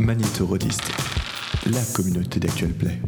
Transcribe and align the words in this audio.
Magnétorodiste, 0.00 0.90
la 1.66 1.82
communauté 1.94 2.40
d'Actual 2.40 2.70
Play. 2.70 2.98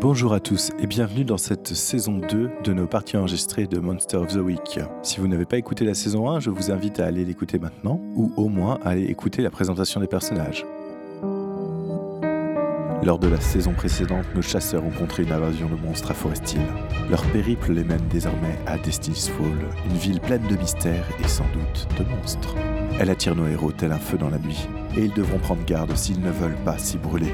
Bonjour 0.00 0.32
à 0.32 0.40
tous 0.40 0.70
et 0.80 0.86
bienvenue 0.86 1.26
dans 1.26 1.36
cette 1.36 1.74
saison 1.74 2.20
2 2.20 2.50
de 2.64 2.72
nos 2.72 2.86
parties 2.86 3.18
enregistrées 3.18 3.66
de 3.66 3.80
Monster 3.80 4.16
of 4.16 4.28
the 4.28 4.36
Week. 4.36 4.80
Si 5.02 5.20
vous 5.20 5.28
n'avez 5.28 5.44
pas 5.44 5.58
écouté 5.58 5.84
la 5.84 5.92
saison 5.92 6.30
1, 6.30 6.40
je 6.40 6.48
vous 6.48 6.70
invite 6.70 7.00
à 7.00 7.06
aller 7.06 7.26
l'écouter 7.26 7.58
maintenant 7.58 8.00
ou 8.14 8.32
au 8.38 8.48
moins 8.48 8.78
à 8.82 8.90
aller 8.90 9.04
écouter 9.04 9.42
la 9.42 9.50
présentation 9.50 10.00
des 10.00 10.06
personnages. 10.06 10.64
Lors 13.04 13.18
de 13.18 13.28
la 13.28 13.40
saison 13.42 13.74
précédente, 13.74 14.24
nos 14.34 14.42
chasseurs 14.42 14.84
ont 14.84 14.90
contré 14.90 15.24
une 15.24 15.32
invasion 15.32 15.68
de 15.68 15.76
monstres 15.76 16.12
à 16.12 16.14
Forest 16.14 16.54
Hill. 16.54 16.62
Leur 17.10 17.22
périple 17.26 17.72
les 17.72 17.84
mène 17.84 18.08
désormais 18.10 18.58
à 18.66 18.78
Destiny's 18.78 19.28
Fall, 19.28 19.68
une 19.90 19.98
ville 19.98 20.20
pleine 20.20 20.46
de 20.48 20.56
mystères 20.56 21.06
et 21.22 21.28
sans 21.28 21.46
doute 21.52 21.88
de 21.98 22.04
monstres. 22.16 22.54
Elle 23.00 23.10
attire 23.10 23.36
nos 23.36 23.46
héros 23.46 23.72
tel 23.72 23.92
un 23.92 23.98
feu 23.98 24.18
dans 24.18 24.30
la 24.30 24.38
nuit, 24.38 24.68
et 24.96 25.04
ils 25.04 25.12
devront 25.12 25.38
prendre 25.38 25.64
garde 25.64 25.94
s'ils 25.96 26.20
ne 26.20 26.30
veulent 26.30 26.58
pas 26.64 26.78
s'y 26.78 26.98
brûler. 26.98 27.32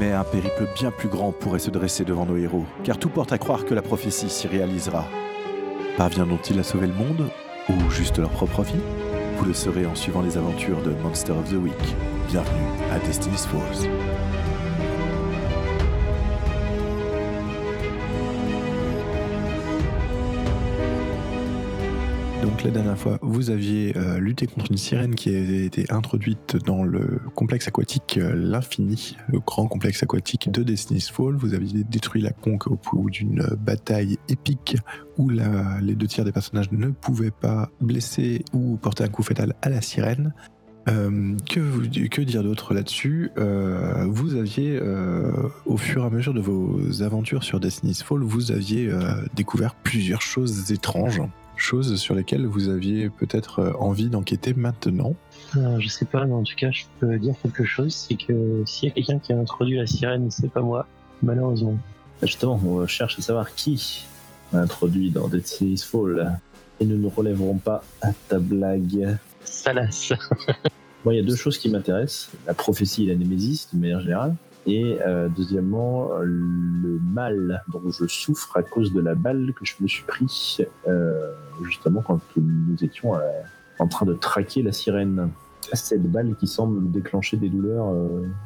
Mais 0.00 0.12
un 0.12 0.24
périple 0.24 0.68
bien 0.74 0.90
plus 0.90 1.08
grand 1.08 1.32
pourrait 1.32 1.60
se 1.60 1.70
dresser 1.70 2.04
devant 2.04 2.26
nos 2.26 2.36
héros, 2.36 2.64
car 2.82 2.98
tout 2.98 3.08
porte 3.08 3.32
à 3.32 3.38
croire 3.38 3.64
que 3.64 3.74
la 3.74 3.82
prophétie 3.82 4.28
s'y 4.28 4.48
réalisera. 4.48 5.06
Parviendront-ils 5.96 6.58
à 6.58 6.64
sauver 6.64 6.88
le 6.88 6.94
monde, 6.94 7.28
ou 7.68 7.90
juste 7.90 8.18
leur 8.18 8.30
propre 8.30 8.62
vie 8.62 8.74
Vous 9.38 9.44
le 9.44 9.54
saurez 9.54 9.86
en 9.86 9.94
suivant 9.94 10.22
les 10.22 10.36
aventures 10.36 10.82
de 10.82 10.90
Monster 11.02 11.32
of 11.32 11.48
the 11.48 11.54
Week. 11.54 11.72
Bienvenue 12.28 12.66
à 12.92 12.98
Destiny's 12.98 13.46
Falls. 13.46 13.88
Donc 22.54 22.62
la 22.62 22.70
dernière 22.70 22.96
fois, 22.96 23.18
vous 23.20 23.50
aviez 23.50 23.96
euh, 23.96 24.20
lutté 24.20 24.46
contre 24.46 24.70
une 24.70 24.76
sirène 24.76 25.16
qui 25.16 25.28
avait 25.34 25.64
été 25.64 25.90
introduite 25.90 26.56
dans 26.64 26.84
le 26.84 27.20
complexe 27.34 27.66
aquatique 27.66 28.16
euh, 28.16 28.32
L'Infini, 28.32 29.16
le 29.26 29.40
grand 29.40 29.66
complexe 29.66 30.04
aquatique 30.04 30.52
de 30.52 30.62
Destiny's 30.62 31.10
Fall. 31.10 31.34
Vous 31.34 31.52
aviez 31.54 31.82
détruit 31.82 32.22
la 32.22 32.30
conque 32.30 32.68
au 32.68 32.78
bout 32.92 33.10
d'une 33.10 33.42
bataille 33.58 34.18
épique 34.28 34.76
où 35.18 35.30
les 35.30 35.96
deux 35.96 36.06
tiers 36.06 36.24
des 36.24 36.30
personnages 36.30 36.70
ne 36.70 36.90
pouvaient 36.90 37.32
pas 37.32 37.70
blesser 37.80 38.44
ou 38.52 38.76
porter 38.76 39.02
un 39.02 39.08
coup 39.08 39.24
fatal 39.24 39.56
à 39.60 39.68
la 39.68 39.80
sirène. 39.80 40.32
Euh, 40.88 41.34
que, 41.50 41.58
vous- 41.58 41.88
dire 42.24 42.44
d'autre 42.44 42.72
là-dessus? 42.72 43.30
Euh, 43.36 44.06
Vous 44.08 44.36
aviez, 44.36 44.78
euh, 44.80 45.32
au 45.66 45.76
fur 45.76 46.04
et 46.04 46.06
à 46.06 46.10
mesure 46.10 46.34
de 46.34 46.40
vos 46.40 47.02
aventures 47.02 47.42
sur 47.42 47.58
Destiny's 47.58 48.04
Fall, 48.04 48.20
vous 48.20 48.52
aviez 48.52 48.88
euh, 48.88 49.00
découvert 49.34 49.74
plusieurs 49.74 50.22
choses 50.22 50.70
étranges, 50.70 51.20
choses 51.56 51.96
sur 51.96 52.14
lesquelles 52.14 52.46
vous 52.46 52.68
aviez 52.68 53.10
peut-être 53.10 53.60
euh, 53.60 53.72
envie 53.78 54.08
d'enquêter 54.08 54.54
maintenant. 54.54 55.14
Euh, 55.56 55.78
je 55.78 55.88
sais 55.88 56.04
pas, 56.04 56.24
mais 56.24 56.34
en 56.34 56.42
tout 56.42 56.54
cas, 56.56 56.70
je 56.70 56.84
peux 57.00 57.18
dire 57.18 57.34
quelque 57.42 57.64
chose, 57.64 57.94
c'est 57.94 58.16
que 58.16 58.62
s'il 58.66 58.88
y 58.88 58.92
a 58.92 58.94
quelqu'un 58.94 59.18
qui 59.18 59.32
a 59.32 59.38
introduit 59.38 59.76
la 59.76 59.86
sirène, 59.86 60.30
c'est 60.30 60.50
pas 60.50 60.62
moi, 60.62 60.86
malheureusement. 61.22 61.76
Justement, 62.22 62.60
on 62.64 62.86
cherche 62.86 63.18
à 63.18 63.22
savoir 63.22 63.54
qui 63.54 64.04
a 64.52 64.58
introduit 64.58 65.10
dans 65.10 65.28
Destiny's 65.28 65.84
Fall. 65.84 66.38
Et 66.80 66.86
nous 66.86 66.98
ne 66.98 67.08
relèverons 67.08 67.58
pas 67.58 67.84
à 68.02 68.10
ta 68.28 68.38
blague. 68.38 69.16
Salas. 69.44 70.12
Moi, 71.04 71.14
il 71.14 71.16
y 71.18 71.20
a 71.20 71.22
deux 71.22 71.36
choses 71.36 71.58
qui 71.58 71.68
m'intéressent. 71.68 72.30
La 72.46 72.54
prophétie 72.54 73.04
et 73.04 73.06
la 73.08 73.14
némésis, 73.14 73.68
de 73.72 73.78
manière 73.78 74.00
générale. 74.00 74.34
Et 74.66 74.98
euh, 75.06 75.28
deuxièmement, 75.28 76.10
le 76.20 76.98
mal 77.12 77.62
dont 77.68 77.90
je 77.90 78.06
souffre 78.06 78.56
à 78.56 78.62
cause 78.62 78.92
de 78.92 79.00
la 79.00 79.14
balle 79.14 79.52
que 79.54 79.64
je 79.64 79.74
me 79.80 79.86
suis 79.86 80.04
pris, 80.04 80.58
euh, 80.88 81.32
justement, 81.64 82.02
quand 82.02 82.20
nous 82.36 82.82
étions 82.82 83.14
euh, 83.14 83.20
en 83.78 83.88
train 83.88 84.06
de 84.06 84.14
traquer 84.14 84.62
la 84.62 84.72
sirène. 84.72 85.30
Cette 85.72 86.02
balle 86.02 86.36
qui 86.36 86.46
semble 86.46 86.90
déclencher 86.90 87.38
des 87.38 87.48
douleurs 87.48 87.86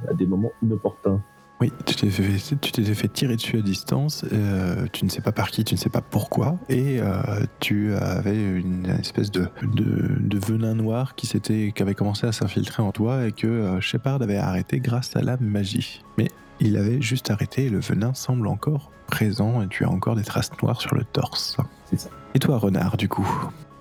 à 0.09 0.15
des 0.15 0.25
moments 0.25 0.53
inopportuns. 0.63 1.21
Oui, 1.61 1.73
tu 1.87 1.97
t'es 1.97 2.09
fait, 2.09 2.57
tu 2.61 2.71
t'es 2.71 2.85
fait 2.95 3.09
tirer 3.09 3.35
dessus 3.35 3.59
à 3.59 3.63
distance, 3.63 4.25
euh, 4.33 4.87
tu 4.93 5.05
ne 5.05 5.11
sais 5.11 5.21
pas 5.21 5.33
par 5.33 5.51
qui, 5.51 5.65
tu 5.65 5.75
ne 5.75 5.79
sais 5.79 5.89
pas 5.91 6.01
pourquoi, 6.01 6.57
et 6.69 7.01
euh, 7.01 7.45
tu 7.59 7.95
avais 7.95 8.41
une 8.41 8.87
espèce 9.01 9.33
de, 9.33 9.49
de, 9.63 10.21
de 10.21 10.39
venin 10.39 10.75
noir 10.75 11.17
qui, 11.17 11.27
s'était, 11.27 11.73
qui 11.75 11.83
avait 11.83 11.95
commencé 11.95 12.29
à 12.29 12.33
s'infiltrer 12.33 12.81
en 12.81 12.93
toi 12.93 13.27
et 13.27 13.33
que 13.33 13.49
euh, 13.49 13.81
Shepard 13.81 14.23
avait 14.23 14.37
arrêté 14.37 14.79
grâce 14.79 15.17
à 15.17 15.21
la 15.21 15.37
magie. 15.39 16.05
Mais 16.17 16.29
il 16.61 16.77
avait 16.77 17.03
juste 17.03 17.29
arrêté 17.31 17.67
et 17.67 17.71
le 17.71 17.81
venin 17.81 18.15
semble 18.15 18.47
encore 18.47 18.93
présent 19.09 19.61
et 19.61 19.67
tu 19.67 19.85
as 19.85 19.91
encore 19.91 20.15
des 20.15 20.25
traces 20.25 20.53
noires 20.63 20.81
sur 20.81 20.95
le 20.95 21.03
torse. 21.05 21.57
C'est 21.87 21.99
ça. 21.99 22.11
Et 22.35 22.39
toi, 22.39 22.59
renard, 22.59 22.97
du 22.97 23.09
coup? 23.09 23.29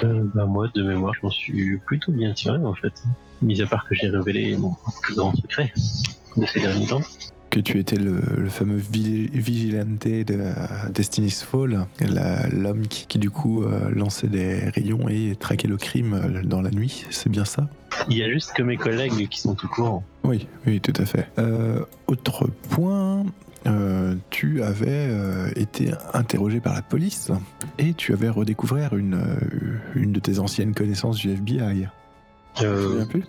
Bah, 0.01 0.45
moi, 0.45 0.67
de 0.73 0.81
mémoire, 0.81 1.13
je 1.13 1.19
m'en 1.23 1.31
suis 1.31 1.77
plutôt 1.85 2.11
bien 2.11 2.33
tiré, 2.33 2.57
en 2.57 2.73
fait. 2.73 3.03
Mis 3.41 3.61
à 3.61 3.67
part 3.67 3.87
que 3.87 3.93
j'ai 3.93 4.09
révélé 4.09 4.57
mon 4.57 4.75
plus 5.03 5.15
grand 5.15 5.35
secret 5.35 5.71
de 6.37 6.45
ces 6.45 6.61
derniers 6.61 6.87
temps. 6.87 7.01
Que 7.49 7.59
tu 7.59 7.79
étais 7.79 7.95
le, 7.95 8.19
le 8.37 8.49
fameux 8.49 8.77
vi- 8.77 9.29
vigilante 9.31 10.05
de 10.07 10.25
euh, 10.29 10.53
Destiny's 10.93 11.43
Fall, 11.43 11.85
l'homme 12.53 12.87
qui, 12.87 13.07
qui, 13.07 13.19
du 13.19 13.29
coup 13.29 13.63
euh, 13.63 13.89
lançait 13.91 14.27
des 14.27 14.69
rayons 14.69 15.07
et 15.09 15.35
traquait 15.39 15.67
le 15.67 15.77
crime 15.77 16.13
euh, 16.13 16.43
dans 16.43 16.61
la 16.61 16.71
nuit, 16.71 17.05
c'est 17.09 17.29
bien 17.29 17.45
ça? 17.45 17.67
Il 18.09 18.17
y 18.17 18.23
a 18.23 18.29
juste 18.29 18.53
que 18.53 18.63
mes 18.63 18.77
collègues 18.77 19.27
qui 19.29 19.39
sont 19.39 19.55
au 19.63 19.67
courant. 19.67 20.03
Oui, 20.23 20.47
oui, 20.65 20.81
tout 20.81 20.93
à 21.01 21.05
fait. 21.05 21.27
Euh, 21.39 21.83
autre 22.07 22.47
point, 22.69 23.25
euh, 23.65 24.15
tu 24.29 24.61
avais 24.61 25.07
euh, 25.09 25.49
été 25.55 25.91
interrogé 26.13 26.59
par 26.59 26.73
la 26.73 26.81
police 26.81 27.31
et 27.79 27.93
tu 27.93 28.13
avais 28.13 28.29
redécouvert 28.29 28.95
une, 28.95 29.15
euh, 29.15 29.79
une 29.95 30.11
de 30.11 30.19
tes 30.19 30.39
anciennes 30.39 30.73
connaissances 30.73 31.17
du 31.17 31.31
FBI. 31.31 31.87
Tu 32.55 32.63
te 32.63 32.83
souviens 32.83 33.05
plus? 33.05 33.23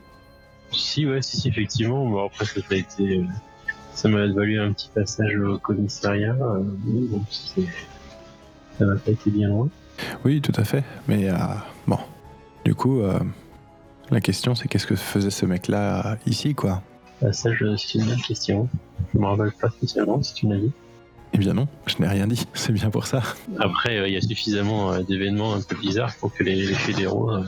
si, 0.73 1.07
ouais, 1.07 1.23
si, 1.23 1.39
si, 1.41 1.49
effectivement. 1.49 2.07
Bon, 2.09 2.27
après, 2.27 2.45
ça 2.45 2.61
a 2.71 2.75
été. 2.75 3.25
Ça 3.99 4.09
m'a 4.09 4.29
valu 4.29 4.61
un 4.61 4.73
petit 4.73 4.91
passage 4.95 5.35
au 5.35 5.59
commissariat. 5.59 6.37
euh, 6.41 6.63
ça 8.79 8.87
m'a 8.87 8.95
pas 8.95 9.11
été 9.11 9.29
bien 9.29 9.49
loin. 9.49 9.69
Oui, 10.25 10.41
tout 10.41 10.53
à 10.55 10.63
fait. 10.63 10.85
Mais 11.09 11.29
euh, 11.29 11.35
bon, 11.89 11.99
du 12.65 12.77
coup, 12.77 13.01
euh, 13.01 13.19
la 14.13 14.21
question 14.21 14.55
c'est 14.55 14.69
qu'est-ce 14.69 14.87
que 14.87 14.95
faisait 14.95 15.31
ce 15.31 15.47
mec-là 15.47 16.13
euh, 16.13 16.17
ici, 16.27 16.55
quoi? 16.55 16.81
Bah, 17.21 17.33
ça, 17.33 17.51
c'est 17.77 17.99
une 17.99 18.05
bonne 18.05 18.21
question. 18.21 18.69
Je 19.13 19.19
me 19.19 19.27
rappelle 19.27 19.51
pas 19.61 19.69
spécialement 19.69 20.23
si 20.23 20.33
tu 20.33 20.47
m'as 20.47 20.59
dit. 20.59 20.71
Eh 21.33 21.39
bien 21.39 21.55
non, 21.55 21.67
je 21.89 21.97
n'ai 21.99 22.07
rien 22.07 22.29
dit, 22.29 22.47
c'est 22.55 22.73
bien 22.73 22.91
pour 22.91 23.09
ça. 23.09 23.21
Après, 23.59 23.99
euh, 23.99 24.07
il 24.07 24.15
y 24.15 24.17
a 24.17 24.21
suffisamment 24.21 24.93
euh, 24.93 25.03
d'événements 25.03 25.55
un 25.55 25.61
peu 25.61 25.75
bizarres 25.75 26.15
pour 26.21 26.33
que 26.33 26.45
les, 26.45 26.55
les 26.55 26.75
fédéraux 26.75 27.33
euh, 27.33 27.43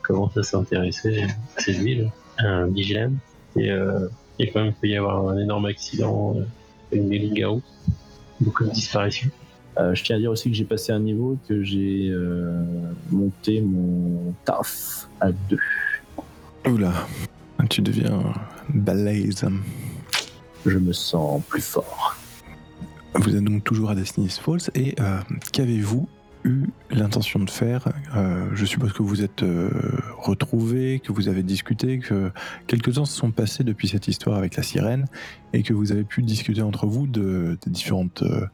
commencent 0.00 0.38
à 0.38 0.42
s'intéresser 0.42 1.24
à 1.24 1.60
cette 1.60 1.76
ville, 1.76 2.10
un 2.38 2.68
vigilante. 2.68 3.12
Et 3.56 3.70
il 4.38 4.52
quand 4.52 4.62
même 4.62 4.72
peut 4.72 4.88
y 4.88 4.96
avoir 4.96 5.28
un 5.28 5.38
énorme 5.38 5.66
accident, 5.66 6.36
euh, 6.36 6.44
une 6.92 7.08
mélingarou, 7.08 7.62
beaucoup 8.40 8.64
de 8.64 8.70
disparitions. 8.70 9.30
Euh, 9.78 9.94
je 9.94 10.04
tiens 10.04 10.16
à 10.16 10.18
dire 10.18 10.30
aussi 10.30 10.50
que 10.50 10.56
j'ai 10.56 10.64
passé 10.64 10.92
un 10.92 11.00
niveau 11.00 11.38
que 11.48 11.62
j'ai 11.62 12.10
euh, 12.10 12.62
monté 13.10 13.60
mon 13.62 14.34
taf 14.44 15.08
à 15.20 15.32
deux. 15.32 15.58
Oula, 16.66 16.92
tu 17.70 17.80
deviens 17.80 18.22
balèze. 18.68 19.46
Je 20.66 20.78
me 20.78 20.92
sens 20.92 21.42
plus 21.48 21.62
fort. 21.62 22.16
Vous 23.14 23.34
êtes 23.34 23.44
donc 23.44 23.64
toujours 23.64 23.90
à 23.90 23.94
Destiny's 23.94 24.38
Falls 24.38 24.70
et 24.74 24.94
euh, 25.00 25.18
qu'avez-vous 25.52 26.08
eu 26.44 26.66
l'intention 26.90 27.38
de 27.40 27.50
faire 27.50 27.88
Euh, 28.16 28.48
Je 28.52 28.64
suppose 28.64 28.92
que 28.92 29.02
vous 29.02 29.22
êtes 29.22 29.42
euh, 29.42 29.70
retrouvés, 30.18 31.00
que 31.00 31.12
vous 31.12 31.28
avez 31.28 31.42
discuté, 31.42 31.98
que 31.98 32.30
quelques 32.66 32.94
temps 32.94 33.04
se 33.04 33.16
sont 33.16 33.30
passés 33.30 33.64
depuis 33.64 33.88
cette 33.88 34.08
histoire 34.08 34.36
avec 34.38 34.56
la 34.56 34.62
sirène 34.62 35.06
et 35.52 35.62
que 35.62 35.72
vous 35.72 35.92
avez 35.92 36.04
pu 36.04 36.22
discuter 36.22 36.62
entre 36.62 36.86
vous 36.86 37.06
de, 37.06 37.56
différentes 37.66 38.22
euh, 38.22 38.46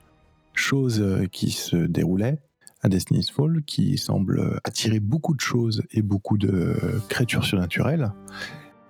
choses 0.54 1.00
euh, 1.00 1.26
qui 1.26 1.50
se 1.50 1.76
déroulaient 1.76 2.38
à 2.82 2.88
Destiny's 2.88 3.30
Fall, 3.30 3.62
qui 3.66 3.98
semblent 3.98 4.60
attirer 4.64 5.00
beaucoup 5.00 5.34
de 5.34 5.40
choses 5.40 5.82
et 5.92 6.02
beaucoup 6.02 6.38
de 6.38 6.76
créatures 7.08 7.44
surnaturelles. 7.44 8.12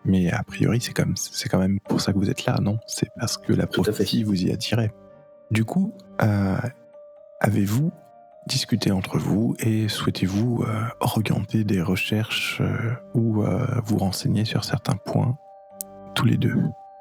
Mais 0.05 0.31
a 0.31 0.43
priori, 0.43 0.79
c'est 0.81 0.93
quand, 0.93 1.07
même- 1.07 1.17
c'est 1.17 1.49
quand 1.49 1.59
même 1.59 1.81
pour 1.89 2.01
ça 2.03 2.13
que 2.13 2.19
vous 2.19 2.29
êtes 2.31 2.45
là, 2.45 2.59
non? 2.61 2.79
C'est 2.87 3.09
parce 3.19 3.39
que 3.39 3.53
la 3.55 3.67
prophétie 3.67 4.25
vous 4.25 4.43
y 4.45 4.51
attirait. 4.53 4.93
Du 5.51 5.65
coup, 5.65 5.95
avez-vous 7.41 7.91
discuté 8.49 8.91
entre 8.91 9.19
vous 9.19 9.55
et 9.61 9.89
souhaitez-vous 9.89 10.65
euh, 10.67 10.83
orienter 11.01 11.63
des 11.63 11.81
recherches 11.81 12.61
euh, 12.61 12.93
ou 13.15 13.43
euh, 13.45 13.67
vous 13.85 13.99
renseigner 13.99 14.45
sur 14.45 14.65
certains 14.65 14.97
points 14.97 15.37
tous 16.15 16.27
les 16.27 16.37
deux? 16.37 16.57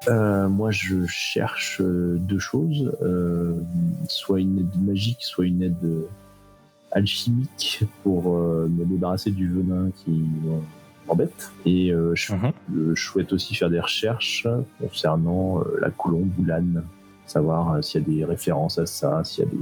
Moi, 0.08 0.70
je 0.70 1.04
cherche 1.06 1.82
deux 1.82 2.38
choses 2.38 2.96
soit 4.08 4.40
une 4.40 4.60
aide 4.60 4.80
magique, 4.80 5.18
soit 5.22 5.46
une 5.46 5.62
aide 5.62 6.06
alchimique 6.92 7.84
pour 8.04 8.38
me 8.38 8.84
débarrasser 8.84 9.30
du 9.32 9.50
venin 9.52 9.90
qui 9.96 10.24
m'embête. 11.06 11.50
Et 11.66 11.92
je, 12.14 12.32
Mhm. 12.32 12.52
euh, 12.76 12.94
je 12.94 13.02
souhaite 13.02 13.32
aussi 13.32 13.54
faire 13.54 13.70
des 13.70 13.80
recherches 13.80 14.46
concernant 14.80 15.60
la 15.80 15.90
colombe 15.90 16.30
ou 16.38 16.44
l'âne, 16.44 16.84
savoir 17.26 17.82
s'il 17.82 18.00
y 18.00 18.04
a 18.04 18.06
des 18.06 18.24
références 18.24 18.78
à 18.78 18.86
ça, 18.86 19.24
s'il 19.24 19.44
y 19.44 19.48
a 19.48 19.50
des 19.50 19.58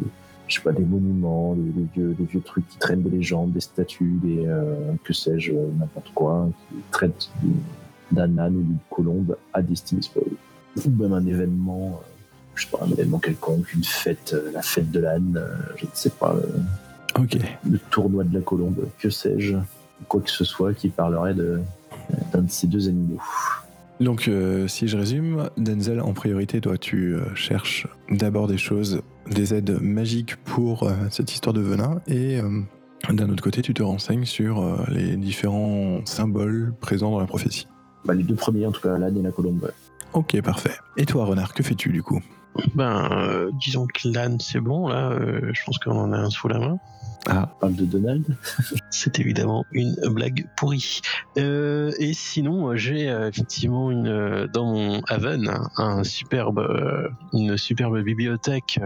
je 0.48 0.54
sais 0.56 0.60
pas, 0.62 0.72
des 0.72 0.84
monuments, 0.84 1.54
des, 1.54 1.70
des 1.70 1.86
vieux, 1.94 2.14
des 2.18 2.24
vieux 2.24 2.40
trucs 2.40 2.68
qui 2.68 2.78
traînent 2.78 3.02
des 3.02 3.10
légendes, 3.10 3.52
des 3.52 3.60
statues, 3.60 4.18
des, 4.22 4.46
euh, 4.46 4.92
que 5.04 5.12
sais-je, 5.12 5.52
n'importe 5.52 6.10
quoi, 6.14 6.48
qui 6.68 6.76
traitent 6.90 7.30
d'un 8.12 8.38
âne 8.38 8.56
ou 8.56 8.62
d'une 8.62 8.78
colombe 8.90 9.36
à 9.52 9.62
Destiny's 9.62 10.08
Fall. 10.08 10.22
Ou 10.84 10.90
même 10.90 11.12
un 11.12 11.26
événement, 11.26 12.00
euh, 12.00 12.06
je 12.54 12.64
sais 12.64 12.70
pas, 12.70 12.84
un 12.84 12.90
événement 12.90 13.18
quelconque, 13.18 13.72
une 13.74 13.84
fête, 13.84 14.32
euh, 14.34 14.52
la 14.52 14.62
fête 14.62 14.90
de 14.90 15.00
l'âne, 15.00 15.36
euh, 15.36 15.56
je 15.76 15.86
ne 15.86 15.90
sais 15.94 16.10
pas, 16.10 16.34
le, 16.34 17.22
Ok. 17.22 17.38
le 17.68 17.78
tournoi 17.90 18.24
de 18.24 18.34
la 18.34 18.40
colombe, 18.40 18.86
que 18.98 19.10
sais-je, 19.10 19.56
quoi 20.06 20.20
que 20.20 20.30
ce 20.30 20.44
soit 20.44 20.74
qui 20.74 20.90
parlerait 20.90 21.34
de, 21.34 21.60
d'un 22.32 22.42
de 22.42 22.50
ces 22.50 22.66
deux 22.66 22.88
animaux. 22.88 23.20
Donc, 24.00 24.28
euh, 24.28 24.68
si 24.68 24.88
je 24.88 24.96
résume, 24.96 25.48
Denzel, 25.56 26.00
en 26.02 26.12
priorité, 26.12 26.60
toi, 26.60 26.76
tu 26.76 27.14
euh, 27.14 27.34
cherches 27.34 27.86
d'abord 28.10 28.46
des 28.46 28.58
choses, 28.58 29.00
des 29.30 29.54
aides 29.54 29.78
magiques 29.80 30.36
pour 30.44 30.82
euh, 30.82 30.92
cette 31.10 31.32
histoire 31.32 31.54
de 31.54 31.62
venin, 31.62 32.00
et 32.06 32.38
euh, 32.38 32.60
d'un 33.10 33.30
autre 33.30 33.42
côté, 33.42 33.62
tu 33.62 33.72
te 33.72 33.82
renseignes 33.82 34.26
sur 34.26 34.60
euh, 34.60 34.84
les 34.88 35.16
différents 35.16 36.00
symboles 36.04 36.74
présents 36.80 37.10
dans 37.10 37.20
la 37.20 37.26
prophétie. 37.26 37.68
Bah, 38.04 38.12
les 38.14 38.22
deux 38.22 38.34
premiers, 38.34 38.66
en 38.66 38.72
tout 38.72 38.82
cas, 38.82 38.98
l'âne 38.98 39.16
et 39.16 39.22
la 39.22 39.32
colombe. 39.32 39.62
ouais. 39.62 39.70
Ok, 40.12 40.40
parfait. 40.42 40.76
Et 40.98 41.06
toi, 41.06 41.24
Renard, 41.24 41.54
que 41.54 41.62
fais-tu 41.62 41.90
du 41.90 42.02
coup? 42.02 42.20
Ben, 42.74 43.08
euh, 43.12 43.50
disons 43.60 43.86
que 43.86 44.08
l'âne, 44.08 44.38
c'est 44.40 44.60
bon, 44.60 44.88
là. 44.88 45.10
euh, 45.10 45.50
je 45.52 45.64
pense 45.64 45.78
qu'on 45.78 45.98
en 45.98 46.12
a 46.12 46.18
un 46.18 46.30
sous 46.30 46.48
la 46.48 46.58
main. 46.58 46.78
Ah, 47.28 47.48
On 47.56 47.60
parle 47.60 47.74
de 47.74 47.84
Donald. 47.84 48.24
C'est 48.90 49.18
évidemment 49.18 49.64
une 49.72 49.96
blague 50.10 50.46
pourrie. 50.56 51.00
Euh, 51.38 51.90
et 51.98 52.14
sinon, 52.14 52.68
euh, 52.70 52.76
j'ai 52.76 53.08
euh, 53.10 53.28
effectivement 53.28 53.90
une 53.90 54.46
dans 54.52 54.66
mon 54.72 55.00
Haven 55.08 55.48
un, 55.48 55.82
un 55.82 56.04
superbe, 56.04 56.60
une 57.32 57.56
superbe 57.56 58.00
bibliothèque 58.00 58.78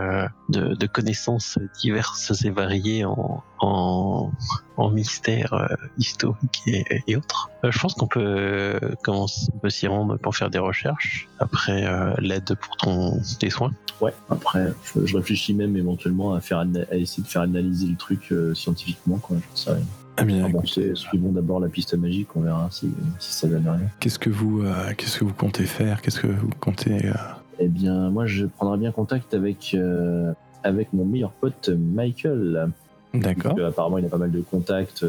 de, 0.48 0.74
de 0.74 0.86
connaissances 0.86 1.58
diverses 1.82 2.32
et 2.44 2.50
variées 2.50 3.04
en 3.04 3.42
en, 3.62 4.32
en 4.78 4.90
mystères 4.90 5.52
euh, 5.52 5.66
historiques 5.98 6.62
et, 6.66 6.82
et 7.06 7.16
autres. 7.16 7.50
Je 7.62 7.78
pense 7.78 7.92
qu'on 7.92 8.06
peut 8.06 8.80
commencer, 9.02 9.48
on 9.54 9.58
peut 9.58 9.68
s'y 9.68 9.86
rendre 9.86 10.16
pour 10.16 10.34
faire 10.34 10.48
des 10.48 10.58
recherches. 10.58 11.28
Après 11.40 11.84
euh, 11.86 12.14
l'aide 12.20 12.54
pour 12.58 12.78
ton 12.78 13.20
tes 13.38 13.50
soins. 13.50 13.72
Ouais, 14.00 14.14
après, 14.30 14.72
je, 14.94 15.04
je 15.04 15.14
réfléchis 15.14 15.52
même 15.52 15.76
éventuellement 15.76 16.32
à, 16.32 16.40
faire, 16.40 16.56
ana- 16.60 16.86
à 16.90 16.96
essayer 16.96 17.22
de 17.22 17.28
faire 17.28 17.42
analyser 17.42 17.86
le 17.86 17.96
truc 17.96 18.09
euh, 18.32 18.54
scientifiquement, 18.54 19.18
quoi. 19.18 19.36
Je 19.54 19.60
sais 19.60 19.70
rien. 19.72 19.82
ah 20.16 20.24
bien, 20.24 20.44
Ah 20.46 20.48
bon, 20.48 20.62
suivons 20.64 21.32
d'abord 21.32 21.60
la 21.60 21.68
piste 21.68 21.94
magique, 21.94 22.28
on 22.36 22.40
verra 22.42 22.68
si, 22.70 22.90
si 23.18 23.32
ça 23.32 23.46
donne 23.48 23.66
rien. 23.68 23.88
qu'est-ce 24.00 24.18
que 24.18 24.30
vous, 24.30 24.62
euh, 24.62 24.92
qu'est-ce 24.96 25.18
que 25.18 25.24
vous 25.24 25.32
comptez 25.32 25.64
faire? 25.64 26.02
Qu'est-ce 26.02 26.20
que 26.20 26.26
vous 26.26 26.50
comptez 26.60 27.06
euh, 27.06 27.12
Eh 27.58 27.68
bien, 27.68 28.10
moi, 28.10 28.26
je 28.26 28.44
prendrai 28.46 28.76
bien 28.78 28.92
contact 28.92 29.32
avec, 29.34 29.72
euh, 29.74 30.32
avec 30.62 30.92
mon 30.92 31.04
meilleur 31.04 31.30
pote 31.32 31.70
Michael. 31.70 32.68
D'accord. 33.14 33.58
Apparemment, 33.66 33.98
il 33.98 34.04
a 34.04 34.08
pas 34.08 34.18
mal 34.18 34.30
de 34.30 34.40
contacts 34.40 35.04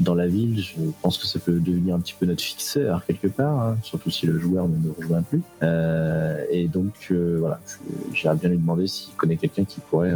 dans 0.00 0.14
la 0.14 0.26
ville. 0.26 0.60
Je 0.60 0.74
pense 1.02 1.18
que 1.18 1.26
ça 1.26 1.38
peut 1.38 1.58
devenir 1.60 1.94
un 1.94 2.00
petit 2.00 2.14
peu 2.18 2.26
notre 2.26 2.42
fixeur 2.42 3.04
quelque 3.06 3.28
part, 3.28 3.60
hein, 3.60 3.76
surtout 3.82 4.10
si 4.10 4.26
le 4.26 4.38
joueur 4.38 4.66
ne 4.68 4.76
nous 4.76 4.94
rejoint 4.98 5.22
plus. 5.22 5.42
Et 6.50 6.68
donc, 6.68 7.12
voilà, 7.38 7.60
j'irais 8.12 8.34
bien 8.36 8.48
lui 8.50 8.58
demander 8.58 8.86
s'il 8.86 9.14
connaît 9.14 9.36
quelqu'un 9.36 9.64
qui 9.64 9.80
pourrait 9.80 10.12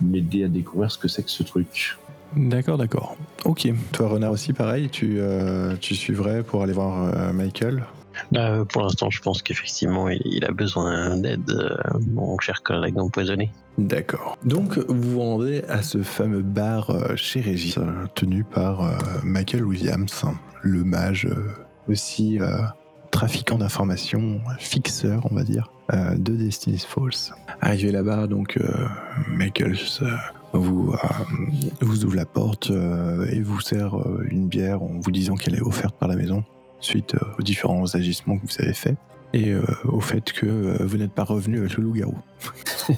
m'aider 0.00 0.44
à 0.44 0.48
découvrir 0.48 0.90
ce 0.90 0.98
que 0.98 1.08
c'est 1.08 1.22
que 1.22 1.30
ce 1.30 1.42
truc. 1.42 1.96
D'accord, 2.36 2.76
d'accord. 2.76 3.16
Ok. 3.44 3.68
Toi, 3.92 4.08
Renard 4.08 4.32
aussi, 4.32 4.52
pareil, 4.52 4.90
tu, 4.90 5.16
euh, 5.18 5.76
tu 5.80 5.94
suivrais 5.94 6.42
pour 6.42 6.62
aller 6.62 6.74
voir 6.74 7.14
euh, 7.14 7.32
Michael? 7.32 7.84
Euh, 8.34 8.64
pour 8.64 8.82
l'instant, 8.82 9.10
je 9.10 9.22
pense 9.22 9.42
qu'effectivement, 9.42 10.08
il, 10.08 10.20
il 10.24 10.44
a 10.44 10.50
besoin 10.50 11.16
d'aide, 11.16 11.48
euh, 11.50 11.76
mon 12.10 12.38
cher 12.38 12.62
collègue 12.62 12.98
empoisonné. 12.98 13.50
D'accord. 13.78 14.36
Donc, 14.44 14.76
vous 14.76 15.12
vous 15.12 15.20
rendez 15.20 15.62
à 15.68 15.82
ce 15.82 16.02
fameux 16.02 16.42
bar 16.42 16.90
euh, 16.90 17.16
chez 17.16 17.40
Régis, 17.40 17.78
tenu 18.14 18.44
par 18.44 18.82
euh, 18.82 18.98
Michael 19.22 19.64
Williams, 19.64 20.24
le 20.62 20.84
mage 20.84 21.26
euh, 21.26 21.52
aussi 21.88 22.40
euh, 22.40 22.58
trafiquant 23.10 23.58
d'informations, 23.58 24.40
fixeur, 24.58 25.26
on 25.30 25.34
va 25.34 25.44
dire, 25.44 25.72
euh, 25.92 26.14
de 26.16 26.34
Destiny's 26.34 26.84
Falls. 26.84 27.34
Arrivé 27.60 27.92
là-bas, 27.92 28.26
donc, 28.26 28.56
euh, 28.56 28.86
Michael 29.28 29.76
euh, 30.02 30.16
vous, 30.52 30.94
vous 31.80 32.04
ouvre 32.04 32.16
la 32.16 32.26
porte 32.26 32.70
et 33.30 33.40
vous 33.40 33.60
sert 33.60 33.96
une 34.30 34.48
bière 34.48 34.82
en 34.82 34.98
vous 35.00 35.10
disant 35.10 35.34
qu'elle 35.34 35.54
est 35.54 35.62
offerte 35.62 35.96
par 35.98 36.08
la 36.08 36.16
maison, 36.16 36.44
suite 36.80 37.16
aux 37.38 37.42
différents 37.42 37.94
agissements 37.94 38.38
que 38.38 38.46
vous 38.46 38.62
avez 38.62 38.74
faits. 38.74 38.96
Et 39.34 39.50
euh, 39.50 39.62
au 39.84 40.00
fait 40.00 40.32
que 40.32 40.46
euh, 40.46 40.76
vous 40.80 40.96
n'êtes 40.96 41.12
pas 41.12 41.24
revenu 41.24 41.58
avec 41.58 41.76
le 41.76 41.84
loup-garou 41.84 42.16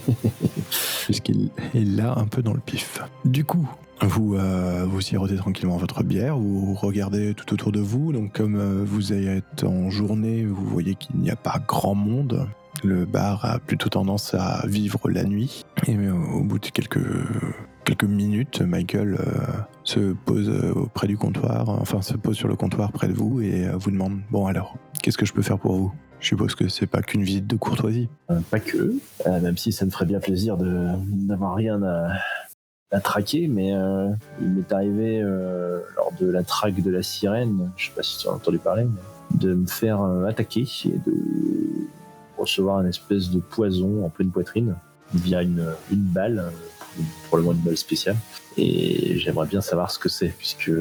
puisqu'il 1.05 1.51
est 1.75 1.85
là 1.85 2.15
un 2.17 2.27
peu 2.27 2.41
dans 2.41 2.53
le 2.53 2.61
pif. 2.61 3.01
Du 3.25 3.45
coup, 3.45 3.69
vous, 4.03 4.35
euh, 4.35 4.87
vous 4.89 5.01
sirotez 5.01 5.37
tranquillement 5.37 5.77
votre 5.77 6.03
bière, 6.03 6.39
vous 6.39 6.75
regardez 6.75 7.35
tout 7.35 7.53
autour 7.53 7.71
de 7.73 7.81
vous, 7.81 8.13
donc 8.13 8.33
comme 8.33 8.57
euh, 8.57 8.83
vous 8.85 9.13
êtes 9.13 9.65
en 9.65 9.91
journée, 9.91 10.45
vous 10.45 10.65
voyez 10.65 10.95
qu'il 10.95 11.17
n'y 11.17 11.31
a 11.31 11.37
pas 11.37 11.61
grand 11.67 11.95
monde. 11.95 12.49
Le 12.83 13.05
bar 13.05 13.45
a 13.45 13.59
plutôt 13.59 13.91
tendance 13.91 14.33
à 14.35 14.65
vivre 14.67 15.11
la 15.11 15.25
nuit. 15.25 15.67
Et 15.87 15.97
euh, 15.97 16.13
au 16.13 16.43
bout 16.43 16.59
de 16.59 16.67
quelques, 16.69 17.05
quelques 17.85 18.05
minutes, 18.05 18.63
Michael 18.63 19.19
euh, 19.21 19.27
se 19.85 20.15
pose 20.15 20.49
euh, 20.49 20.73
auprès 20.73 21.07
du 21.07 21.19
comptoir, 21.19 21.69
enfin 21.69 22.01
se 22.01 22.15
pose 22.15 22.37
sur 22.37 22.49
le 22.49 22.57
comptoir 22.57 22.93
près 22.93 23.09
de 23.09 23.13
vous 23.13 23.43
et 23.43 23.69
vous 23.75 23.91
demande 23.91 24.21
Bon 24.31 24.47
alors, 24.47 24.77
qu'est-ce 25.03 25.19
que 25.19 25.27
je 25.27 25.35
peux 25.35 25.43
faire 25.43 25.59
pour 25.59 25.75
vous? 25.75 25.93
Je 26.21 26.29
suppose 26.29 26.55
que 26.55 26.69
c'est 26.69 26.87
pas 26.87 27.03
qu'une 27.03 27.23
visite 27.23 27.47
de 27.47 27.57
courtoisie. 27.57 28.09
Pas 28.51 28.61
que, 28.61 28.95
même 29.27 29.57
si 29.57 29.73
ça 29.73 29.87
me 29.87 29.91
ferait 29.91 30.05
bien 30.05 30.21
plaisir 30.21 30.59
de 30.59 30.89
d'avoir 31.27 31.55
rien 31.55 31.83
à, 31.83 32.11
à 32.91 33.01
traquer, 33.01 33.47
mais 33.47 33.73
euh, 33.75 34.09
il 34.41 34.49
m'est 34.49 34.73
arrivé 34.73 35.21
euh, 35.23 35.81
lors 35.97 36.13
de 36.21 36.29
la 36.29 36.43
traque 36.43 36.83
de 36.83 36.91
la 36.91 37.03
sirène, 37.03 37.71
je 37.77 37.87
sais 37.87 37.93
pas 37.95 38.03
si 38.03 38.19
tu 38.19 38.29
as 38.29 38.33
entendu 38.33 38.59
parler, 38.59 38.87
de 39.35 39.55
me 39.55 39.67
faire 39.67 40.03
euh, 40.03 40.27
attaquer 40.27 40.67
et 40.87 40.99
de 41.07 41.15
recevoir 42.37 42.79
un 42.79 42.87
espèce 42.87 43.31
de 43.31 43.39
poison 43.39 44.05
en 44.05 44.09
pleine 44.09 44.31
poitrine 44.31 44.75
via 45.15 45.43
une, 45.43 45.67
une 45.93 46.03
balle, 46.03 46.39
euh, 46.39 47.03
probablement 47.29 47.53
une 47.53 47.65
balle 47.65 47.77
spéciale. 47.77 48.17
Et 48.57 49.19
j'aimerais 49.19 49.47
bien 49.47 49.61
savoir 49.61 49.91
ce 49.91 49.99
que 49.99 50.09
c'est, 50.09 50.35
puisque 50.37 50.73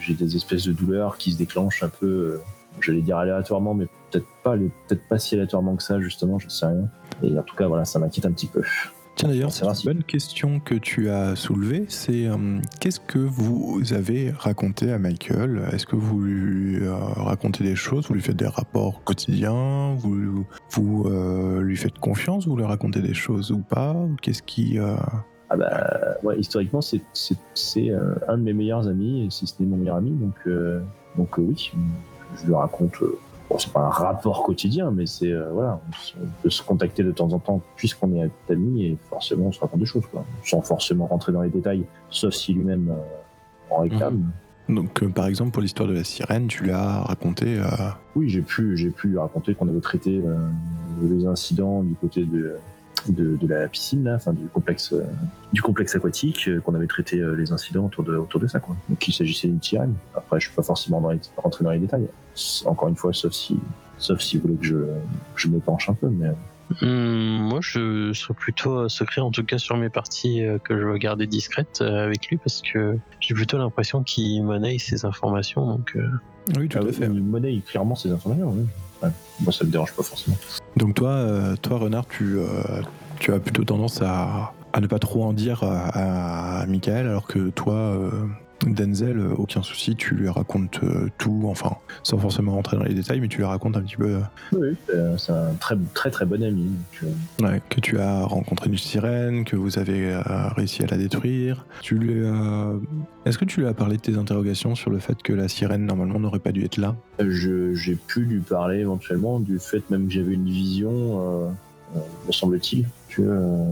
j'ai 0.00 0.14
des 0.14 0.36
espèces 0.36 0.64
de 0.64 0.72
douleurs 0.72 1.16
qui 1.16 1.32
se 1.32 1.38
déclenchent 1.38 1.82
un 1.82 1.88
peu, 1.88 2.06
euh, 2.06 2.40
j'allais 2.80 3.02
dire 3.02 3.18
aléatoirement, 3.18 3.74
mais 3.74 3.86
peut-être 4.10 4.26
pas, 4.42 4.56
peut-être 4.56 5.06
pas 5.08 5.18
si 5.18 5.36
aléatoirement 5.36 5.76
que 5.76 5.82
ça, 5.82 6.00
justement, 6.00 6.38
je 6.38 6.48
sais 6.48 6.66
rien. 6.66 6.88
Et 7.22 7.38
en 7.38 7.42
tout 7.42 7.54
cas, 7.54 7.68
voilà, 7.68 7.84
ça 7.84 8.00
m'inquiète 8.00 8.26
un 8.26 8.32
petit 8.32 8.48
peu. 8.48 8.62
Tiens 9.14 9.28
d'ailleurs, 9.28 9.52
c'est 9.52 9.66
une 9.66 9.74
bonne 9.84 10.02
question 10.04 10.58
que 10.58 10.74
tu 10.74 11.10
as 11.10 11.36
soulevée, 11.36 11.84
c'est 11.88 12.26
euh, 12.26 12.58
qu'est-ce 12.80 12.98
que 12.98 13.18
vous 13.18 13.92
avez 13.92 14.30
raconté 14.30 14.90
à 14.90 14.98
Michael? 14.98 15.68
Est-ce 15.72 15.86
que 15.86 15.96
vous 15.96 16.20
lui 16.20 16.82
euh, 16.82 16.94
racontez 16.94 17.62
des 17.62 17.76
choses, 17.76 18.08
vous 18.08 18.14
lui 18.14 18.22
faites 18.22 18.36
des 18.36 18.46
rapports 18.46 19.04
quotidiens, 19.04 19.94
vous, 19.98 20.44
vous 20.70 21.04
euh, 21.06 21.60
lui 21.60 21.76
faites 21.76 21.98
confiance, 21.98 22.46
vous 22.46 22.56
lui 22.56 22.64
racontez 22.64 23.02
des 23.02 23.14
choses 23.14 23.52
ou 23.52 23.58
pas? 23.58 23.94
Qu'est-ce 24.22 24.42
qui... 24.42 24.78
Ah 24.78 25.56
bah, 25.56 26.16
ouais, 26.22 26.38
historiquement, 26.38 26.80
c'est 26.80 27.02
un 28.28 28.38
de 28.38 28.42
mes 28.42 28.54
meilleurs 28.54 28.88
amis, 28.88 29.28
si 29.30 29.46
ce 29.46 29.54
n'est 29.60 29.68
mon 29.68 29.76
meilleur 29.76 29.96
ami, 29.96 30.12
donc, 30.12 30.48
donc 31.18 31.36
oui, 31.36 31.70
je 32.40 32.46
lui 32.46 32.54
raconte. 32.54 32.94
Bon, 33.52 33.58
c'est 33.58 33.72
pas 33.72 33.80
un 33.80 33.90
rapport 33.90 34.42
quotidien, 34.42 34.90
mais 34.90 35.06
c'est 35.06 35.30
euh, 35.30 35.50
voilà, 35.52 35.80
on, 36.20 36.26
peut 36.42 36.50
se 36.50 36.62
contacter 36.62 37.02
de 37.02 37.12
temps 37.12 37.32
en 37.32 37.38
temps 37.38 37.60
puisqu'on 37.76 38.14
est 38.14 38.30
amis 38.50 38.86
et 38.86 38.98
forcément 39.10 39.46
on 39.46 39.52
se 39.52 39.60
raconte 39.60 39.80
des 39.80 39.86
choses, 39.86 40.06
quoi, 40.10 40.24
sans 40.44 40.62
forcément 40.62 41.06
rentrer 41.06 41.32
dans 41.32 41.42
les 41.42 41.50
détails, 41.50 41.84
sauf 42.10 42.34
si 42.34 42.54
lui-même 42.54 42.90
euh, 42.90 43.74
en 43.74 43.82
réclame. 43.82 44.30
Donc 44.68 45.02
euh, 45.02 45.08
par 45.08 45.26
exemple 45.26 45.50
pour 45.50 45.62
l'histoire 45.62 45.88
de 45.88 45.94
la 45.94 46.04
sirène, 46.04 46.46
tu 46.46 46.64
l'as 46.64 47.02
raconté... 47.02 47.60
Oui, 48.16 48.28
j'ai 48.28 48.42
pu, 48.42 48.76
j'ai 48.76 48.90
pu 48.90 49.18
raconter 49.18 49.54
qu'on 49.54 49.68
avait 49.68 49.80
traité 49.80 50.22
les 51.02 51.26
incidents 51.26 51.82
du 51.82 51.94
côté 51.94 52.24
de, 52.24 52.56
de, 53.08 53.36
de 53.36 53.46
la 53.46 53.68
piscine, 53.68 54.04
là, 54.04 54.14
enfin 54.14 54.32
du 54.32 54.46
complexe, 54.46 54.94
du 55.52 55.60
complexe 55.60 55.96
aquatique, 55.96 56.48
qu'on 56.64 56.74
avait 56.74 56.86
traité 56.86 57.20
les 57.36 57.52
incidents 57.52 57.86
autour 57.86 58.04
de, 58.04 58.16
autour 58.16 58.40
de 58.40 58.46
ça, 58.46 58.60
quoi. 58.60 58.76
Donc 58.88 59.06
il 59.08 59.12
s'agissait 59.12 59.48
d'une 59.48 59.62
sirène. 59.62 59.94
Après, 60.14 60.38
je 60.38 60.46
suis 60.46 60.54
pas 60.54 60.62
forcément 60.62 61.00
dans 61.00 61.10
les, 61.10 61.20
rentrer 61.36 61.64
dans 61.64 61.70
les 61.70 61.80
détails. 61.80 62.06
Encore 62.66 62.88
une 62.88 62.96
fois, 62.96 63.12
sauf 63.12 63.32
si, 63.32 63.58
sauf 63.98 64.20
si 64.20 64.36
vous 64.36 64.42
voulez 64.42 64.56
que 64.56 64.64
je, 64.66 64.76
je 65.36 65.48
me 65.48 65.58
penche 65.58 65.88
un 65.88 65.94
peu, 65.94 66.08
mais 66.08 66.28
Hum, 66.80 67.36
moi, 67.50 67.58
je 67.60 68.14
serais 68.14 68.32
plutôt 68.32 68.78
euh, 68.78 68.88
secret, 68.88 69.20
en 69.20 69.30
tout 69.30 69.44
cas 69.44 69.58
sur 69.58 69.76
mes 69.76 69.90
parties 69.90 70.42
euh, 70.42 70.56
que 70.58 70.78
je 70.78 70.84
veux 70.86 70.96
garder 70.96 71.26
discrètes 71.26 71.80
euh, 71.82 72.04
avec 72.06 72.28
lui, 72.28 72.38
parce 72.38 72.62
que 72.62 72.96
j'ai 73.20 73.34
plutôt 73.34 73.58
l'impression 73.58 74.02
qu'il 74.02 74.42
monnaie 74.42 74.78
ces 74.78 75.04
informations. 75.04 75.66
Donc, 75.66 75.92
euh, 75.96 76.08
Oui, 76.56 76.68
tout 76.70 76.78
Ah 76.80 76.82
à 76.82 76.86
oui, 76.86 76.92
fait. 76.94 77.04
il 77.04 77.22
monnaie 77.22 77.60
clairement 77.66 77.94
ces 77.94 78.10
informations. 78.10 78.54
Oui. 78.56 78.64
Ouais. 79.02 79.10
Moi, 79.40 79.52
ça 79.52 79.64
me 79.66 79.70
dérange 79.70 79.92
pas 79.92 80.02
forcément. 80.02 80.36
Donc 80.76 80.94
toi, 80.94 81.10
euh, 81.10 81.56
toi 81.60 81.76
Renard, 81.78 82.06
tu, 82.06 82.38
euh, 82.38 82.46
tu 83.20 83.34
as 83.34 83.38
plutôt 83.40 83.64
tendance 83.64 84.00
à, 84.00 84.54
à 84.72 84.80
ne 84.80 84.86
pas 84.86 84.98
trop 84.98 85.24
en 85.24 85.34
dire 85.34 85.62
à, 85.64 86.60
à 86.62 86.66
Michael, 86.66 87.06
alors 87.06 87.26
que 87.26 87.50
toi, 87.50 87.74
euh, 87.74 88.10
Denzel, 88.66 89.18
euh, 89.18 89.34
aucun 89.36 89.62
souci, 89.62 89.96
tu 89.96 90.14
lui 90.14 90.28
racontes 90.28 90.80
euh, 90.82 91.08
tout, 91.18 91.42
enfin, 91.46 91.76
sans 92.02 92.18
forcément 92.18 92.52
rentrer 92.52 92.76
dans 92.76 92.84
les 92.84 92.94
détails, 92.94 93.20
mais 93.20 93.28
tu 93.28 93.38
lui 93.38 93.44
racontes 93.44 93.76
un 93.76 93.82
petit 93.82 93.96
peu 93.96 94.16
euh, 94.16 94.20
Oui, 94.52 94.76
c'est 95.18 95.32
un 95.32 95.52
très 95.60 95.76
très 95.94 96.10
très 96.10 96.24
bon 96.24 96.42
ami. 96.42 96.70
donc, 97.40 97.50
ouais, 97.50 97.60
que 97.68 97.80
tu 97.80 97.98
as 97.98 98.22
rencontré 98.24 98.70
une 98.70 98.76
sirène, 98.78 99.44
que 99.44 99.56
vous 99.56 99.78
avez 99.78 100.16
réussi 100.56 100.82
à 100.82 100.86
la 100.86 100.96
détruire. 100.96 101.66
Tu 101.80 101.96
lui 101.96 102.24
as... 102.26 102.72
Est-ce 103.24 103.38
que 103.38 103.44
tu 103.44 103.60
lui 103.60 103.66
as 103.68 103.74
parlé 103.74 103.96
de 103.96 104.02
tes 104.02 104.16
interrogations 104.16 104.74
sur 104.74 104.90
le 104.90 104.98
fait 104.98 105.20
que 105.22 105.32
la 105.32 105.48
sirène, 105.48 105.84
normalement, 105.86 106.18
n'aurait 106.20 106.38
pas 106.38 106.52
dû 106.52 106.64
être 106.64 106.76
là? 106.76 106.94
Je- 107.20 107.74
J'ai 107.74 107.94
pu 107.96 108.20
lui 108.20 108.40
parler 108.40 108.78
éventuellement 108.78 109.40
du 109.40 109.58
fait 109.58 109.88
même 109.90 110.06
que 110.06 110.12
j'avais 110.12 110.34
une 110.34 110.44
vision, 110.46 110.90
euh, 110.92 111.48
euh, 111.96 112.00
me 112.26 112.32
semble-t-il, 112.32 112.86
que 113.08 113.22
euh, 113.22 113.64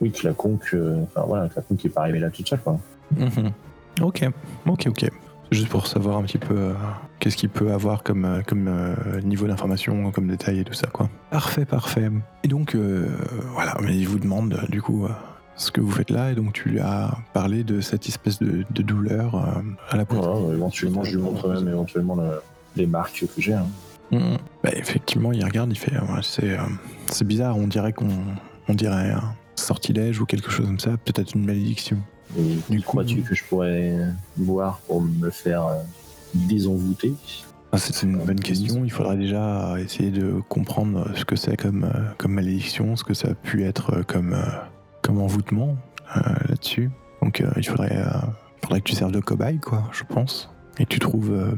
oui 0.00 0.10
que 0.10 0.26
la 0.26 0.32
conque, 0.34 0.74
enfin 1.04 1.24
voilà, 1.26 1.48
que 1.48 1.54
la 1.56 1.62
conque 1.62 1.84
n'est 1.84 1.90
pas 1.90 2.00
arrivée 2.02 2.18
là 2.18 2.30
toute 2.30 2.48
seule 2.48 2.60
quoi. 2.60 2.78
Mhm. 3.16 3.50
Ok, 4.00 4.24
ok, 4.66 4.86
ok. 4.88 5.10
Juste 5.50 5.68
pour 5.68 5.86
savoir 5.86 6.16
un 6.16 6.22
petit 6.22 6.38
peu 6.38 6.54
euh, 6.56 6.72
qu'est-ce 7.18 7.36
qu'il 7.36 7.50
peut 7.50 7.72
avoir 7.72 8.02
comme, 8.02 8.24
euh, 8.24 8.40
comme 8.46 8.68
euh, 8.68 9.20
niveau 9.22 9.46
d'information, 9.46 10.10
comme 10.10 10.26
détail 10.26 10.60
et 10.60 10.64
tout 10.64 10.72
ça, 10.72 10.86
quoi. 10.86 11.10
Parfait, 11.30 11.66
parfait. 11.66 12.10
Et 12.42 12.48
donc, 12.48 12.74
euh, 12.74 13.06
voilà, 13.52 13.76
mais 13.82 13.94
il 13.96 14.08
vous 14.08 14.18
demande, 14.18 14.58
du 14.70 14.80
coup, 14.80 15.04
euh, 15.04 15.10
ce 15.56 15.70
que 15.70 15.82
vous 15.82 15.90
faites 15.90 16.08
là, 16.10 16.32
et 16.32 16.34
donc 16.34 16.54
tu 16.54 16.70
lui 16.70 16.80
as 16.80 17.14
parlé 17.34 17.64
de 17.64 17.82
cette 17.82 18.08
espèce 18.08 18.38
de, 18.38 18.64
de 18.70 18.82
douleur 18.82 19.34
euh, 19.34 19.60
à 19.90 19.96
la 19.98 20.06
poitrine. 20.06 20.32
Voilà, 20.32 20.54
éventuellement, 20.56 21.04
je 21.04 21.16
lui 21.16 21.22
montre 21.22 21.48
même 21.48 21.68
éventuellement 21.68 22.14
le- 22.16 22.40
les 22.76 22.86
marques 22.86 23.22
que 23.36 23.42
j'ai. 23.42 23.52
hein. 23.52 23.66
Mhm. 24.10 24.38
Bah, 24.64 24.70
effectivement, 24.74 25.32
il 25.32 25.44
regarde, 25.44 25.70
il 25.70 25.78
fait, 25.78 25.92
ouais, 25.92 26.20
euh, 26.44 26.56
c'est 27.08 27.26
bizarre, 27.26 27.58
on 27.58 27.66
dirait 27.66 27.92
qu'on 27.92 28.08
on 28.68 28.74
dirait 28.74 29.10
un 29.12 29.34
sortilège 29.54 30.18
ou 30.20 30.24
quelque 30.24 30.50
chose 30.50 30.64
comme 30.66 30.78
ça, 30.78 30.92
peut-être 31.04 31.34
une 31.34 31.44
malédiction. 31.44 31.98
Et 32.38 32.56
Du 32.70 32.78
coup- 32.80 32.86
crois-tu 32.92 33.22
que 33.22 33.34
je 33.34 33.44
pourrais 33.44 33.94
voir 34.36 34.78
pour 34.86 35.02
me 35.02 35.30
faire 35.30 35.66
euh, 35.66 35.76
désenvoûter? 36.34 37.12
Ah, 37.72 37.78
C'est 37.78 38.02
une 38.02 38.18
bonne 38.18 38.40
question. 38.40 38.84
Il 38.84 38.90
faudrait 38.90 39.16
déjà 39.16 39.76
essayer 39.80 40.10
de 40.10 40.40
comprendre 40.48 41.10
ce 41.16 41.24
que 41.24 41.36
c'est 41.36 41.56
comme, 41.56 41.84
euh, 41.84 42.00
comme 42.18 42.32
malédiction, 42.32 42.96
ce 42.96 43.04
que 43.04 43.14
ça 43.14 43.28
a 43.28 43.34
pu 43.34 43.64
être 43.64 43.94
euh, 43.98 44.02
comme, 44.02 44.36
comme 45.02 45.20
envoûtement 45.20 45.76
euh, 46.16 46.20
là-dessus. 46.48 46.90
Donc 47.22 47.40
euh, 47.40 47.50
il 47.56 47.66
faudrait, 47.66 47.96
euh, 47.96 48.10
faudrait 48.62 48.80
que 48.80 48.88
tu 48.90 48.94
serves 48.94 49.12
de 49.12 49.20
cobaye, 49.20 49.58
quoi, 49.58 49.84
je 49.92 50.04
pense. 50.04 50.50
Et 50.78 50.86
tu 50.86 50.98
trouves 50.98 51.32
euh, 51.32 51.52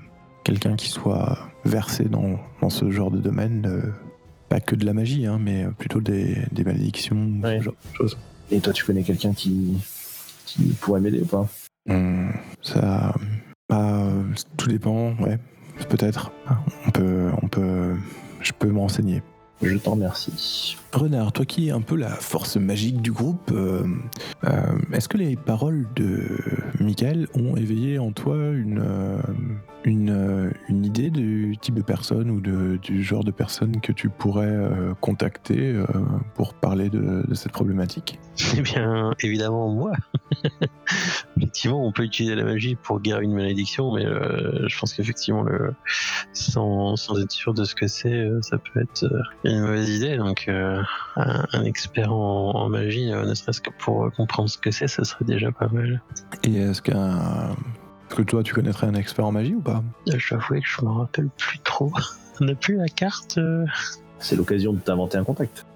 quelqu'un 0.45 0.77
qui 0.77 0.89
soit 0.89 1.39
versé 1.65 2.05
dans, 2.05 2.39
dans 2.61 2.71
ce 2.71 2.91
genre 2.91 3.11
de 3.11 3.19
domaine. 3.19 3.67
euh, 3.67 3.81
pas 4.51 4.61
que 4.61 4.77
de 4.77 4.85
la 4.85 4.93
magie, 4.93 5.27
hein, 5.27 5.39
mais 5.41 5.67
plutôt 5.79 6.01
des, 6.01 6.37
des 6.53 6.65
malédictions, 6.65 7.41
Ouais. 7.43 7.59
ce 7.59 7.65
genre 7.65 7.75
de 7.91 7.97
choses. 7.97 8.19
Et 8.53 8.61
toi, 8.61 8.73
tu 8.75 8.85
connais 8.85 9.03
quelqu'un 9.03 9.33
qui, 9.33 9.79
qui 10.45 10.65
pourrait 10.81 11.01
m'aider 11.01 11.21
ou 11.21 11.27
pas 11.27 11.47
Hum, 11.89 12.33
ça, 12.63 13.15
bah, 13.69 14.09
tout 14.57 14.69
dépend, 14.69 15.15
ouais, 15.17 15.39
peut-être. 15.91 16.33
On 16.87 16.91
peut, 16.91 17.31
on 17.43 17.49
peut, 17.49 17.95
je 18.41 18.53
peux 18.53 18.69
me 18.69 18.79
renseigner. 18.79 19.23
Je 19.63 19.77
t'en 19.79 19.93
remercie. 19.93 20.77
Renard, 20.93 21.33
toi 21.33 21.45
qui 21.47 21.69
es 21.69 21.71
un 21.71 21.81
peu 21.81 21.97
la 21.97 22.11
force 22.11 22.57
magique 22.57 23.01
du 23.01 23.13
groupe, 23.13 23.51
euh, 23.53 23.85
euh, 24.45 24.79
est-ce 24.93 25.09
que 25.09 25.17
les 25.17 25.37
paroles 25.37 25.87
de 25.97 26.39
Michael 26.81 27.29
ont 27.35 27.57
éveillé 27.57 27.99
en 27.99 28.13
toi 28.13 28.37
une, 28.37 28.83
euh, 28.85 29.19
une, 29.85 30.53
une 30.69 30.85
idée 30.85 31.11
du 31.11 31.57
type 31.61 31.77
de 31.77 31.83
personne 31.83 32.31
ou 32.31 32.41
de, 32.41 32.79
du 32.83 33.03
genre 33.03 33.25
de 33.25 33.31
personne 33.31 33.81
que 33.81 33.93
tu 33.93 34.09
pourrais 34.09 34.47
euh, 34.47 34.93
contacter 35.01 35.73
euh, 35.73 35.87
pour 36.35 36.55
parler 36.55 36.91
de, 36.91 37.25
de 37.27 37.35
cette 37.35 37.53
problématique? 37.53 38.19
Eh 38.57 38.61
bien, 38.61 39.13
évidemment, 39.23 39.71
moi. 39.71 39.93
Effectivement, 41.37 41.87
on 41.87 41.93
peut 41.93 42.05
utiliser 42.05 42.35
la 42.35 42.45
magie 42.45 42.77
pour 42.77 43.01
guérir 43.01 43.23
une 43.23 43.35
malédiction, 43.35 43.95
mais 43.95 44.05
euh, 44.05 44.69
je 44.69 44.79
pense 44.79 44.95
qu'effectivement, 44.95 45.43
le... 45.43 45.75
sans, 46.33 46.97
sans 46.97 47.21
être 47.21 47.31
sûr 47.31 47.55
de 47.55 47.65
ce 47.65 47.75
que 47.75 47.87
c'est, 47.87 48.13
euh, 48.13 48.41
ça 48.43 48.59
peut 48.59 48.81
être 48.81 49.05
euh, 49.05 49.21
une 49.45 49.61
mauvaise 49.61 49.89
idée. 49.89 50.17
Donc, 50.17 50.47
euh, 50.49 50.83
un, 51.17 51.45
un 51.53 51.65
expert 51.65 52.13
en, 52.13 52.53
en 52.55 52.69
magie, 52.69 53.11
ne 53.11 53.35
serait-ce 53.35 53.61
que 53.61 53.71
pour 53.79 54.11
comprendre 54.13 54.49
ce 54.49 54.59
que 54.59 54.71
c'est, 54.71 54.89
ce 54.89 55.05
serait 55.05 55.25
déjà 55.25 55.53
pas 55.53 55.69
mal. 55.69 56.03
Et 56.43 56.57
est-ce 56.57 56.83
qu'un. 56.83 57.57
Est-ce 58.11 58.17
que 58.17 58.23
toi, 58.23 58.43
tu 58.43 58.55
connaîtrais 58.55 58.87
un 58.87 58.95
expert 58.95 59.25
en 59.25 59.33
magie 59.33 59.55
ou 59.55 59.61
pas? 59.61 59.83
Je 60.07 60.29
t'avoue 60.29 60.55
que 60.55 60.61
je 60.63 60.85
me 60.85 60.91
rappelle 60.91 61.31
plus 61.37 61.59
trop. 61.61 61.91
On 62.41 62.45
n'a 62.45 62.55
plus 62.55 62.77
la 62.77 62.89
carte. 62.89 63.39
C'est 64.19 64.37
l'occasion 64.37 64.73
de 64.73 64.79
t'inventer 64.79 65.19
un 65.19 65.25
contact. 65.25 65.67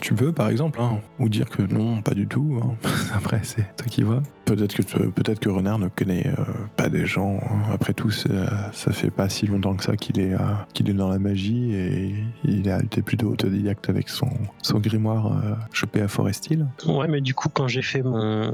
Tu 0.00 0.14
peux, 0.14 0.32
par 0.32 0.48
exemple, 0.48 0.80
hein, 0.80 0.98
ou 1.18 1.28
dire 1.28 1.48
que 1.48 1.62
non, 1.62 2.02
pas 2.02 2.14
du 2.14 2.26
tout. 2.26 2.60
hein. 2.62 2.74
Après, 3.14 3.40
c'est 3.42 3.62
toi 3.76 3.86
qui 3.88 4.02
vois. 4.02 4.22
Peut-être 4.46 4.74
que 4.74 4.82
peut-être 5.08 5.38
que 5.40 5.48
Renard 5.48 5.78
ne 5.78 5.88
connaît 5.88 6.26
euh, 6.26 6.42
pas 6.76 6.88
des 6.90 7.06
gens. 7.06 7.38
hein. 7.42 7.62
Après 7.72 7.94
tout, 7.94 8.10
ça, 8.10 8.72
ça 8.72 8.92
fait 8.92 9.10
pas 9.10 9.28
si 9.28 9.46
longtemps 9.46 9.74
que 9.74 9.84
ça 9.84 9.96
qu'il 9.96 10.20
est 10.20 10.34
euh, 10.34 10.38
qu'il 10.74 10.90
est 10.90 10.94
dans 10.94 11.08
la 11.08 11.18
magie 11.18 11.72
et 11.74 12.14
il 12.44 12.68
a 12.68 12.82
été 12.82 13.00
plutôt 13.00 13.28
autodidacte 13.30 13.88
avec 13.88 14.08
son 14.10 14.28
son 14.60 14.80
grimoire 14.80 15.28
euh, 15.32 15.54
chopé 15.72 16.02
à 16.02 16.08
Forestil. 16.08 16.66
Ouais, 16.86 17.08
mais 17.08 17.20
du 17.22 17.32
coup, 17.32 17.48
quand 17.48 17.68
j'ai 17.68 17.80
fait 17.82 18.02
mon, 18.02 18.50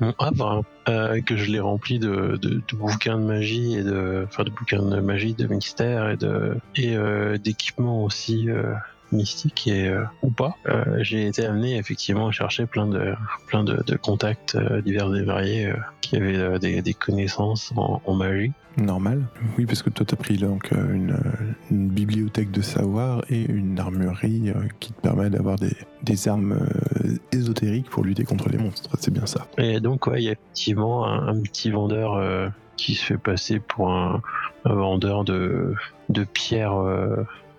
mon 0.00 0.14
havre, 0.18 0.64
euh, 0.88 1.20
que 1.20 1.36
je 1.36 1.50
l'ai 1.50 1.60
rempli 1.60 1.98
de, 1.98 2.38
de, 2.40 2.62
de 2.66 2.76
bouquins 2.76 3.18
de 3.18 3.24
magie 3.24 3.74
et 3.74 3.82
de, 3.82 4.24
enfin, 4.28 4.44
de 4.44 4.50
bouquins 4.50 4.82
de 4.82 5.00
magie, 5.00 5.34
de 5.34 5.46
mystères 5.46 6.08
et 6.08 6.16
de 6.16 6.56
et 6.76 6.96
euh, 6.96 7.36
d'équipements 7.36 8.02
aussi 8.04 8.48
euh, 8.58 8.74
mystiques 9.10 9.66
et 9.68 9.88
euh, 9.88 10.04
ou 10.22 10.30
pas, 10.30 10.54
euh, 10.66 10.84
j'ai 11.00 11.26
été 11.26 11.46
amené 11.46 11.78
effectivement 11.78 12.28
à 12.28 12.30
chercher 12.30 12.66
plein 12.66 12.86
de 12.86 13.14
plein 13.46 13.64
de, 13.64 13.82
de 13.86 13.96
contacts 13.96 14.54
euh, 14.54 14.82
divers 14.82 15.14
et 15.14 15.22
variés 15.22 15.72
qui 16.02 16.16
avaient 16.16 16.58
des, 16.58 16.82
des 16.82 16.94
connaissances 16.94 17.72
en, 17.76 18.02
en 18.04 18.14
magie. 18.14 18.52
Normal. 18.76 19.24
Oui, 19.56 19.66
parce 19.66 19.82
que 19.82 19.90
toi, 19.90 20.06
t'as 20.06 20.16
pris 20.16 20.36
donc 20.36 20.70
une, 20.70 21.16
une 21.70 21.88
bibliothèque 21.88 22.52
de 22.52 22.60
savoir 22.60 23.24
et 23.28 23.42
une 23.50 23.80
armurerie 23.80 24.52
qui 24.78 24.92
te 24.92 25.00
permet 25.00 25.30
d'avoir 25.30 25.56
des, 25.56 25.72
des 26.04 26.28
armes 26.28 26.60
ésotériques 27.32 27.90
pour 27.90 28.04
lutter 28.04 28.22
contre 28.22 28.48
les 28.48 28.58
monstres. 28.58 28.90
C'est 29.00 29.12
bien 29.12 29.26
ça. 29.26 29.48
Et 29.58 29.80
donc, 29.80 30.06
ouais, 30.06 30.22
il 30.22 30.26
y 30.26 30.28
a 30.28 30.32
effectivement 30.32 31.06
un, 31.06 31.26
un 31.26 31.40
petit 31.40 31.70
vendeur 31.70 32.52
qui 32.76 32.94
se 32.94 33.04
fait 33.04 33.18
passer 33.18 33.58
pour 33.58 33.92
un, 33.92 34.22
un 34.64 34.74
vendeur 34.74 35.24
de, 35.24 35.74
de 36.08 36.22
pierres, 36.22 36.76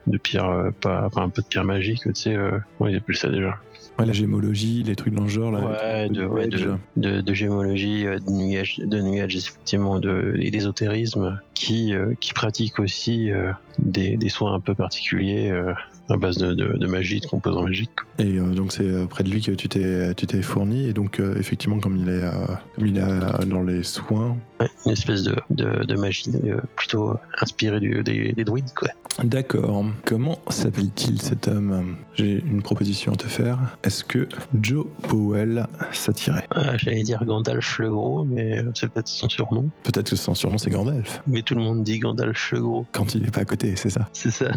de 0.10 0.18
pierres, 0.18 0.50
euh, 0.50 0.72
pas, 0.82 1.04
enfin, 1.06 1.24
un 1.24 1.30
peu 1.30 1.42
de 1.42 1.48
pierres 1.48 1.64
magiques, 1.64 2.04
tu 2.04 2.12
sais, 2.14 2.36
euh, 2.36 2.60
comment 2.78 2.90
ils 2.90 2.98
appellent 2.98 3.16
ça 3.16 3.30
déjà 3.30 3.58
Ouais, 3.98 4.06
la 4.06 4.14
gémologie, 4.14 4.84
les 4.84 4.96
trucs 4.96 5.14
dans 5.14 5.24
le 5.24 5.30
genre 5.30 5.52
là. 5.52 5.60
Ouais, 5.60 6.10
de, 6.10 6.22
le 6.22 6.28
ouais, 6.28 6.48
de, 6.48 6.76
de, 6.96 7.20
de 7.20 7.34
gémologie, 7.34 8.08
euh, 8.08 8.18
de 8.18 8.32
nuage, 8.32 8.78
de 8.78 9.02
nuage 9.02 9.36
effectivement, 9.36 10.00
de, 10.00 10.36
et 10.40 10.52
d'ésotérisme, 10.52 11.40
qui, 11.54 11.94
euh, 11.94 12.14
qui 12.22 12.34
pratiquent 12.34 12.80
aussi 12.80 13.30
euh, 13.30 13.52
des, 13.78 14.16
des 14.16 14.30
soins 14.30 14.54
un 14.54 14.62
peu 14.62 14.74
particuliers 14.74 15.50
euh, 15.52 15.74
à 16.10 16.18
base 16.18 16.38
de, 16.38 16.54
de, 16.54 16.78
de 16.78 16.88
magie, 16.88 17.20
de 17.20 17.26
composants 17.28 17.64
magiques. 17.64 17.90
Et 18.18 18.38
euh, 18.38 18.54
donc 18.54 18.72
c'est 18.72 18.84
euh, 18.84 19.06
près 19.06 19.24
de 19.24 19.30
lui 19.30 19.42
que 19.42 19.52
tu 19.52 19.70
t'es 19.70 20.14
tu 20.16 20.28
t'es 20.28 20.42
fourni 20.42 20.88
et 20.88 20.94
donc 20.94 21.20
euh, 21.20 21.36
effectivement 21.38 21.80
comme 21.80 21.98
il 21.98 22.10
est 22.10 22.24
euh, 22.24 22.32
comme 22.76 22.88
il 22.88 22.98
est 22.98 23.46
dans 23.46 23.62
les 23.64 23.84
soins. 23.84 24.38
Ouais, 24.60 24.68
une 24.86 24.92
espèce 24.92 25.24
de, 25.24 25.96
magie 25.96 26.30
plutôt 26.76 27.16
inspirée 27.40 27.80
du, 27.80 28.04
des, 28.04 28.34
des 28.34 28.44
druides, 28.44 28.74
quoi. 28.76 28.90
D'accord. 29.24 29.86
Comment 30.06 30.40
s'appelle-t-il 30.50 31.22
cet 31.22 31.48
homme? 31.48 31.96
J'ai 32.16 32.44
une 32.46 32.62
proposition 32.62 33.14
à 33.14 33.16
te 33.16 33.28
faire. 33.28 33.58
Est-ce 33.84 34.04
que 34.04 34.28
Joe 34.62 34.86
Powell 35.04 35.66
s'attirait? 35.92 36.46
Ah, 36.52 36.78
J'allais 36.78 37.04
dire 37.04 37.24
Gandalf 37.24 37.80
le 37.80 37.90
Gros, 37.90 38.26
mais 38.26 38.62
c'est 38.76 38.90
peut-être 38.90 39.08
son 39.08 39.30
surnom. 39.30 39.70
Peut-être 39.84 40.10
que 40.10 40.16
son 40.18 40.36
surnom 40.36 40.58
c'est 40.58 40.70
Gandalf 40.70 41.22
Mais 41.28 41.42
tout 41.42 41.56
le 41.56 41.62
monde 41.62 41.84
dit 41.84 42.00
Gandalf 42.00 42.52
le 42.52 42.62
Gros, 42.62 42.86
quand 42.92 43.16
il 43.16 43.26
est 43.26 43.32
pas 43.32 43.42
à 43.42 43.46
côté, 43.46 43.76
c'est 43.78 43.90
ça. 43.90 44.10
c'est 44.14 44.32
ça. 44.32 44.52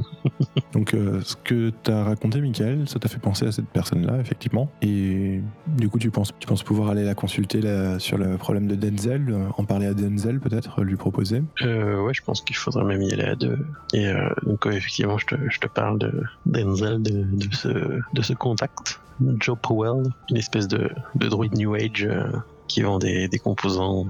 Donc 0.72 0.90
ce 1.22 1.36
que 1.42 1.70
t'as 1.82 2.04
raconté, 2.04 2.40
Michael, 2.40 2.88
ça 2.88 2.98
t'a 2.98 3.08
fait 3.08 3.18
penser 3.18 3.46
à 3.46 3.52
cette 3.52 3.68
personne-là, 3.68 4.18
effectivement. 4.20 4.70
Et 4.82 5.40
du 5.66 5.88
coup, 5.88 5.98
tu 5.98 6.10
penses, 6.10 6.32
tu 6.38 6.46
penses 6.46 6.62
pouvoir 6.62 6.90
aller 6.90 7.04
la 7.04 7.14
consulter 7.14 7.60
là, 7.60 7.98
sur 7.98 8.18
le 8.18 8.36
problème 8.36 8.66
de 8.66 8.74
Denzel, 8.74 9.26
euh, 9.28 9.48
en 9.56 9.64
parler 9.64 9.86
à 9.86 9.94
Denzel 9.94 10.40
peut-être, 10.40 10.82
lui 10.82 10.96
proposer. 10.96 11.42
Euh, 11.62 12.02
ouais, 12.02 12.14
je 12.14 12.22
pense 12.22 12.40
qu'il 12.42 12.56
faudrait 12.56 12.84
même 12.84 13.02
y 13.02 13.12
aller 13.12 13.24
à 13.24 13.34
deux. 13.34 13.58
Et 13.92 14.08
euh, 14.08 14.28
donc, 14.46 14.64
ouais, 14.64 14.76
effectivement, 14.76 15.18
je 15.18 15.26
te, 15.26 15.34
je 15.48 15.58
te 15.58 15.66
parle 15.66 15.98
de 15.98 16.22
Denzel, 16.46 17.02
de, 17.02 17.24
de, 17.24 17.54
ce, 17.54 17.68
de 17.68 18.22
ce 18.22 18.32
contact. 18.32 19.00
Joe 19.40 19.56
Powell, 19.60 20.04
une 20.30 20.36
espèce 20.36 20.68
de, 20.68 20.90
de 21.14 21.28
druide 21.28 21.56
New 21.56 21.74
Age 21.74 22.04
euh, 22.04 22.24
qui 22.68 22.82
vend 22.82 22.98
des, 22.98 23.28
des 23.28 23.38
composants. 23.38 24.06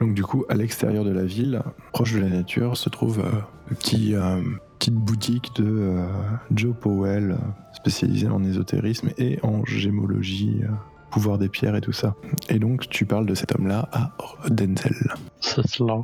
Donc 0.00 0.14
du 0.14 0.22
coup, 0.22 0.44
à 0.48 0.54
l'extérieur 0.54 1.04
de 1.04 1.12
la 1.12 1.24
ville, 1.24 1.62
proche 1.92 2.14
de 2.14 2.20
la 2.20 2.28
nature, 2.28 2.76
se 2.76 2.88
trouve 2.88 3.20
euh, 3.20 3.30
une 3.70 3.76
petit, 3.76 4.14
euh, 4.14 4.40
petite 4.80 4.94
boutique 4.94 5.50
de 5.56 5.66
euh, 5.68 6.06
Joe 6.54 6.74
Powell, 6.74 7.36
spécialisée 7.74 8.28
en 8.28 8.42
ésotérisme 8.42 9.10
et 9.18 9.38
en 9.42 9.62
gémologie, 9.66 10.60
euh, 10.62 10.68
pouvoir 11.10 11.36
des 11.36 11.50
pierres 11.50 11.76
et 11.76 11.82
tout 11.82 11.92
ça. 11.92 12.14
Et 12.48 12.58
donc 12.58 12.88
tu 12.88 13.04
parles 13.04 13.26
de 13.26 13.34
cet 13.34 13.54
homme-là 13.54 13.90
à 13.92 14.12
Denzel. 14.48 15.14
C'est 15.40 15.66
cela. 15.68 16.00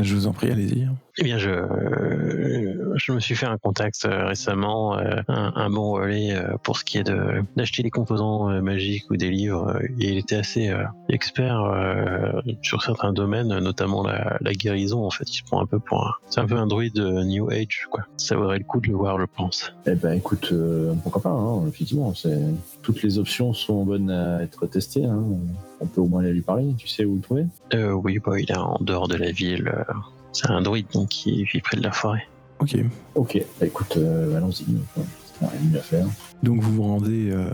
Je 0.00 0.14
vous 0.14 0.26
en 0.26 0.32
prie, 0.32 0.50
allez-y. 0.50 0.88
Eh 1.16 1.22
bien, 1.22 1.38
je, 1.38 1.50
je 2.96 3.12
me 3.12 3.20
suis 3.20 3.36
fait 3.36 3.46
un 3.46 3.56
contact 3.56 4.04
euh, 4.04 4.26
récemment, 4.26 4.98
euh, 4.98 5.20
un, 5.28 5.52
un 5.54 5.70
bon 5.70 5.92
relais 5.92 6.34
euh, 6.34 6.56
pour 6.64 6.76
ce 6.76 6.84
qui 6.84 6.98
est 6.98 7.04
de 7.04 7.44
d'acheter 7.54 7.84
des 7.84 7.90
composants 7.90 8.50
euh, 8.50 8.60
magiques 8.60 9.08
ou 9.10 9.16
des 9.16 9.30
livres. 9.30 9.76
euh, 9.76 9.86
Et 10.00 10.10
il 10.10 10.18
était 10.18 10.34
assez 10.34 10.70
euh, 10.70 10.82
expert 11.08 11.60
euh, 11.62 12.40
sur 12.62 12.82
certains 12.82 13.12
domaines, 13.12 13.56
notamment 13.60 14.02
la, 14.02 14.38
la 14.40 14.52
guérison. 14.54 15.04
En 15.04 15.10
fait, 15.10 15.30
il 15.30 15.36
se 15.38 15.44
prend 15.44 15.62
un 15.62 15.66
peu 15.66 15.78
pour 15.78 16.04
un, 16.04 16.14
c'est 16.30 16.40
un 16.40 16.46
peu 16.46 16.56
un 16.56 16.66
druide 16.66 16.98
euh, 16.98 17.22
New 17.22 17.48
Age, 17.48 17.86
quoi. 17.90 18.02
Ça 18.16 18.34
vaudrait 18.34 18.58
le 18.58 18.64
coup 18.64 18.80
de 18.80 18.88
le 18.88 18.94
voir, 18.94 19.20
je 19.20 19.26
pense. 19.36 19.72
Eh 19.86 19.94
ben 19.94 20.14
écoute, 20.14 20.48
euh, 20.50 20.94
pourquoi 21.04 21.22
pas, 21.22 21.30
hein, 21.30 21.62
effectivement. 21.68 22.12
C'est... 22.14 22.40
Toutes 22.82 23.02
les 23.02 23.18
options 23.18 23.52
sont 23.54 23.84
bonnes 23.84 24.10
à 24.10 24.42
être 24.42 24.66
testées. 24.66 25.04
hein. 25.04 25.22
On 25.80 25.86
peut 25.86 26.00
au 26.00 26.06
moins 26.06 26.22
aller 26.22 26.32
lui 26.32 26.40
parler. 26.42 26.74
Tu 26.76 26.88
sais 26.88 27.04
où 27.04 27.14
le 27.16 27.20
trouver? 27.20 27.46
Euh, 27.72 27.92
oui, 27.92 28.18
bah, 28.18 28.38
il 28.38 28.50
est 28.50 28.56
en 28.56 28.78
dehors 28.80 29.06
de 29.08 29.16
la 29.16 29.30
ville. 29.30 29.72
C'est 30.34 30.50
un 30.50 30.60
druide, 30.60 30.86
donc 30.92 31.26
il 31.26 31.44
vit 31.44 31.60
près 31.60 31.76
de 31.76 31.82
la 31.82 31.92
forêt. 31.92 32.26
Ok. 32.58 32.76
Ok, 33.14 33.42
bah 33.58 33.66
écoute, 33.66 33.96
euh, 33.96 34.36
allons-y. 34.36 34.64
Enfin, 34.96 35.06
rien 35.40 35.60
de 35.62 35.72
mieux 35.72 35.78
à 35.78 35.82
faire. 35.82 36.06
Donc 36.42 36.60
vous 36.60 36.74
vous 36.74 36.82
rendez, 36.82 37.30
euh, 37.30 37.48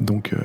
donc 0.00 0.32
euh, 0.32 0.38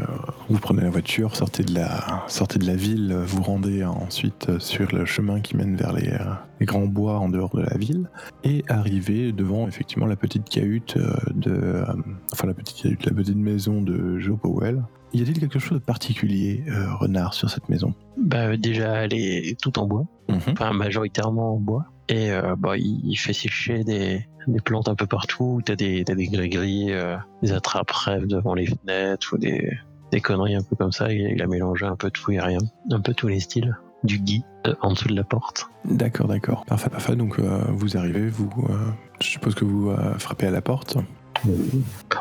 vous 0.50 0.58
prenez 0.60 0.82
la 0.82 0.90
voiture, 0.90 1.36
sortez 1.36 1.64
de 1.64 1.74
la, 1.74 2.24
sortez 2.28 2.58
de 2.58 2.66
la 2.66 2.76
ville, 2.76 3.14
vous 3.26 3.42
rendez 3.42 3.84
ensuite 3.84 4.58
sur 4.60 4.88
le 4.96 5.06
chemin 5.06 5.42
qui 5.42 5.58
mène 5.58 5.76
vers 5.76 5.92
les, 5.92 6.08
euh, 6.08 6.34
les 6.60 6.66
grands 6.66 6.86
bois 6.86 7.20
en 7.20 7.28
dehors 7.28 7.56
de 7.56 7.62
la 7.62 7.78
ville 7.78 8.10
et 8.44 8.64
arrivez 8.70 9.32
devant 9.32 9.68
effectivement 9.68 10.06
la 10.06 10.16
petite 10.16 10.48
cahute 10.48 10.96
euh, 10.98 11.14
de, 11.34 11.52
euh, 11.52 11.86
enfin 12.32 12.48
la 12.48 12.54
petite 12.54 12.82
cahute, 12.82 13.06
la 13.06 13.14
petite 13.14 13.38
maison 13.38 13.82
de 13.82 14.18
Joe 14.20 14.38
Powell. 14.40 14.84
Y 15.14 15.22
a-t-il 15.22 15.40
quelque 15.40 15.60
chose 15.60 15.80
de 15.80 15.84
particulier, 15.84 16.64
euh, 16.68 16.94
renard, 16.96 17.34
sur 17.34 17.50
cette 17.50 17.68
maison? 17.70 17.94
Bah, 18.18 18.58
déjà, 18.58 19.06
elle 19.06 19.14
est 19.14 19.60
toute 19.60 19.78
en 19.78 19.88
bois. 19.88 20.06
Mhm. 20.30 20.40
enfin 20.52 20.74
majoritairement 20.74 21.56
en 21.56 21.60
bois. 21.60 21.86
Et 22.08 22.32
euh, 22.32 22.56
bah, 22.56 22.78
il, 22.78 23.02
il 23.04 23.16
fait 23.16 23.34
sécher 23.34 23.84
des, 23.84 24.26
des 24.48 24.62
plantes 24.62 24.88
un 24.88 24.96
peu 24.96 25.08
partout. 25.08 25.62
T'as 25.66 25.76
des, 25.76 26.04
t'as 26.04 26.16
des 26.16 26.28
gris-gris, 26.28 26.92
euh, 26.92 27.18
des 27.42 27.54
attrape-rêves 27.54 28.28
devant 28.28 28.54
les 28.54 28.68
fenêtres 28.68 29.34
ou 29.34 29.38
des, 29.38 29.78
des 30.12 30.22
conneries 30.22 30.56
un 30.56 30.64
peu 30.64 30.76
comme 30.76 30.92
ça. 30.92 31.12
Il, 31.12 31.22
il 31.22 31.42
a 31.42 31.48
mélangé 31.48 31.86
un 31.86 31.96
peu 31.96 32.12
tout 32.12 32.32
et 32.32 32.40
rien. 32.40 32.60
Un 32.92 33.02
peu 33.02 33.14
tous 33.14 33.28
les 33.28 33.40
styles. 33.40 33.78
Du 34.04 34.18
gui 34.18 34.44
euh, 34.66 34.76
en 34.82 34.94
dessous 34.94 35.10
de 35.10 35.16
la 35.16 35.26
porte. 35.26 35.70
D'accord, 35.84 36.28
d'accord. 36.28 36.64
Parfait, 36.66 36.90
parfait. 36.90 37.18
Donc 37.18 37.38
euh, 37.38 37.64
vous 37.70 37.98
arrivez, 37.98 38.30
vous, 38.30 38.50
euh, 38.70 38.78
je 39.20 39.28
suppose 39.28 39.56
que 39.56 39.66
vous 39.66 39.94
frappez 40.18 40.48
à 40.48 40.52
la 40.52 40.62
porte. 40.62 40.98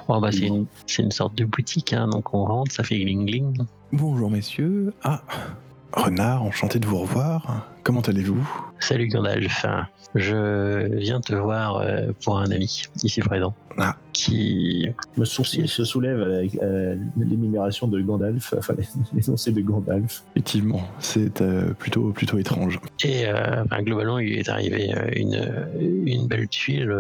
Oh, 0.09 0.21
bah, 0.21 0.31
c'est, 0.33 0.47
une, 0.47 0.67
c'est 0.87 1.03
une 1.03 1.11
sorte 1.11 1.35
de 1.35 1.45
boutique, 1.45 1.93
hein, 1.93 2.09
donc 2.09 2.33
on 2.35 2.45
rentre, 2.45 2.73
ça 2.73 2.85
fait 2.85 2.97
gling-gling. 2.97 3.59
Bonjour 3.93 4.31
messieurs. 4.31 4.93
Ah, 5.03 5.23
renard, 5.93 6.43
enchanté 6.43 6.79
de 6.79 6.87
vous 6.87 6.99
revoir. 6.99 7.67
Comment 7.83 8.01
allez-vous? 8.01 8.49
Salut 8.79 9.09
Gandalf, 9.09 9.65
je 10.15 10.87
viens 10.97 11.21
te 11.21 11.35
voir 11.35 11.77
euh, 11.77 12.09
pour 12.25 12.39
un 12.39 12.51
ami 12.51 12.83
ici 13.03 13.21
présent. 13.21 13.55
Ah. 13.81 13.95
Qui 14.13 14.89
Le 15.17 15.25
sourcil 15.25 15.69
se 15.69 15.85
soulève 15.85 16.21
avec 16.21 16.59
euh, 16.61 16.97
l'énumération 17.17 17.87
de 17.87 18.01
Gandalf, 18.01 18.53
enfin 18.59 18.75
l'énoncé 19.15 19.53
de 19.53 19.61
Gandalf. 19.61 20.25
Effectivement, 20.35 20.83
c'est 20.99 21.41
euh, 21.41 21.73
plutôt, 21.75 22.11
plutôt 22.11 22.39
étrange. 22.39 22.81
Et 23.05 23.27
euh, 23.27 23.65
ben, 23.71 23.83
globalement, 23.83 24.19
il 24.19 24.33
est 24.33 24.49
arrivé 24.49 24.93
une, 25.15 25.69
une 26.07 26.27
belle 26.27 26.49
tuile. 26.49 26.91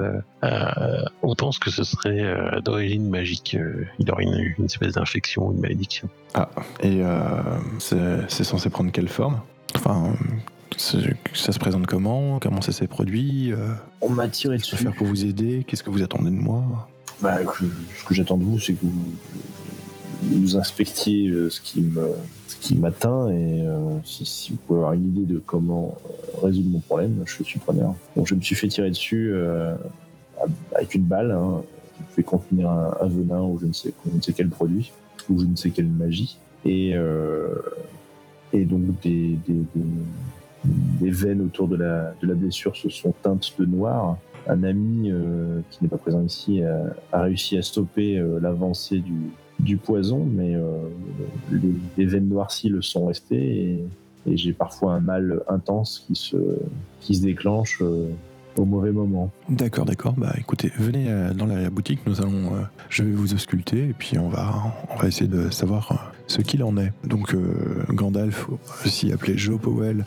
euh, 0.44 1.02
on 1.22 1.34
pense 1.34 1.58
que 1.58 1.70
ce 1.70 1.82
serait 1.82 2.20
euh, 2.22 2.60
d'origine 2.60 3.08
magique. 3.08 3.56
il 3.98 4.10
aurait 4.12 4.24
une, 4.24 4.54
une 4.58 4.64
espèce 4.66 4.92
d'infection, 4.94 5.50
une 5.52 5.60
malédiction. 5.60 6.08
Et 6.82 7.02
euh, 7.02 7.42
c'est 7.78 8.44
censé 8.44 8.70
prendre 8.70 8.92
quelle 8.92 9.08
forme? 9.08 9.40
Enfin, 9.74 10.12
ça 10.76 11.52
se 11.52 11.58
présente 11.58 11.86
comment? 11.86 12.38
Comment 12.38 12.60
ça 12.60 12.72
s'est 12.72 12.86
produit 12.86 13.52
Euh, 13.52 13.72
On 14.00 14.10
m'a 14.10 14.28
tiré 14.28 14.56
dessus. 14.58 14.76
faire 14.76 14.94
pour 14.94 15.06
vous 15.06 15.24
aider? 15.24 15.64
Qu'est-ce 15.66 15.82
que 15.82 15.90
vous 15.90 16.02
attendez 16.02 16.30
de 16.30 16.36
moi? 16.36 16.88
Bah, 17.20 17.38
ce 17.98 18.04
que 18.04 18.14
j'attends 18.14 18.36
de 18.36 18.44
vous, 18.44 18.58
c'est 18.60 18.74
que 18.74 18.84
vous, 18.84 18.92
vous 20.22 20.56
inspectiez 20.56 21.28
euh, 21.28 21.50
ce 21.50 21.60
qui 21.60 21.80
me, 21.80 22.10
ce 22.46 22.56
qui 22.56 22.76
m'atteint 22.76 23.28
et 23.30 23.62
euh, 23.66 23.98
si, 24.04 24.24
si 24.24 24.52
vous 24.52 24.58
pouvez 24.58 24.78
avoir 24.78 24.92
une 24.92 25.06
idée 25.08 25.32
de 25.32 25.38
comment 25.44 25.96
résoudre 26.42 26.68
mon 26.70 26.80
problème, 26.80 27.22
je 27.26 27.42
suis 27.42 27.58
preneur. 27.58 27.94
Donc, 28.14 28.26
je 28.28 28.34
me 28.36 28.40
suis 28.40 28.54
fait 28.54 28.68
tirer 28.68 28.90
dessus 28.90 29.30
euh, 29.32 29.74
avec 30.76 30.94
une 30.94 31.02
balle 31.04 31.32
hein, 31.32 31.62
qui 31.96 32.02
pouvait 32.04 32.22
contenir 32.22 32.70
un, 32.70 32.94
un 33.00 33.08
venin 33.08 33.40
ou 33.42 33.58
je 33.60 33.66
ne 33.66 33.72
sais, 33.72 33.92
je 34.08 34.16
ne 34.16 34.20
sais 34.22 34.32
quel 34.32 34.48
produit 34.48 34.92
ou 35.28 35.40
je 35.40 35.44
ne 35.46 35.56
sais 35.56 35.70
quelle 35.70 35.88
magie. 35.88 36.36
Et 36.64 36.94
euh, 36.94 37.48
et 38.52 38.64
donc 38.64 39.00
des, 39.02 39.36
des, 39.46 39.52
des, 39.74 39.82
des 40.64 41.10
veines 41.10 41.40
autour 41.40 41.68
de 41.68 41.76
la, 41.76 42.14
de 42.20 42.26
la 42.26 42.34
blessure 42.34 42.76
se 42.76 42.88
sont 42.88 43.14
teintes 43.22 43.54
de 43.58 43.64
noir. 43.64 44.18
Un 44.48 44.62
ami 44.62 45.10
euh, 45.10 45.60
qui 45.70 45.82
n'est 45.82 45.88
pas 45.88 45.98
présent 45.98 46.22
ici 46.24 46.62
a, 46.62 46.94
a 47.12 47.22
réussi 47.22 47.58
à 47.58 47.62
stopper 47.62 48.18
euh, 48.18 48.40
l'avancée 48.40 48.98
du, 48.98 49.30
du 49.60 49.76
poison, 49.76 50.24
mais 50.24 50.54
euh, 50.54 50.62
les, 51.52 51.74
les 51.96 52.06
veines 52.06 52.28
noircies 52.28 52.70
le 52.70 52.80
sont 52.80 53.06
restées 53.06 53.36
et, 53.36 53.84
et 54.26 54.36
j'ai 54.36 54.52
parfois 54.52 54.94
un 54.94 55.00
mal 55.00 55.42
intense 55.48 56.04
qui 56.06 56.14
se, 56.14 56.36
qui 57.00 57.16
se 57.16 57.22
déclenche 57.22 57.82
euh, 57.82 58.08
au 58.58 58.64
mauvais 58.64 58.92
moment. 58.92 59.30
D'accord, 59.48 59.84
d'accord. 59.84 60.14
Bah 60.16 60.34
écoutez, 60.38 60.70
venez 60.78 61.06
euh, 61.08 61.32
dans 61.32 61.46
l'arrière-boutique, 61.46 62.00
nous 62.06 62.20
allons. 62.20 62.54
euh, 62.54 62.62
je 62.90 63.04
vais 63.04 63.12
vous 63.12 63.34
ausculter 63.34 63.88
et 63.88 63.94
puis 63.96 64.18
on 64.18 64.28
va, 64.28 64.54
on 64.90 64.96
va 64.96 65.08
essayer 65.08 65.28
de 65.28 65.50
savoir 65.50 65.92
euh, 65.92 65.94
ce 66.26 66.42
qu'il 66.42 66.62
en 66.64 66.76
est. 66.76 66.92
Donc 67.04 67.34
Gandalf, 67.90 68.48
aussi 68.84 69.12
appelé 69.12 69.36
Joe 69.38 69.60
Powell, 69.60 70.04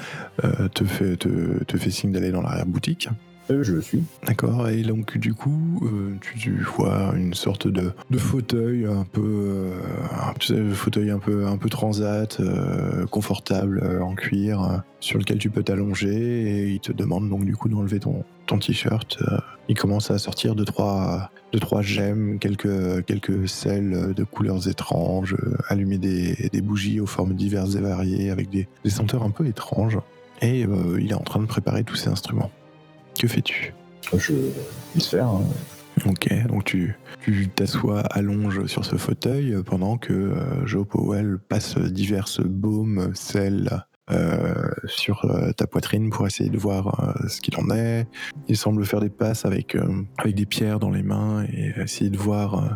te, 0.74 0.84
fait, 0.84 1.18
te, 1.18 1.64
te 1.64 1.78
fait 1.78 1.90
signe 1.92 2.12
d'aller 2.12 2.32
dans 2.32 2.42
l'arrière-boutique. 2.42 3.10
Euh, 3.52 3.64
je 3.64 3.74
le 3.74 3.82
suis. 3.82 4.04
D'accord, 4.26 4.70
et 4.70 4.82
donc 4.84 5.18
du 5.18 5.34
coup, 5.34 5.82
euh, 5.84 6.16
tu, 6.22 6.52
vois 6.78 7.14
une 7.16 7.34
sorte 7.34 7.68
de, 7.68 7.92
de 8.10 8.18
fauteuil 8.18 8.86
un 8.86 9.04
peu, 9.04 9.74
euh, 10.52 10.74
fauteuil 10.74 11.10
un 11.10 11.20
peu, 11.20 11.46
un 11.46 11.58
peu 11.58 11.70
transat, 11.70 12.42
confortable 13.10 14.00
en 14.02 14.16
cuir, 14.16 14.84
sur 15.00 15.20
lequel 15.20 15.38
tu 15.38 15.50
peux 15.50 15.64
t'allonger, 15.64 16.10
et 16.10 16.70
il 16.70 16.80
te 16.80 16.92
demande 16.92 17.30
donc 17.30 17.46
du 17.46 17.56
coup 17.56 17.68
d'enlever 17.68 18.00
ton, 18.00 18.24
ton 18.46 18.58
t-shirt. 18.58 19.22
il 19.68 19.78
commence 19.78 20.12
à 20.12 20.18
sortir 20.18 20.56
deux 20.56 20.66
trois, 20.66 21.30
deux, 21.52 21.60
trois 21.60 21.82
gemmes, 21.82 22.40
quelques, 22.40 23.04
quelques 23.06 23.50
sels 23.50 24.14
de 24.14 24.24
couleurs 24.24 24.68
étranges, 24.68 25.36
allumer 25.68 25.98
des, 25.98 26.50
des 26.52 26.62
bougies 26.62 27.00
aux 27.00 27.06
formes 27.06 27.34
diverses 27.34 27.76
et 27.76 27.82
variées, 27.82 28.30
avec 28.30 28.50
des, 28.50 28.68
des 28.84 28.90
senteurs 28.90 29.24
un 29.24 29.32
peu 29.32 29.46
étranges. 29.46 30.00
Et 30.42 30.62
il 31.00 31.12
est 31.12 31.16
en 31.16 31.20
train 31.20 31.40
de 31.40 31.46
préparer 31.46 31.84
tous 31.84 31.96
ces 31.96 32.10
instruments. 32.10 32.50
Que 33.22 33.28
fais-tu 33.28 33.72
Je 34.18 34.34
laisse 34.96 35.08
faire. 35.10 35.28
hein. 35.28 35.44
Ok, 36.08 36.34
donc 36.48 36.64
tu 36.64 36.96
tu 37.24 37.48
t'assois 37.50 38.00
allonge 38.00 38.66
sur 38.66 38.84
ce 38.84 38.96
fauteuil 38.96 39.54
euh, 39.54 39.62
pendant 39.62 40.00
que 40.00 40.12
euh, 40.12 40.66
Joe 40.66 40.88
Powell 40.88 41.38
passe 41.38 41.78
diverses 41.78 42.42
baumes, 42.42 43.12
sels 43.14 43.86
euh, 44.10 44.72
sur 44.88 45.26
euh, 45.26 45.52
ta 45.52 45.68
poitrine 45.68 46.10
pour 46.10 46.26
essayer 46.26 46.50
de 46.50 46.58
voir 46.58 47.00
euh, 47.24 47.28
ce 47.28 47.42
qu'il 47.42 47.56
en 47.58 47.70
est. 47.70 48.08
Il 48.48 48.58
semble 48.58 48.84
faire 48.88 49.02
des 49.02 49.12
passes 49.12 49.46
avec, 49.46 49.76
euh, 49.76 50.02
avec 50.18 50.34
des 50.34 50.48
pierres 50.48 50.80
dans 50.80 50.90
les 50.90 51.04
mains 51.04 51.44
et 51.54 51.74
essayer 51.80 52.10
de 52.10 52.18
voir 52.18 52.56
euh, 52.56 52.70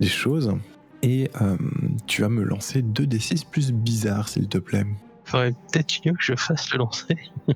des 0.00 0.08
choses. 0.08 0.56
Et 1.02 1.30
euh, 1.42 1.58
tu 2.06 2.22
vas 2.22 2.30
me 2.30 2.42
lancer 2.42 2.80
2 2.80 3.06
d 3.06 3.18
6 3.18 3.44
plus 3.44 3.70
bizarres, 3.72 4.30
s'il 4.30 4.48
te 4.48 4.56
plaît. 4.56 4.86
Faudrait 5.26 5.52
peut-être 5.70 6.00
mieux 6.06 6.12
que 6.12 6.22
je 6.22 6.36
fasse 6.36 6.72
le 6.72 6.78
lancer. 6.78 7.16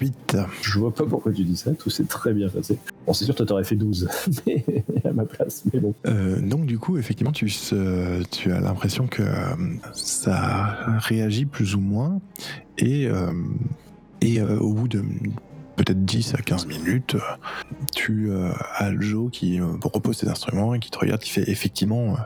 8. 0.00 0.36
Je 0.62 0.78
vois 0.78 0.92
pas 0.92 1.04
pourquoi 1.04 1.32
tu 1.32 1.44
dis 1.44 1.56
ça, 1.56 1.72
tout 1.72 1.90
s'est 1.90 2.04
très 2.04 2.32
bien 2.32 2.48
passé. 2.48 2.78
Bon, 3.06 3.12
c'est 3.12 3.24
sûr, 3.24 3.34
toi 3.34 3.46
t'aurais 3.46 3.64
fait 3.64 3.76
12 3.76 4.08
mais, 4.46 4.64
à 5.04 5.12
ma 5.12 5.24
place, 5.24 5.64
mais 5.72 5.80
bon. 5.80 5.94
Euh, 6.06 6.40
donc 6.40 6.66
du 6.66 6.78
coup, 6.78 6.98
effectivement, 6.98 7.32
tu, 7.32 7.46
as 7.46 8.60
l'impression 8.60 9.06
que 9.06 9.22
euh, 9.22 9.54
ça 9.92 10.98
réagit 10.98 11.46
plus 11.46 11.74
ou 11.74 11.80
moins, 11.80 12.20
et, 12.78 13.06
euh, 13.06 13.32
et 14.20 14.40
au 14.42 14.72
bout 14.72 14.88
de 14.88 15.02
peut-être 15.76 16.04
10 16.04 16.34
à 16.34 16.38
15 16.38 16.66
minutes, 16.66 17.16
tu 17.94 18.30
as 18.32 19.00
Joe 19.00 19.30
qui 19.30 19.60
repose 19.60 20.18
ses 20.18 20.28
instruments 20.28 20.74
et 20.74 20.78
qui 20.78 20.90
te 20.90 20.98
regarde, 20.98 21.20
qui 21.20 21.30
fait 21.30 21.48
effectivement, 21.48 22.16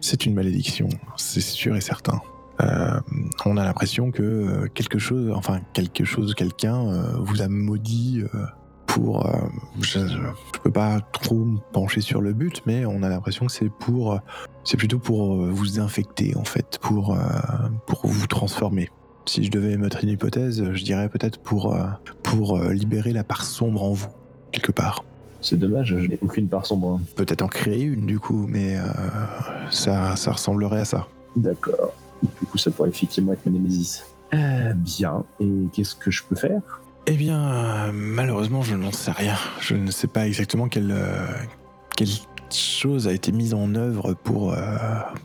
c'est 0.00 0.26
une 0.26 0.34
malédiction, 0.34 0.88
c'est 1.16 1.40
sûr 1.40 1.74
et 1.76 1.80
certain. 1.80 2.20
Euh, 2.60 2.98
on 3.44 3.56
a 3.56 3.64
l'impression 3.64 4.10
que 4.10 4.22
euh, 4.22 4.66
quelque 4.74 4.98
chose, 4.98 5.32
enfin 5.34 5.60
quelque 5.72 6.04
chose, 6.04 6.34
quelqu'un 6.34 6.86
euh, 6.88 7.12
vous 7.18 7.40
a 7.42 7.48
maudit 7.48 8.22
pour. 8.86 9.26
je, 9.80 10.00
je 10.06 10.60
peux 10.62 10.70
pas 10.70 11.00
trop 11.12 11.44
me 11.44 11.58
pencher 11.72 12.00
sur 12.00 12.20
le 12.20 12.32
but, 12.32 12.62
mais 12.66 12.84
on 12.86 13.02
a 13.02 13.08
l'impression 13.08 13.46
que 13.46 13.52
c'est 13.52 13.70
pour, 13.70 14.18
c'est 14.64 14.76
plutôt 14.76 14.98
pour 14.98 15.36
vous 15.36 15.78
infecter 15.78 16.36
en 16.36 16.44
fait, 16.44 16.78
pour 16.80 17.16
pour 17.86 18.06
vous 18.06 18.26
transformer. 18.26 18.88
Si 19.26 19.44
je 19.44 19.50
devais 19.50 19.76
mettre 19.76 20.02
une 20.02 20.10
hypothèse, 20.10 20.64
je 20.72 20.84
dirais 20.84 21.08
peut-être 21.10 21.38
pour 21.38 21.76
pour 22.22 22.58
libérer 22.60 23.12
la 23.12 23.24
part 23.24 23.44
sombre 23.44 23.82
en 23.84 23.92
vous 23.92 24.08
quelque 24.52 24.72
part. 24.72 25.04
C'est 25.40 25.56
dommage, 25.58 25.88
je 25.96 26.06
n'ai 26.08 26.18
aucune 26.20 26.48
part 26.48 26.66
sombre. 26.66 26.98
hein. 26.98 27.00
Peut-être 27.14 27.42
en 27.42 27.46
créer 27.46 27.82
une 27.82 28.06
du 28.06 28.18
coup, 28.18 28.46
mais 28.48 28.76
euh, 28.76 28.82
ça 29.70 30.16
ça 30.16 30.32
ressemblerait 30.32 30.80
à 30.80 30.84
ça. 30.84 31.06
D'accord. 31.36 31.92
Du 32.22 32.46
coup, 32.46 32.58
ça 32.58 32.70
pourrait 32.70 32.88
effectivement 32.90 33.32
être 33.32 33.44
ma 33.46 33.52
némésis. 33.52 34.04
Euh, 34.34 34.72
bien. 34.74 35.24
Et 35.40 35.50
qu'est-ce 35.72 35.94
que 35.94 36.10
je 36.10 36.22
peux 36.22 36.36
faire? 36.36 36.60
Eh 37.06 37.16
bien, 37.16 37.90
malheureusement, 37.92 38.62
je 38.62 38.74
n'en 38.74 38.92
sais 38.92 39.12
rien. 39.12 39.36
Je 39.60 39.74
ne 39.74 39.90
sais 39.90 40.08
pas 40.08 40.26
exactement 40.26 40.68
quelle, 40.68 40.90
euh, 40.90 41.26
quelle 41.96 42.08
chose 42.54 43.08
a 43.08 43.12
été 43.12 43.32
mise 43.32 43.54
en 43.54 43.74
œuvre 43.74 44.14
pour, 44.14 44.52
euh, 44.52 44.58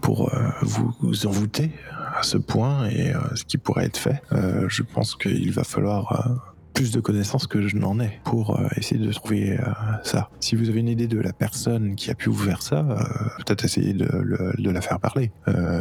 pour 0.02 0.34
euh, 0.34 0.50
vous, 0.62 0.94
vous 1.02 1.28
envoûter 1.28 1.72
à 2.16 2.24
ce 2.24 2.38
point 2.38 2.88
et 2.90 3.14
euh, 3.14 3.20
ce 3.36 3.44
qui 3.44 3.58
pourrait 3.58 3.86
être 3.86 3.98
fait. 3.98 4.22
Je 4.68 4.84
pense 4.84 5.16
qu'il 5.16 5.52
va 5.52 5.64
falloir 5.64 6.53
plus 6.74 6.92
de 6.92 7.00
connaissances 7.00 7.48
que 7.48 7.68
je 7.68 7.78
n'en 7.78 8.00
ai 8.00 8.20
pour 8.24 8.60
euh, 8.60 8.68
essayer 8.78 9.04
de 9.04 9.12
trouver 9.12 9.60
euh, 9.60 9.64
ça. 10.04 10.30
Si 10.40 10.56
vous 10.56 10.70
avez 10.70 10.80
une 10.80 10.88
idée 10.88 11.08
de 11.08 11.20
la 11.20 11.32
personne 11.32 11.96
qui 11.96 12.10
a 12.10 12.16
pu 12.16 12.30
vous 12.30 12.44
faire 12.44 12.62
ça, 12.62 12.80
euh, 12.80 12.96
peut-être 13.38 13.64
essayer 13.64 13.94
de, 13.94 14.08
la 14.58 14.82
faire 14.82 15.00
parler. 15.00 15.32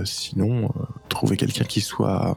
Sinon, 0.05 0.71
trouver 1.09 1.37
quelqu'un 1.39 1.65
qui 1.65 1.81
soit, 1.81 2.37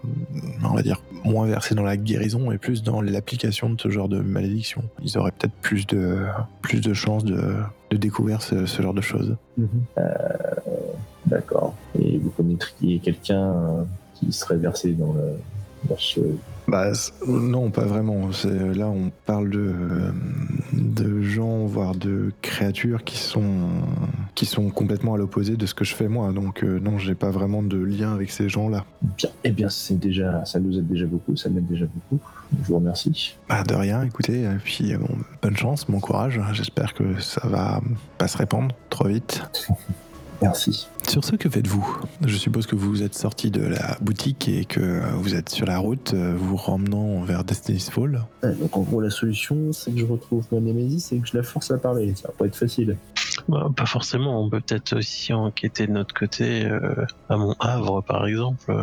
on 0.63 0.73
va 0.73 0.81
dire, 0.81 1.01
moins 1.25 1.45
versé 1.47 1.75
dans 1.75 1.83
la 1.83 1.97
guérison 1.97 2.49
et 2.51 2.57
plus 2.57 2.81
dans 2.81 3.01
l'application 3.01 3.69
de 3.69 3.81
ce 3.81 3.89
genre 3.89 4.07
de 4.07 4.21
malédiction. 4.21 4.83
Ils 5.03 5.17
auraient 5.17 5.31
peut-être 5.31 5.53
plus 5.61 5.85
de, 5.85 6.25
plus 6.61 6.79
de 6.79 6.93
chances 6.93 7.25
de, 7.25 7.55
découvrir 7.91 8.41
ce, 8.41 8.65
genre 8.65 8.93
de 8.93 9.01
choses. 9.01 9.35
Euh, 9.97 10.13
D'accord. 11.25 11.75
Et 11.99 12.17
vous 12.17 12.29
connaîtriez 12.29 12.99
quelqu'un 12.99 13.85
qui 14.13 14.31
serait 14.31 14.57
versé 14.57 14.93
dans 14.93 15.13
ce. 15.97 16.21
Bah, 16.67 16.91
non, 17.27 17.69
pas 17.69 17.85
vraiment. 17.85 18.31
C'est- 18.31 18.73
Là, 18.73 18.87
on 18.87 19.11
parle 19.25 19.49
de, 19.51 19.59
euh, 19.59 20.11
de 20.73 21.21
gens, 21.21 21.65
voire 21.65 21.93
de 21.95 22.31
créatures 22.41 23.03
qui 23.03 23.17
sont, 23.17 23.69
qui 24.33 24.45
sont 24.45 24.69
complètement 24.69 25.13
à 25.13 25.17
l'opposé 25.17 25.57
de 25.57 25.65
ce 25.65 25.73
que 25.75 25.85
je 25.85 25.93
fais 25.93 26.07
moi. 26.07 26.31
Donc, 26.31 26.63
euh, 26.63 26.79
non, 26.79 26.97
j'ai 26.97 27.13
pas 27.15 27.29
vraiment 27.29 27.61
de 27.61 27.77
lien 27.77 28.13
avec 28.13 28.31
ces 28.31 28.49
gens-là. 28.49 28.83
Bien. 29.17 29.29
Eh 29.43 29.51
bien, 29.51 29.69
c'est 29.69 29.99
déjà, 29.99 30.43
ça 30.45 30.59
nous 30.59 30.77
aide 30.77 30.87
déjà 30.87 31.05
beaucoup, 31.05 31.35
ça 31.35 31.49
m'aide 31.49 31.67
déjà 31.67 31.85
beaucoup. 31.85 32.19
Je 32.61 32.67
vous 32.67 32.75
remercie. 32.75 33.37
Bah, 33.47 33.63
de 33.63 33.75
rien, 33.75 34.01
écoutez. 34.03 34.41
Et 34.43 34.57
puis, 34.63 34.93
euh, 34.93 34.97
bon, 34.97 35.09
bonne 35.41 35.55
chance, 35.57 35.85
bon 35.87 35.99
courage. 35.99 36.41
J'espère 36.53 36.93
que 36.95 37.19
ça 37.21 37.41
va 37.47 37.79
pas 38.17 38.27
se 38.27 38.37
répandre 38.37 38.73
trop 38.89 39.07
vite. 39.07 39.43
Merci. 40.41 40.87
Sur 41.07 41.23
ce, 41.23 41.35
que 41.35 41.49
faites-vous? 41.49 42.01
Je 42.25 42.35
suppose 42.35 42.67
que 42.67 42.75
vous 42.75 43.03
êtes 43.03 43.15
sorti 43.15 43.51
de 43.51 43.61
la 43.61 43.97
boutique 44.01 44.47
et 44.47 44.65
que 44.65 45.01
vous 45.15 45.35
êtes 45.35 45.49
sur 45.49 45.65
la 45.65 45.77
route, 45.77 46.13
euh, 46.13 46.33
vous 46.37 46.55
ramenant 46.55 47.21
vers 47.23 47.43
Destiny's 47.43 47.89
Fall. 47.89 48.25
Donc 48.43 48.75
en 48.75 48.81
gros, 48.81 48.99
la 49.01 49.09
solution, 49.09 49.71
c'est 49.71 49.91
que 49.91 49.99
je 49.99 50.05
retrouve 50.05 50.45
ma 50.51 50.59
Némésis 50.59 51.13
et 51.13 51.19
que 51.19 51.27
je 51.27 51.37
la 51.37 51.43
force 51.43 51.71
à 51.71 51.77
parler. 51.77 52.13
Ça 52.15 52.27
va 52.29 52.33
pas 52.37 52.45
être 52.47 52.55
facile. 52.55 52.97
Bah, 53.47 53.69
pas 53.75 53.85
forcément, 53.85 54.41
on 54.41 54.49
peut 54.49 54.59
peut-être 54.59 54.97
aussi 54.97 55.31
enquêter 55.33 55.85
de 55.85 55.91
notre 55.91 56.15
côté 56.15 56.65
euh, 56.65 57.05
à 57.29 57.37
mon 57.37 57.55
Havre 57.59 58.01
par 58.01 58.25
exemple. 58.25 58.73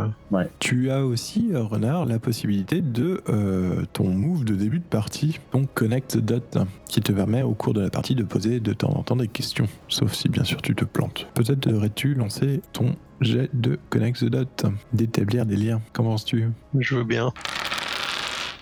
Tu 0.60 0.90
as 0.90 1.04
aussi, 1.04 1.50
euh, 1.52 1.62
Renard, 1.62 2.06
la 2.06 2.18
possibilité 2.18 2.80
de 2.80 3.22
euh, 3.28 3.84
ton 3.92 4.08
move 4.08 4.44
de 4.44 4.54
début 4.54 4.78
de 4.78 4.84
partie, 4.84 5.40
donc 5.52 5.68
Connect 5.74 6.12
the 6.12 6.18
Dot, 6.18 6.58
qui 6.88 7.00
te 7.00 7.12
permet 7.12 7.42
au 7.42 7.54
cours 7.54 7.74
de 7.74 7.80
la 7.80 7.90
partie 7.90 8.14
de 8.14 8.22
poser 8.22 8.60
de 8.60 8.72
temps 8.72 8.90
en 8.90 9.02
temps 9.02 9.16
des 9.16 9.28
questions, 9.28 9.66
sauf 9.88 10.12
si 10.12 10.28
bien 10.28 10.44
sûr 10.44 10.62
tu 10.62 10.74
te 10.74 10.84
plantes. 10.84 11.26
Peut-être 11.34 11.68
devrais-tu 11.68 12.14
lancer 12.14 12.62
ton 12.72 12.94
jet 13.20 13.50
de 13.52 13.78
Connect 13.90 14.20
the 14.20 14.26
Dot, 14.26 14.66
d'établir 14.92 15.44
des 15.46 15.56
liens. 15.56 15.80
Qu'en 15.92 16.04
penses-tu? 16.04 16.48
Je 16.78 16.96
veux 16.96 17.04
bien. 17.04 17.32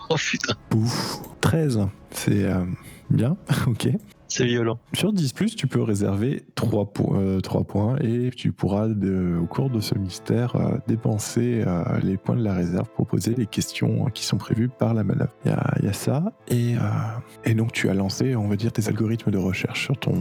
Oh 0.09 0.17
putain, 0.17 0.55
Pouf 0.71 1.21
13, 1.41 1.87
c'est 2.11 2.45
euh, 2.45 2.65
bien, 3.11 3.37
ok. 3.67 3.91
C'est 4.31 4.47
violent. 4.47 4.79
Sur 4.95 5.13
10, 5.13 5.35
tu 5.57 5.67
peux 5.67 5.83
réserver 5.83 6.43
3, 6.55 6.87
points 7.67 7.97
et 8.01 8.31
tu 8.35 8.53
pourras, 8.53 8.89
de- 8.89 9.37
au 9.41 9.47
cours 9.47 9.69
de 9.71 9.81
ce 9.81 9.97
mystère, 9.99 10.57
euh, 10.57 10.79
dépenser 10.87 11.63
euh, 11.67 11.83
les 12.03 12.17
points 12.17 12.37
de 12.37 12.43
la 12.45 12.55
réserve 12.55 12.89
pour 12.97 13.07
poser 13.07 13.35
les 13.35 13.47
questions 13.47 14.07
qui 14.15 14.25
sont 14.25 14.37
prévues 14.39 14.69
par 14.69 14.95
la 14.95 15.05
manœuvre. 15.05 15.33
Il 15.45 15.51
y 15.51 15.55
a, 15.55 15.75
il 15.81 15.85
y 15.85 15.89
a 15.89 15.93
ça. 15.93 16.33
Et, 16.49 16.77
euh, 16.77 16.81
et 17.45 17.55
donc, 17.55 17.73
tu 17.73 17.89
as 17.91 17.95
lancé, 17.95 18.35
on 18.37 18.49
va 18.49 18.57
dire, 18.57 18.73
tes 18.73 18.89
algorithmes 18.89 19.31
de 19.31 19.39
recherche 19.39 19.85
sur, 19.85 19.97
ton, 19.99 20.15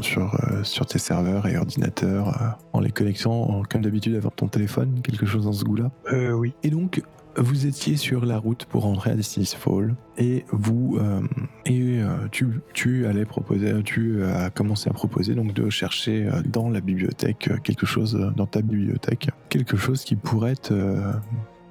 sur, 0.00 0.34
euh, 0.34 0.62
sur 0.62 0.86
tes 0.86 0.98
serveurs 0.98 1.46
et 1.46 1.56
ordinateurs 1.56 2.28
euh, 2.40 2.46
en 2.72 2.80
les 2.80 2.90
connectant, 2.90 3.32
en- 3.50 3.62
comme 3.64 3.82
d'habitude, 3.82 4.14
avec 4.14 4.34
ton 4.36 4.48
téléphone, 4.48 5.00
quelque 5.02 5.26
chose 5.26 5.44
dans 5.44 5.52
ce 5.52 5.64
goût-là. 5.64 5.90
Euh, 6.12 6.32
oui. 6.32 6.54
Et 6.62 6.70
donc, 6.70 7.02
vous 7.38 7.66
étiez 7.66 7.96
sur 7.96 8.26
la 8.26 8.38
route 8.38 8.64
pour 8.64 8.82
rentrer 8.82 9.10
à 9.10 9.14
Destiny's 9.14 9.54
Fall 9.54 9.94
et 10.16 10.44
vous 10.50 10.98
euh, 11.00 11.20
et 11.66 12.00
euh, 12.00 12.28
tu, 12.30 12.60
tu 12.74 13.06
allais 13.06 13.24
proposer, 13.24 13.82
tu 13.84 14.24
as 14.24 14.50
commencé 14.50 14.90
à 14.90 14.92
proposer 14.92 15.34
donc 15.34 15.54
de 15.54 15.70
chercher 15.70 16.26
euh, 16.26 16.42
dans 16.44 16.68
la 16.68 16.80
bibliothèque 16.80 17.48
euh, 17.48 17.56
quelque 17.58 17.86
chose 17.86 18.32
dans 18.36 18.46
ta 18.46 18.62
bibliothèque, 18.62 19.30
quelque 19.48 19.76
chose 19.76 20.04
qui 20.04 20.16
pourrait 20.16 20.56
te, 20.56 21.00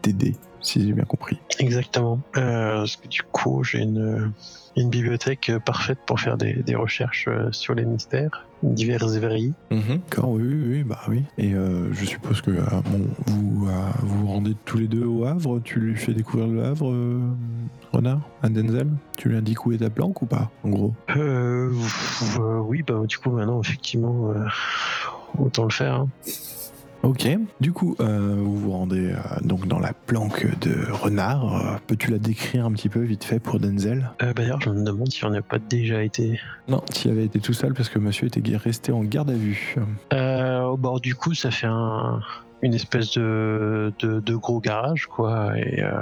t'aider, 0.08 0.36
si 0.62 0.86
j'ai 0.86 0.94
bien 0.94 1.04
compris. 1.04 1.38
Exactement. 1.60 2.20
Euh, 2.38 2.78
parce 2.78 2.96
que 2.96 3.08
du 3.08 3.22
coup, 3.24 3.64
j'ai 3.64 3.80
une, 3.80 4.32
une 4.76 4.90
bibliothèque 4.90 5.52
parfaite 5.66 6.00
pour 6.06 6.20
faire 6.20 6.38
des, 6.38 6.54
des 6.54 6.76
recherches 6.76 7.26
euh, 7.28 7.52
sur 7.52 7.76
les 7.76 7.84
mystères 7.84 8.46
divers 8.64 9.14
et 9.14 9.20
variés. 9.20 9.54
D'accord, 9.70 10.32
oui, 10.32 10.44
oui, 10.44 10.84
bah 10.84 11.00
oui. 11.10 11.24
Et 11.38 11.54
euh, 11.54 11.92
je 11.94 12.06
suppose 12.06 12.42
que 12.42 12.52
euh, 12.52 12.64
bon, 12.86 13.06
vous 13.28 13.68
euh, 13.68 13.72
vous 14.02 14.22
vous 14.22 14.28
rendez 14.28 14.56
tous 14.66 14.78
les 14.78 14.88
deux 14.88 15.06
au 15.06 15.26
Havre? 15.26 15.60
Tu 15.64 15.80
lui 15.80 15.96
fais 15.96 16.14
découvrir 16.14 16.48
le 16.48 16.64
Havre, 16.64 16.90
euh, 16.90 17.22
Renard, 17.92 18.22
à 18.42 18.50
Denzel? 18.50 18.88
Tu 19.18 19.30
lui 19.30 19.38
indiques 19.38 19.66
où 19.66 19.74
est 19.74 19.78
ta 19.78 19.90
planque 19.90 20.22
ou 20.22 20.26
pas, 20.26 20.50
en 20.64 20.70
gros? 20.70 20.94
Euh, 21.16 21.72
euh, 22.40 22.60
oui, 22.60 22.82
bah 22.82 23.02
du 23.08 23.18
coup, 23.18 23.32
maintenant, 23.32 23.62
effectivement, 23.62 24.32
euh, 24.32 24.46
autant 25.38 25.66
le 25.66 25.72
faire. 25.72 25.94
hein. 25.96 26.10
Ok. 27.04 27.28
Du 27.62 27.72
coup, 27.72 27.96
euh, 28.00 28.36
vous 28.38 28.58
vous 28.58 28.72
rendez 28.72 29.12
euh, 29.12 29.16
donc 29.42 29.68
dans 29.68 29.80
la 29.80 29.94
planque 29.94 30.46
de 30.60 30.92
renard. 30.92 31.56
Euh, 31.56 31.78
Peux-tu 31.88 32.12
la 32.12 32.18
décrire 32.18 32.66
un 32.66 32.72
petit 32.72 32.90
peu 32.90 33.00
vite 33.02 33.24
fait 33.24 33.40
pour 33.40 33.60
Denzel? 33.60 34.12
Euh, 34.22 34.28
bah, 34.28 34.34
D'ailleurs, 34.42 34.60
je 34.62 34.70
me 34.70 34.84
demande 34.84 35.10
si 35.12 35.24
on 35.24 35.30
n'a 35.30 35.42
pas 35.42 35.60
déjà 35.60 36.04
été. 36.04 36.40
Non, 36.68 36.82
tu 36.94 37.08
y 37.08 37.12
avais 37.12 37.26
été 37.26 37.40
tout 37.40 37.54
seul 37.54 37.74
parce 37.74 37.88
que 37.90 38.00
monsieur 38.00 38.28
était 38.28 38.42
resté 38.58 38.92
en 38.92 39.04
garde 39.04 39.30
à 39.30 39.36
vue. 39.36 39.76
Euh, 40.14 40.64
au 40.64 40.78
bord 40.78 41.00
du 41.00 41.16
coup, 41.16 41.34
ça 41.34 41.50
fait 41.52 41.68
un, 41.68 42.20
une 42.62 42.74
espèce 42.74 43.14
de, 43.14 43.94
de, 44.00 44.20
de 44.20 44.36
gros 44.36 44.60
garage, 44.60 45.06
quoi, 45.08 45.58
et 45.58 45.82
euh, 45.84 45.94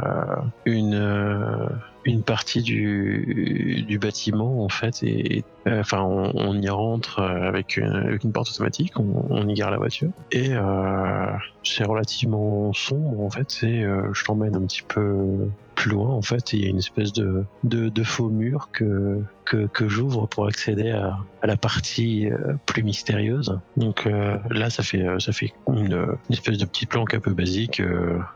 une, 0.66 0.96
euh, 0.96 1.68
une 2.06 2.22
partie 2.22 2.62
du, 2.62 3.84
du 3.88 3.98
bâtiment, 3.98 4.64
en 4.64 4.70
fait, 4.70 5.02
et 5.04 5.44
euh, 5.68 5.80
enfin, 5.80 6.02
on, 6.04 6.62
y 6.62 6.70
rentre 6.70 7.20
euh, 7.20 7.48
avec 7.48 7.78
une, 7.78 8.32
porte 8.32 8.50
automatique, 8.50 8.94
on, 9.00 9.48
y 9.48 9.56
gare 9.56 9.72
la 9.72 9.78
voiture, 9.78 10.12
et 10.32 10.50
euh, 10.52 11.26
c'est 11.64 11.84
relativement 11.84 12.72
sombre, 12.74 13.22
en 13.22 13.30
fait, 13.32 13.64
et 13.64 13.84
euh, 13.84 14.14
je 14.14 14.24
t'emmène 14.24 14.56
un 14.56 14.62
petit 14.62 14.84
peu 14.84 15.50
plus 15.74 15.90
loin, 15.90 16.10
en 16.10 16.22
fait, 16.22 16.54
il 16.54 16.64
y 16.64 16.68
a 16.68 16.70
une 16.70 16.78
espèce 16.78 17.12
de, 17.12 17.44
de, 17.64 18.04
faux 18.04 18.30
mur 18.30 18.70
que, 18.72 19.20
que, 19.44 19.88
j'ouvre 19.90 20.28
pour 20.28 20.48
accéder 20.48 20.92
à, 20.92 21.18
la 21.44 21.58
partie 21.58 22.30
plus 22.66 22.82
mystérieuse. 22.82 23.60
Donc 23.76 24.08
là, 24.50 24.70
ça 24.70 24.84
fait 24.84 25.06
ça 25.20 25.34
fait 25.34 25.54
une, 25.68 26.16
espèce 26.30 26.60
de 26.60 26.66
petite 26.66 26.90
planque 26.90 27.14
un 27.14 27.20
peu 27.20 27.34
basique. 27.34 27.82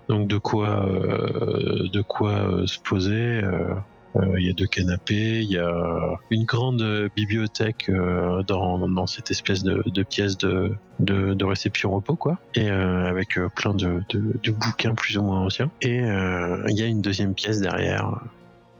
donc 0.09 0.27
de 0.27 0.37
quoi 0.37 0.85
de 0.85 2.01
quoi 2.01 2.63
se 2.65 2.77
poser. 2.77 3.41
Euh, 3.59 3.75
euh, 4.15 4.39
Il 4.39 4.47
y 4.47 4.49
a 4.49 4.53
deux 4.53 4.67
canapés, 4.67 5.41
il 5.41 5.51
y 5.51 5.57
a 5.57 6.17
une 6.31 6.45
grande 6.45 7.09
bibliothèque 7.15 7.89
euh, 7.89 8.43
dans, 8.43 9.07
cette 9.07 9.31
espèce 9.31 9.63
de, 9.63 10.03
pièce 10.03 10.37
de, 10.37 11.43
réception 11.43 11.91
repos, 11.91 12.15
quoi. 12.15 12.39
Et 12.55 12.69
avec 12.69 13.39
plein 13.55 13.73
de, 13.73 14.03
bouquins 14.51 14.95
plus 14.95 15.17
ou 15.17 15.23
moins 15.23 15.41
anciens. 15.41 15.69
Et 15.81 15.97
il 15.97 16.77
y 16.77 16.81
a 16.81 16.85
une 16.85 17.01
deuxième 17.01 17.33
pièce 17.33 17.61
derrière 17.61 18.19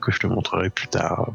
que 0.02 0.12
je 0.12 0.20
te 0.20 0.28
montrerai 0.28 0.70
plus 0.70 0.88
tard, 0.88 1.32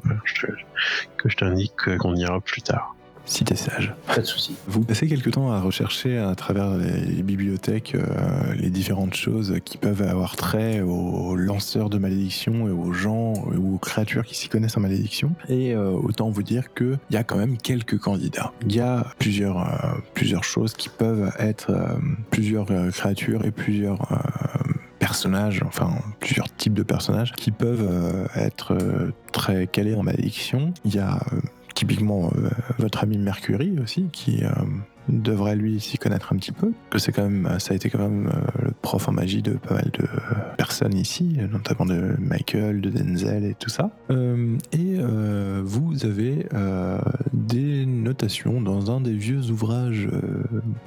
que 1.16 1.28
je 1.28 1.36
t'indique 1.36 1.96
qu'on 1.98 2.16
ira 2.16 2.40
plus 2.40 2.62
tard. 2.62 2.94
Si 3.26 3.44
t'es 3.44 3.56
sage. 3.56 3.94
Pas 4.06 4.18
de 4.18 4.26
souci. 4.26 4.54
Vous 4.66 4.82
passez 4.82 5.06
quelque 5.06 5.30
temps 5.30 5.50
à 5.50 5.60
rechercher 5.60 6.18
à 6.18 6.34
travers 6.34 6.76
les 6.76 7.22
bibliothèques 7.22 7.94
euh, 7.94 8.54
les 8.54 8.70
différentes 8.70 9.14
choses 9.14 9.56
qui 9.64 9.78
peuvent 9.78 10.02
avoir 10.02 10.36
trait 10.36 10.80
aux 10.82 11.34
lanceurs 11.34 11.90
de 11.90 11.98
malédiction 11.98 12.68
et 12.68 12.70
aux 12.70 12.92
gens 12.92 13.32
ou 13.56 13.76
aux 13.76 13.78
créatures 13.78 14.24
qui 14.24 14.34
s'y 14.34 14.48
connaissent 14.48 14.76
en 14.76 14.80
malédiction. 14.80 15.32
Et 15.48 15.74
euh, 15.74 15.90
autant 15.90 16.28
vous 16.30 16.42
dire 16.42 16.74
qu'il 16.74 16.98
y 17.10 17.16
a 17.16 17.24
quand 17.24 17.36
même 17.36 17.56
quelques 17.56 17.98
candidats. 17.98 18.52
Il 18.66 18.74
y 18.74 18.80
a 18.80 19.06
plusieurs, 19.18 19.58
euh, 19.58 19.98
plusieurs 20.12 20.44
choses 20.44 20.74
qui 20.74 20.88
peuvent 20.88 21.32
être 21.38 21.70
euh, 21.70 21.96
plusieurs 22.30 22.70
euh, 22.70 22.90
créatures 22.90 23.44
et 23.44 23.50
plusieurs 23.50 24.12
euh, 24.12 24.16
personnages, 24.98 25.62
enfin 25.66 25.90
plusieurs 26.20 26.54
types 26.54 26.74
de 26.74 26.82
personnages 26.82 27.32
qui 27.32 27.50
peuvent 27.50 27.86
euh, 27.86 28.26
être 28.36 28.72
euh, 28.72 29.12
très 29.32 29.66
calés 29.66 29.94
en 29.94 30.02
malédiction. 30.02 30.72
Il 30.84 30.94
y 30.94 30.98
a 30.98 31.16
euh, 31.16 31.40
typiquement 31.74 32.30
euh, 32.36 32.48
votre 32.78 33.02
ami 33.02 33.18
Mercury 33.18 33.76
aussi, 33.82 34.06
qui 34.12 34.44
euh, 34.44 34.50
devrait 35.08 35.56
lui 35.56 35.80
s'y 35.80 35.98
connaître 35.98 36.32
un 36.32 36.36
petit 36.36 36.52
peu, 36.52 36.72
que 36.90 36.98
c'est 36.98 37.12
quand 37.12 37.28
même, 37.28 37.58
ça 37.58 37.72
a 37.72 37.76
été 37.76 37.90
quand 37.90 37.98
même 37.98 38.28
euh, 38.28 38.66
le 38.66 38.70
prof 38.70 39.08
en 39.08 39.12
magie 39.12 39.42
de 39.42 39.52
pas 39.52 39.74
mal 39.74 39.90
de 39.92 40.06
personnes 40.56 40.94
ici, 40.94 41.36
notamment 41.50 41.84
de 41.84 42.14
Michael, 42.18 42.80
de 42.80 42.90
Denzel 42.90 43.44
et 43.44 43.54
tout 43.54 43.68
ça. 43.68 43.90
Et 44.72 44.98
vous 45.62 46.04
avez 46.04 46.46
des 47.32 47.86
notations 47.86 48.60
dans 48.60 48.90
un 48.90 49.00
des 49.00 49.12
vieux 49.12 49.50
ouvrages 49.50 50.08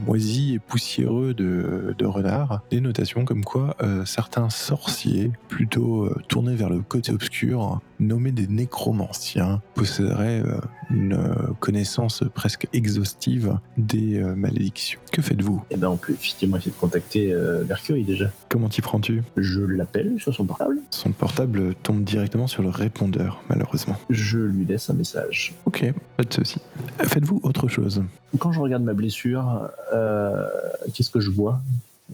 moisis 0.05 0.55
et 0.55 0.59
poussiéreux 0.59 1.33
de, 1.33 2.05
Renard, 2.05 2.61
des 2.71 2.81
notations 2.81 3.25
comme 3.25 3.43
quoi 3.43 3.75
certains 4.05 4.49
sorciers, 4.49 5.31
plutôt 5.47 6.09
tournés 6.27 6.55
vers 6.55 6.69
le 6.69 6.79
côté 6.79 7.11
obscur, 7.11 7.81
nommés 7.99 8.31
des 8.31 8.47
nécromanciens, 8.47 9.61
posséderaient 9.75 10.43
euh, 10.45 10.59
une 10.89 11.13
euh, 11.13 11.53
connaissance 11.59 12.23
presque 12.33 12.67
exhaustive 12.73 13.57
des 13.77 14.19
euh, 14.19 14.35
malédictions. 14.35 14.99
Que 15.11 15.21
faites-vous? 15.21 15.63
Eh 15.71 15.77
ben, 15.77 15.89
on 15.89 15.97
peut 15.97 16.13
effectivement 16.13 16.57
essayer 16.57 16.71
de 16.71 16.77
contacter 16.77 17.33
euh, 17.33 17.63
Mercury 17.65 18.03
déjà. 18.03 18.31
Comment 18.49 18.69
t'y 18.69 18.81
prends-tu? 18.81 19.23
Je 19.35 19.61
l'appelle 19.61 20.19
sur 20.19 20.33
son 20.33 20.45
portable. 20.45 20.77
Son 20.91 21.11
portable 21.11 21.75
tombe 21.75 22.03
directement 22.03 22.47
sur 22.47 22.63
le 22.63 22.69
répondeur, 22.69 23.41
malheureusement. 23.49 23.95
Je 24.09 24.39
lui 24.39 24.65
laisse 24.65 24.89
un 24.89 24.93
message. 24.93 25.53
Ok, 25.65 25.85
pas 26.15 26.23
de 26.23 26.33
souci. 26.33 26.59
Faites-vous 26.99 27.39
autre 27.43 27.67
chose? 27.67 28.03
Quand 28.39 28.51
je 28.51 28.59
regarde 28.59 28.83
ma 28.83 28.93
blessure, 28.93 29.69
euh, 29.93 30.45
qu'est-ce 30.93 31.09
que 31.09 31.19
je 31.19 31.31
vois 31.31 31.61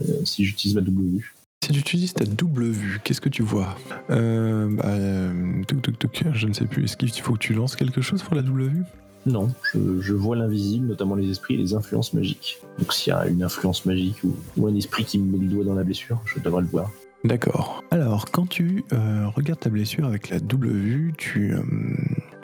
euh, 0.02 0.26
si 0.26 0.46
j'utilise 0.46 0.76
ma 0.76 0.82
double 0.82 1.04
vue 1.04 1.36
Si 1.64 1.72
tu 1.72 1.80
utilises 1.80 2.14
ta 2.14 2.26
double 2.26 2.66
vue, 2.66 3.00
qu'est-ce 3.06 3.22
que 3.22 3.30
tu 3.30 3.42
vois 3.42 3.78
euh, 4.10 4.68
bah, 4.70 4.84
euh, 4.86 5.64
tuc, 5.66 5.82
tuc, 5.82 5.98
tuc, 5.98 6.26
Je 6.34 6.48
ne 6.48 6.52
sais 6.52 6.66
plus. 6.66 6.84
Est-ce 6.84 6.98
qu'il 6.98 7.10
faut 7.10 7.32
que 7.32 7.40
tu 7.40 7.54
lances 7.54 7.78
quelque 7.78 8.02
chose 8.02 8.22
pour 8.22 8.36
la 8.36 8.42
double 8.42 8.66
vue? 8.66 8.84
Non, 9.26 9.50
je, 9.72 10.02
je 10.02 10.14
vois 10.14 10.36
l'invisible, 10.36 10.88
notamment 10.88 11.16
les 11.16 11.30
esprits 11.30 11.54
et 11.54 11.58
les 11.58 11.74
influences 11.74 12.12
magiques. 12.12 12.58
Donc 12.80 12.92
s'il 12.92 13.14
y 13.14 13.16
a 13.16 13.28
une 13.28 13.42
influence 13.44 13.86
magique 13.86 14.22
ou, 14.26 14.36
ou 14.58 14.68
un 14.68 14.76
esprit 14.76 15.06
qui 15.06 15.18
me 15.20 15.38
met 15.38 15.42
le 15.42 15.50
doigt 15.50 15.64
dans 15.64 15.76
la 15.76 15.86
blessure, 15.86 16.22
je 16.26 16.42
devrais 16.42 16.64
le 16.64 16.68
voir. 16.68 16.92
D'accord. 17.24 17.82
Alors, 17.92 18.30
quand 18.30 18.50
tu 18.50 18.84
euh, 18.92 19.30
regardes 19.30 19.62
ta 19.62 19.70
blessure 19.70 20.06
avec 20.06 20.32
la 20.32 20.42
double 20.42 20.68
vue, 20.68 21.14
tu 21.18 21.54
euh, 21.54 21.62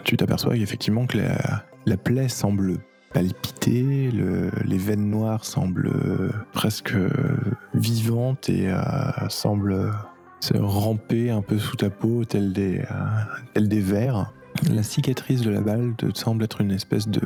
tu 0.06 0.16
t'aperçois 0.16 0.56
effectivement 0.56 1.06
que 1.08 1.18
la, 1.18 1.66
la 1.86 1.98
plaie 1.98 2.30
semble 2.30 2.78
palpiter, 3.14 4.12
le- 4.12 4.52
les 4.66 4.78
veines 4.78 5.10
noires 5.10 5.46
semblent 5.46 5.88
euh, 5.94 6.30
presque 6.54 6.94
euh, 6.94 7.10
vivantes 7.74 8.50
et 8.50 8.68
euh, 8.70 8.80
semblent 9.30 9.92
se 10.42 10.58
ramper 10.58 11.32
un 11.32 11.42
peu 11.42 11.58
sous 11.60 11.76
ta 11.76 11.90
peau, 11.90 12.24
telles 12.26 12.54
des, 12.54 12.80
euh, 12.92 13.62
des 13.62 13.82
vers. 13.82 14.32
La 14.72 14.84
cicatrice 14.84 15.42
de 15.42 15.50
la 15.50 15.62
balle 15.62 15.94
te 15.98 16.06
semble 16.18 16.44
être 16.44 16.62
une 16.62 16.72
espèce 16.72 17.08
de, 17.08 17.22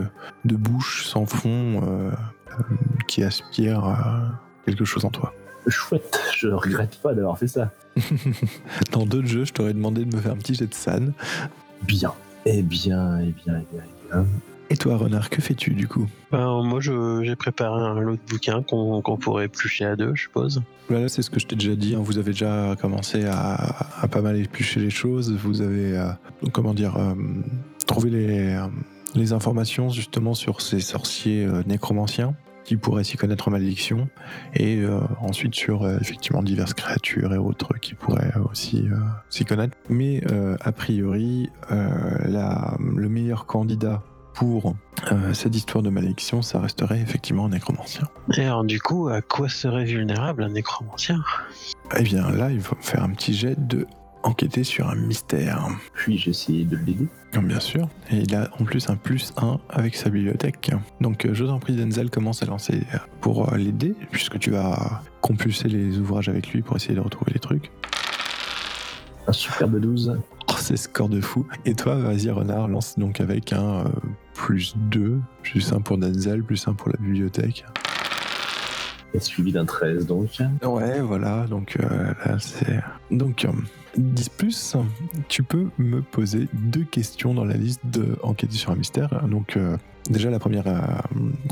de 0.46 0.56
bouche 0.56 1.06
sans 1.08 1.26
fond 1.26 1.82
euh, 1.84 2.12
qui 3.08 3.24
aspire 3.24 3.84
quelque 4.66 4.86
chose 4.86 5.06
en 5.06 5.10
toi. 5.10 5.34
Chouette, 5.68 6.20
je 6.38 6.48
regrette 6.50 7.00
pas 7.02 7.14
d'avoir 7.14 7.38
fait 7.38 7.48
ça. 7.48 7.72
Dans 8.92 9.06
d'autres 9.06 9.28
jeux, 9.28 9.46
je 9.46 9.54
t'aurais 9.54 9.74
demandé 9.74 10.04
de 10.06 10.14
me 10.16 10.22
faire 10.22 10.34
un 10.34 10.38
petit 10.38 10.54
jet 10.56 10.68
de 10.68 10.74
san. 10.74 11.14
Bien. 11.84 12.14
Eh 12.46 12.62
bien, 12.62 13.20
eh 13.22 13.32
bien, 13.32 13.62
eh 13.62 13.76
bien, 13.76 13.84
eh 13.86 14.14
bien. 14.14 14.26
Et 14.70 14.78
toi, 14.78 14.98
Renard, 14.98 15.30
que 15.30 15.40
fais-tu 15.42 15.72
du 15.74 15.88
coup? 15.88 16.08
Ben, 16.32 16.64
moi, 16.64 16.80
j'ai 16.82 17.36
préparé 17.36 17.82
un 17.84 18.00
lot 18.00 18.14
de 18.16 18.22
bouquins 18.30 18.64
qu'on 18.64 19.18
pourrait 19.18 19.46
éplucher 19.46 19.86
à 19.86 19.96
deux, 19.96 20.16
je 20.16 20.24
suppose. 20.24 20.64
Là, 20.90 21.08
c'est 21.10 21.22
ce 21.22 21.30
que 21.30 21.40
je 21.40 21.46
t'ai 21.46 21.56
déjà 21.56 21.76
dit. 21.76 21.96
hein. 21.96 22.02
Vous 22.02 22.18
avez 22.18 22.32
déjà 22.32 22.76
commencé 22.82 23.26
à, 23.26 23.54
à 24.02 24.08
pas 24.08 24.22
mal 24.22 24.36
éplucher 24.38 24.80
les 24.80 24.90
choses. 24.90 25.32
Vous 25.32 25.62
avez, 25.62 25.98
euh, 25.98 26.08
comment 26.52 26.74
dire, 26.74 26.96
euh, 26.98 27.14
trouvé 27.86 28.10
les, 28.10 28.56
euh, 28.56 28.66
les 29.16 29.32
informations 29.32 29.90
justement 29.90 30.34
sur 30.34 30.62
ces 30.62 30.80
sorciers 30.80 31.46
euh, 31.46 31.62
nécromanciens 31.68 32.34
qui 32.64 32.78
pourraient 32.78 33.04
s'y 33.04 33.18
connaître 33.18 33.50
en 33.50 33.52
malédiction. 33.52 34.08
Et 34.56 34.80
euh, 34.80 35.02
ensuite 35.20 35.54
sur 35.54 35.84
euh, 35.84 35.98
effectivement 36.02 36.42
diverses 36.42 36.74
créatures 36.74 37.34
et 37.34 37.38
autres 37.38 37.78
qui 37.80 37.94
pourraient 37.94 38.32
aussi 38.52 38.88
euh, 38.90 38.96
s'y 39.30 39.46
connaître. 39.46 39.78
Mais 39.90 40.24
a 40.62 40.72
priori, 40.72 41.50
la- 41.70 42.76
le 42.96 43.10
meilleur 43.10 43.46
candidat 43.46 44.02
pour 44.34 44.76
euh, 45.12 45.34
cette 45.34 45.56
histoire 45.56 45.84
de 45.84 45.90
malédiction, 45.90 46.42
ça 46.42 46.60
resterait 46.60 47.00
effectivement 47.00 47.46
un 47.46 47.50
nécromancien. 47.50 48.08
Et 48.36 48.42
alors, 48.42 48.64
du 48.64 48.80
coup, 48.80 49.10
à 49.10 49.22
quoi 49.22 49.50
serait 49.50 49.86
vulnérable 49.86 50.44
un 50.44 50.50
nécromancien? 50.50 51.22
Eh 51.98 52.04
bien 52.04 52.30
là, 52.32 52.52
il 52.52 52.62
faut 52.62 52.76
faire 52.80 53.04
un 53.04 53.10
petit 53.10 53.34
jet 53.34 53.56
de 53.68 53.86
enquêter 54.24 54.64
sur 54.64 54.90
un 54.90 54.96
mystère. 54.96 55.68
Puis 55.94 56.18
j'ai 56.18 56.32
essayé 56.32 56.64
de 56.64 56.78
l'aider? 56.78 57.08
Bien 57.34 57.60
sûr. 57.60 57.90
Et 58.10 58.20
il 58.20 58.34
a 58.36 58.50
en 58.60 58.64
plus 58.64 58.90
un 58.90 58.96
plus 58.96 59.34
1 59.36 59.60
avec 59.70 59.96
sa 59.96 60.10
bibliothèque. 60.10 60.72
Donc 61.02 61.26
euh, 61.26 61.34
je 61.34 61.44
t'en 61.44 61.60
prie, 61.60 61.76
Denzel 61.76 62.10
commence 62.10 62.42
à 62.42 62.46
lancer 62.46 62.84
euh, 62.94 62.98
pour 63.20 63.54
l'aider, 63.56 63.96
puisque 64.12 64.40
tu 64.40 64.52
vas 64.52 65.02
compulser 65.20 65.68
les 65.68 65.98
ouvrages 66.00 66.30
avec 66.30 66.50
lui 66.50 66.62
pour 66.62 66.78
essayer 66.78 66.96
de 66.96 67.02
retrouver 67.02 67.34
les 67.34 67.40
trucs. 67.40 67.70
Un 69.28 69.34
superbe 69.34 69.80
12. 69.80 70.18
Oh, 70.50 70.54
c'est 70.58 70.78
score 70.78 71.10
de 71.10 71.22
fou. 71.22 71.46
Et 71.66 71.74
toi, 71.76 71.96
vas-y, 71.96 72.30
Renard, 72.30 72.68
lance 72.68 72.98
donc 73.00 73.22
avec 73.22 73.54
un 73.54 73.86
euh, 73.86 73.90
plus 74.34 74.76
2, 74.78 75.20
plus 75.42 75.72
1 75.74 75.82
pour 75.82 75.98
Denzel, 75.98 76.44
plus 76.44 76.68
1 76.68 76.74
pour 76.74 76.90
la 76.90 76.98
bibliothèque. 77.00 77.66
Et 79.16 79.20
suivi 79.20 79.52
d'un 79.52 79.66
13, 79.66 80.08
donc. 80.08 80.30
Ouais, 80.64 81.00
voilà, 81.02 81.46
donc 81.48 81.78
euh, 81.80 82.14
là 82.26 82.38
c'est. 82.40 82.82
Donc, 83.12 83.46
euh, 83.46 83.52
10 83.96 84.30
plus, 84.30 84.76
tu 85.28 85.44
peux 85.44 85.68
me 85.78 86.02
poser 86.02 86.48
deux 86.54 86.84
questions 86.84 87.36
dans 87.36 87.46
la 87.46 87.54
liste 87.56 87.82
de 87.86 88.18
enquêter 88.24 88.56
sur 88.56 88.72
un 88.72 88.76
mystère. 88.76 89.24
Donc, 89.28 89.56
euh, 89.56 89.78
déjà, 90.10 90.32
la 90.32 90.40
première, 90.40 90.66
euh, 90.66 90.80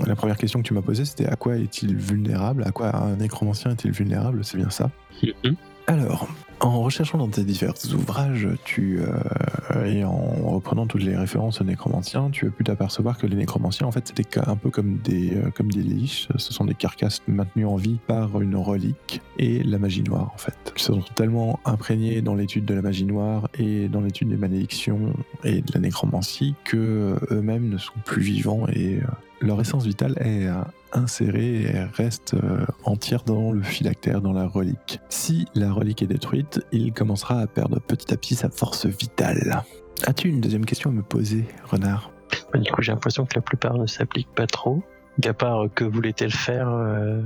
la 0.08 0.16
première 0.16 0.38
question 0.38 0.60
que 0.64 0.68
tu 0.68 0.74
m'as 0.74 0.82
posée, 0.82 1.06
c'était 1.06 1.28
à 1.28 1.36
quoi 1.36 1.58
est-il 1.58 1.96
vulnérable? 1.96 2.64
À 2.66 2.72
quoi 2.72 2.96
un 2.96 3.16
nécromancien 3.18 3.72
est-il 3.72 3.92
vulnérable? 3.92 4.44
C'est 4.44 4.58
bien 4.58 4.72
ça 4.72 4.90
Mhm. 5.22 5.56
alors, 5.86 6.28
en 6.62 6.82
recherchant 6.82 7.18
dans 7.18 7.28
tes 7.28 7.44
divers 7.44 7.74
ouvrages, 7.94 8.48
tu 8.64 9.00
euh, 9.02 9.86
et 9.86 10.04
en 10.04 10.16
reprenant 10.46 10.86
toutes 10.86 11.04
les 11.04 11.16
références 11.16 11.60
aux 11.62 11.64
nécromanciens, 11.64 12.30
tu 12.30 12.48
as 12.48 12.52
pu 12.52 12.64
t'apercevoir 12.64 13.18
que 13.18 13.26
les 13.26 13.36
nécromanciens, 13.36 13.88
en 13.88 13.92
fait, 13.92 14.08
c'était 14.08 14.40
un 14.40 14.56
peu 14.56 14.70
comme 14.70 14.98
des 14.98 15.36
euh, 15.36 15.50
comme 15.50 15.72
des 15.72 15.82
liches. 15.82 16.28
Ce 16.36 16.54
sont 16.54 16.66
des 16.66 16.76
carcasses 16.76 17.22
maintenues 17.28 17.66
en 17.66 17.76
vie 17.76 17.98
par 18.08 18.40
une 18.42 18.56
relique 18.56 19.22
et 19.40 19.64
la 19.64 19.80
magie 19.80 20.04
noire, 20.04 20.32
en 20.34 20.38
fait. 20.38 20.74
Ils 20.76 20.82
sont 20.82 21.02
tellement 21.16 21.60
imprégnés 21.66 22.22
dans 22.22 22.36
l'étude 22.36 22.66
de 22.66 22.74
la 22.74 22.82
magie 22.82 23.06
noire 23.06 23.50
et 23.58 23.88
dans 23.88 24.02
l'étude 24.02 24.30
des 24.30 24.38
malédictions 24.38 25.14
et 25.44 25.62
de 25.62 25.74
la 25.74 25.80
nécromancie 25.80 26.56
que 26.64 26.78
euh, 26.78 27.16
eux-mêmes 27.32 27.70
ne 27.70 27.78
sont 27.78 27.94
plus 28.06 28.22
vivants 28.22 28.68
et 28.68 28.98
euh, 28.98 29.08
leur 29.42 29.60
essence 29.60 29.86
vitale 29.86 30.14
est 30.20 30.48
euh, 30.48 30.62
insérée 30.94 31.64
et 31.64 31.84
reste 31.94 32.36
euh, 32.36 32.66
entière 32.86 33.24
dans 33.24 33.52
le 33.52 33.62
phylactère, 33.62 34.22
dans 34.22 34.34
la 34.34 34.48
relique. 34.48 35.00
Si 35.10 35.46
la 35.56 35.72
relique 35.72 36.02
est 36.02 36.08
détruite, 36.08 36.66
il 36.72 36.94
commencera 36.94 37.40
à 37.40 37.48
perdre 37.48 37.80
petit 37.80 38.14
à 38.14 38.18
petit 38.18 38.36
sa 38.36 38.50
force 38.50 38.86
vitale. 38.86 39.64
As-tu 40.06 40.30
une 40.30 40.42
deuxième 40.42 40.66
question 40.66 40.90
à 40.90 40.94
me 40.94 41.02
poser, 41.04 41.46
Renard? 41.66 42.12
Bah, 42.54 42.60
Du 42.60 42.72
coup, 42.72 42.82
j'ai 42.82 42.92
l'impression 42.92 43.26
que 43.26 43.34
la 43.36 43.42
plupart 43.42 43.76
ne 43.78 43.86
s'appliquent 43.88 44.34
pas 44.36 44.48
trop. 44.48 44.84
Qu'à 45.22 45.34
part 45.34 45.66
que 45.76 45.84
voulait-elle 45.84 46.32
faire, 46.32 46.70
euh, 46.70 47.22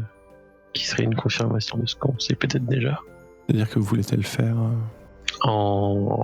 qui 0.73 0.85
serait 0.85 1.03
une 1.03 1.15
confirmation 1.15 1.77
de 1.77 1.85
ce 1.85 1.95
qu'on 1.95 2.17
sait 2.19 2.35
peut-être 2.35 2.65
déjà, 2.65 2.99
C'est-à-dire 3.47 3.69
que 3.69 3.79
voulait-elle 3.79 4.23
faire 4.23 4.55
euh, 4.57 5.47
en, 5.47 6.19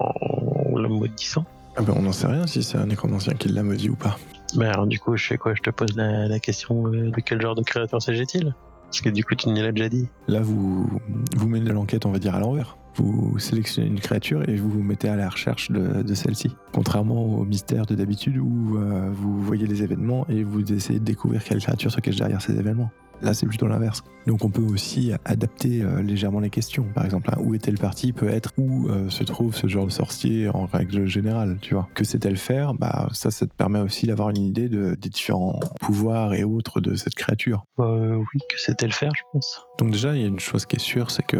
en 0.73 0.77
le 0.77 0.89
maudissant. 0.89 1.45
ah 1.77 1.81
ben, 1.83 1.93
On 1.95 2.01
n'en 2.01 2.11
sait 2.11 2.27
rien 2.27 2.47
si 2.47 2.63
c'est 2.63 2.77
un 2.77 2.87
nécromancien 2.87 3.33
qui 3.33 3.49
l'a 3.49 3.63
maudit 3.63 3.89
ou 3.89 3.95
pas. 3.95 4.17
Bah 4.55 4.69
alors 4.71 4.87
du 4.87 4.99
coup, 4.99 5.15
je 5.17 5.25
fais 5.25 5.37
quoi? 5.37 5.53
Je 5.53 5.61
te 5.61 5.69
pose 5.69 5.95
la, 5.95 6.39
question 6.39 6.87
euh, 6.87 7.11
de 7.11 7.21
quel 7.21 7.41
genre 7.41 7.55
de 7.55 7.63
créateur 7.63 8.01
s'agit-il? 8.01 8.53
Parce 8.85 9.01
que 9.01 9.09
du 9.09 9.23
coup, 9.23 9.35
tu 9.35 9.47
nous 9.49 9.55
l'as 9.55 9.71
déjà 9.71 9.87
dit. 9.87 10.07
Là, 10.27 10.41
vous, 10.41 10.89
vous 11.37 11.47
menez 11.47 11.71
l'enquête, 11.71 12.05
on 12.05 12.11
va 12.11 12.19
dire, 12.19 12.35
à 12.35 12.39
l'envers. 12.39 12.77
Vous 12.95 13.39
sélectionnez 13.39 13.87
une 13.87 14.01
créature 14.01 14.47
et 14.49 14.57
vous 14.57 14.69
vous 14.69 14.83
mettez 14.83 15.07
à 15.07 15.15
la 15.15 15.29
recherche 15.29 15.71
de, 15.71 16.03
de 16.03 16.13
celle-ci. 16.13 16.53
Contrairement 16.73 17.23
au 17.23 17.45
mystère 17.45 17.85
de 17.85 17.95
d'habitude 17.95 18.37
où 18.37 18.77
euh, 18.77 19.09
vous 19.13 19.41
voyez 19.41 19.65
les 19.65 19.81
événements 19.81 20.25
et 20.27 20.43
vous 20.43 20.73
essayez 20.73 20.99
de 20.99 21.05
découvrir 21.05 21.41
quelle 21.41 21.61
créature 21.61 21.89
se 21.89 22.01
cache 22.01 22.17
derrière 22.17 22.41
ces 22.41 22.59
événements. 22.59 22.91
Là, 23.21 23.33
c'est 23.33 23.45
plutôt 23.45 23.67
l'inverse. 23.67 24.03
Donc, 24.27 24.43
on 24.43 24.49
peut 24.49 24.61
aussi 24.61 25.11
adapter 25.25 25.81
euh, 25.81 26.01
légèrement 26.01 26.39
les 26.39 26.49
questions. 26.49 26.85
Par 26.93 27.05
exemple, 27.05 27.29
hein, 27.31 27.39
où 27.43 27.55
est-elle 27.55 27.77
partie 27.77 28.13
peut 28.13 28.29
être 28.29 28.51
où 28.57 28.87
euh, 28.87 29.09
se 29.09 29.23
trouve 29.23 29.55
ce 29.55 29.67
genre 29.67 29.85
de 29.85 29.91
sorcier 29.91 30.49
en 30.49 30.65
règle 30.65 31.05
générale, 31.07 31.57
tu 31.61 31.73
vois. 31.73 31.87
Que 31.95 32.03
sait-elle 32.03 32.37
faire? 32.37 32.73
Bah, 32.73 33.09
ça, 33.13 33.31
ça 33.31 33.47
te 33.47 33.53
permet 33.53 33.79
aussi 33.79 34.07
d'avoir 34.07 34.29
une 34.29 34.37
idée 34.37 34.69
de, 34.69 34.95
des 34.95 35.09
différents 35.09 35.59
pouvoirs 35.79 36.33
et 36.33 36.43
autres 36.43 36.81
de 36.81 36.95
cette 36.95 37.15
créature. 37.15 37.65
Euh, 37.79 38.15
oui, 38.15 38.39
que 38.49 38.59
sait-elle 38.59 38.93
faire, 38.93 39.11
je 39.15 39.23
pense. 39.31 39.65
Donc 39.79 39.91
déjà, 39.91 40.15
il 40.15 40.21
y 40.21 40.25
a 40.25 40.27
une 40.27 40.39
chose 40.39 40.65
qui 40.65 40.75
est 40.75 40.79
sûre, 40.79 41.11
c'est 41.11 41.25
que 41.25 41.37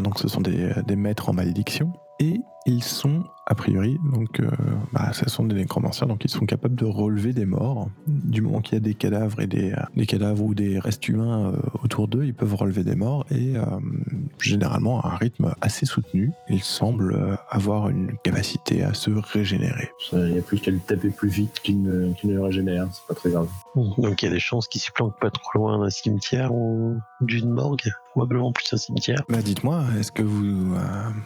donc 0.00 0.18
ce 0.18 0.28
sont 0.28 0.40
des, 0.40 0.72
des 0.86 0.96
maîtres 0.96 1.28
en 1.28 1.32
malédiction 1.32 1.92
et 2.20 2.40
ils 2.66 2.82
sont 2.82 3.24
a 3.46 3.54
priori. 3.54 3.98
Donc, 4.12 4.40
euh, 4.40 4.48
bah, 4.92 5.12
ce 5.12 5.28
sont 5.28 5.44
des 5.44 5.54
nécromanciens, 5.54 6.06
donc 6.06 6.24
ils 6.24 6.30
sont 6.30 6.46
capables 6.46 6.76
de 6.76 6.84
relever 6.84 7.32
des 7.32 7.44
morts. 7.44 7.88
Du 8.06 8.40
moment 8.40 8.60
qu'il 8.60 8.74
y 8.74 8.76
a 8.76 8.80
des 8.80 8.94
cadavres 8.94 9.40
et 9.40 9.46
des, 9.46 9.74
des 9.96 10.06
cadavres 10.06 10.44
ou 10.44 10.54
des 10.54 10.78
restes 10.78 11.08
humains 11.08 11.52
euh, 11.52 11.56
autour 11.82 12.08
d'eux, 12.08 12.24
ils 12.24 12.34
peuvent 12.34 12.54
relever 12.54 12.84
des 12.84 12.94
morts 12.94 13.26
et 13.30 13.56
euh, 13.56 13.64
généralement 14.40 15.00
à 15.00 15.08
un 15.08 15.16
rythme 15.16 15.54
assez 15.60 15.86
soutenu. 15.86 16.32
Ils 16.48 16.62
semblent 16.62 17.14
euh, 17.14 17.36
avoir 17.50 17.88
une 17.88 18.16
capacité 18.22 18.84
à 18.84 18.94
se 18.94 19.10
régénérer. 19.10 19.90
Il 20.12 20.34
y 20.34 20.38
a 20.38 20.42
plus 20.42 20.60
qu'à 20.60 20.70
le 20.70 20.78
taper 20.78 21.10
plus 21.10 21.28
vite 21.28 21.60
qu'il 21.62 21.82
ne, 21.82 22.12
qu'il 22.14 22.30
ne 22.30 22.34
le 22.34 22.42
régénère, 22.42 22.88
c'est 22.92 23.06
pas 23.06 23.14
très 23.14 23.30
grave. 23.30 23.48
Donc 23.74 24.22
il 24.22 24.26
y 24.26 24.28
a 24.28 24.32
des 24.32 24.40
chances 24.40 24.68
qu'ils 24.68 24.80
se 24.80 24.92
planquent 24.92 25.18
pas 25.20 25.30
trop 25.30 25.58
loin 25.58 25.78
d'un 25.78 25.90
cimetière 25.90 26.54
ou 26.54 26.96
d'une 27.20 27.50
morgue, 27.50 27.90
probablement 28.12 28.52
plus 28.52 28.72
un 28.72 28.76
cimetière. 28.76 29.22
Bah, 29.28 29.40
dites-moi, 29.42 29.82
est-ce 29.98 30.12
que 30.12 30.22
vous, 30.22 30.74
euh, 30.74 30.78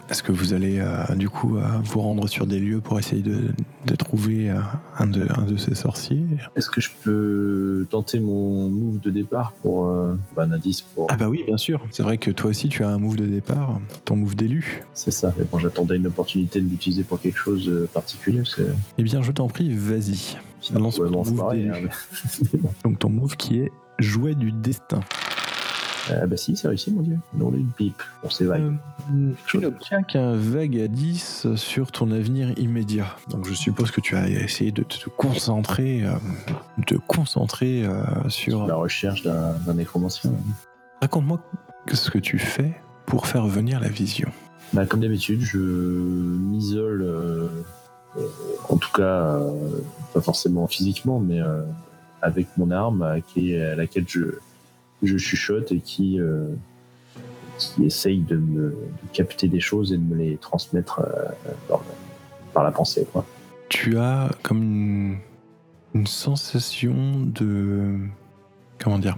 est-ce 0.09 0.23
que 0.23 0.31
vous 0.33 0.53
allez 0.55 0.79
euh, 0.79 1.15
du 1.17 1.29
coup 1.29 1.57
euh, 1.57 1.63
vous 1.85 2.01
rendre 2.01 2.29
sur 2.29 2.47
des 2.47 2.61
lieux 2.61 2.81
pour 2.81 2.99
essayer 2.99 3.23
de, 3.23 3.49
de 3.87 3.95
trouver 3.97 4.51
euh, 4.51 4.61
un, 4.99 5.07
de, 5.09 5.27
un 5.37 5.43
de 5.43 5.57
ces 5.57 5.75
sorciers? 5.75 6.23
Est-ce 6.55 6.71
que 6.71 6.81
je 6.81 6.91
peux 7.03 7.87
tenter 7.91 8.21
mon 8.21 8.69
move 8.71 9.01
de 9.01 9.11
départ 9.11 9.53
pour 9.63 9.87
euh, 9.89 10.15
bah, 10.37 10.45
un 10.45 10.53
indice 10.53 10.81
pour. 10.83 11.09
Ah 11.11 11.17
bah 11.17 11.29
oui, 11.29 11.43
bien 11.47 11.57
sûr. 11.57 11.85
C'est 11.91 12.03
vrai 12.05 12.19
que 12.19 12.31
toi 12.31 12.51
aussi 12.51 12.69
tu 12.69 12.85
as 12.85 12.89
un 12.89 12.99
move 12.99 13.17
de 13.17 13.27
départ, 13.27 13.81
ton 14.05 14.17
move 14.17 14.37
d'élu. 14.37 14.85
C'est 14.95 15.11
ça. 15.11 15.35
Mais 15.39 15.45
bon, 15.51 15.59
j'attendais 15.59 15.97
une 15.97 16.07
opportunité 16.07 16.61
de 16.61 16.69
l'utiliser 16.69 17.03
pour 17.03 17.21
quelque 17.21 17.39
chose 17.39 17.67
de 17.67 17.87
particulier. 17.93 18.39
Parce 18.39 18.55
que 18.55 18.63
Eh 18.99 19.03
bien, 19.03 19.23
je 19.23 19.33
t'en 19.33 19.49
prie, 19.49 19.75
vas-y. 19.75 20.37
Lance 20.73 20.99
Ouais, 20.99 21.09
bon, 21.09 21.23
ton 21.23 21.25
c'est 21.25 21.31
move 21.31 21.39
pareil, 21.41 21.69
hein, 21.69 21.79
mais- 21.83 22.59
bon. 22.61 22.71
Donc 22.85 22.99
ton 22.99 23.09
move 23.11 23.37
qui 23.37 23.59
est 23.61 23.71
jouet 23.99 24.35
du 24.35 24.53
destin. 24.53 25.01
Euh, 26.11 26.27
bah 26.27 26.37
si, 26.37 26.57
c'est 26.57 26.69
réussi, 26.69 26.91
mon 26.93 27.03
dieu. 27.03 27.19
Non, 27.35 27.53
une 27.53 27.71
pipe. 27.71 28.03
Bon, 28.23 28.31
c'est 28.31 28.45
vague. 28.45 28.63
Euh, 28.63 29.33
tu 29.47 29.59
n'obtiens 29.59 30.03
qu'un 30.03 30.35
vague 30.35 30.79
à 30.79 30.89
10 30.89 31.55
sur 31.57 31.91
ton 31.93 32.11
avenir 32.11 32.57
immédiat. 32.59 33.17
Donc 33.31 33.47
je 33.47 33.55
suppose 33.55 33.91
que 33.91 34.01
tu 34.01 34.17
as 34.17 34.29
essayé 34.29 34.73
de 34.73 34.83
te 34.83 35.09
concentrer, 35.09 36.05
euh, 36.05 36.13
de 36.79 36.85
te 36.85 36.95
concentrer 36.95 37.85
euh, 37.85 38.05
sur... 38.29 38.67
La 38.67 38.77
recherche 38.77 39.23
d'un 39.23 39.75
nécromancien. 39.75 40.33
Raconte-moi 41.01 41.41
ce 41.93 42.11
que 42.11 42.19
tu 42.19 42.39
fais 42.39 42.75
pour 43.07 43.27
faire 43.27 43.47
venir 43.47 43.81
la 43.81 43.89
vision. 43.89 44.31
Bah, 44.73 44.87
comme 44.87 45.01
d'habitude, 45.01 45.41
je 45.41 45.59
m'isole, 45.59 47.03
euh, 47.03 47.49
euh, 48.17 48.27
en 48.69 48.77
tout 48.77 48.93
cas, 48.93 49.37
euh, 49.37 49.53
pas 50.13 50.21
forcément 50.21 50.67
physiquement, 50.67 51.21
mais 51.21 51.41
euh, 51.41 51.63
avec 52.23 52.49
mon 52.57 52.71
arme 52.71 53.03
à 53.03 53.17
laquelle 53.77 54.05
je, 54.09 54.39
je 55.03 55.17
chuchote 55.17 55.73
et 55.73 55.81
qui, 55.81 56.21
euh, 56.21 56.49
qui 57.59 57.85
essaye 57.85 58.21
de 58.21 58.37
me 58.37 58.71
de 58.71 58.77
capter 59.13 59.49
des 59.49 59.61
choses 59.61 59.93
et 59.93 59.97
de 59.97 60.03
me 60.03 60.17
les 60.17 60.37
transmettre 60.37 61.01
euh, 61.01 61.53
par, 61.69 61.83
par 62.53 62.65
la 62.65 62.71
pensée. 62.71 63.07
Quoi. 63.13 63.25
Tu 63.69 63.99
as 63.99 64.31
comme 64.43 64.63
une, 64.63 65.19
une 65.95 66.07
sensation 66.07 66.95
de... 67.27 67.99
Comment 68.79 68.99
dire 68.99 69.17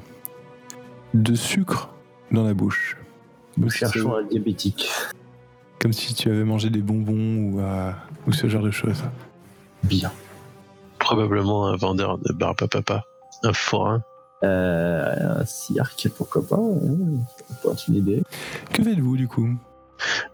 De 1.14 1.34
sucre 1.34 1.90
dans 2.30 2.44
la 2.44 2.54
bouche. 2.54 2.96
Nous 3.56 3.70
cherchons 3.70 4.14
un 4.14 4.22
diabétique. 4.22 4.88
Comme 5.80 5.92
si 5.92 6.14
tu 6.14 6.30
avais 6.30 6.44
mangé 6.44 6.70
des 6.70 6.80
bonbons 6.80 7.36
ou, 7.36 7.60
euh, 7.60 7.92
ou 8.26 8.32
ce 8.32 8.48
genre 8.48 8.62
de 8.62 8.70
choses. 8.70 9.02
Bien. 9.82 10.12
Probablement 10.98 11.66
un 11.66 11.76
vendeur 11.76 12.18
de 12.18 12.32
barbe 12.32 12.62
à 12.62 12.68
papa, 12.68 13.04
un 13.42 13.52
forain. 13.52 14.02
Euh, 14.44 15.40
un 15.40 15.44
cirque, 15.44 16.08
pourquoi 16.16 16.46
pas 16.46 16.56
hein, 16.56 17.70
être 17.72 17.88
une 17.88 17.96
idée. 17.96 18.22
Que 18.72 18.82
faites-vous 18.82 19.16
du 19.16 19.26
coup? 19.28 19.48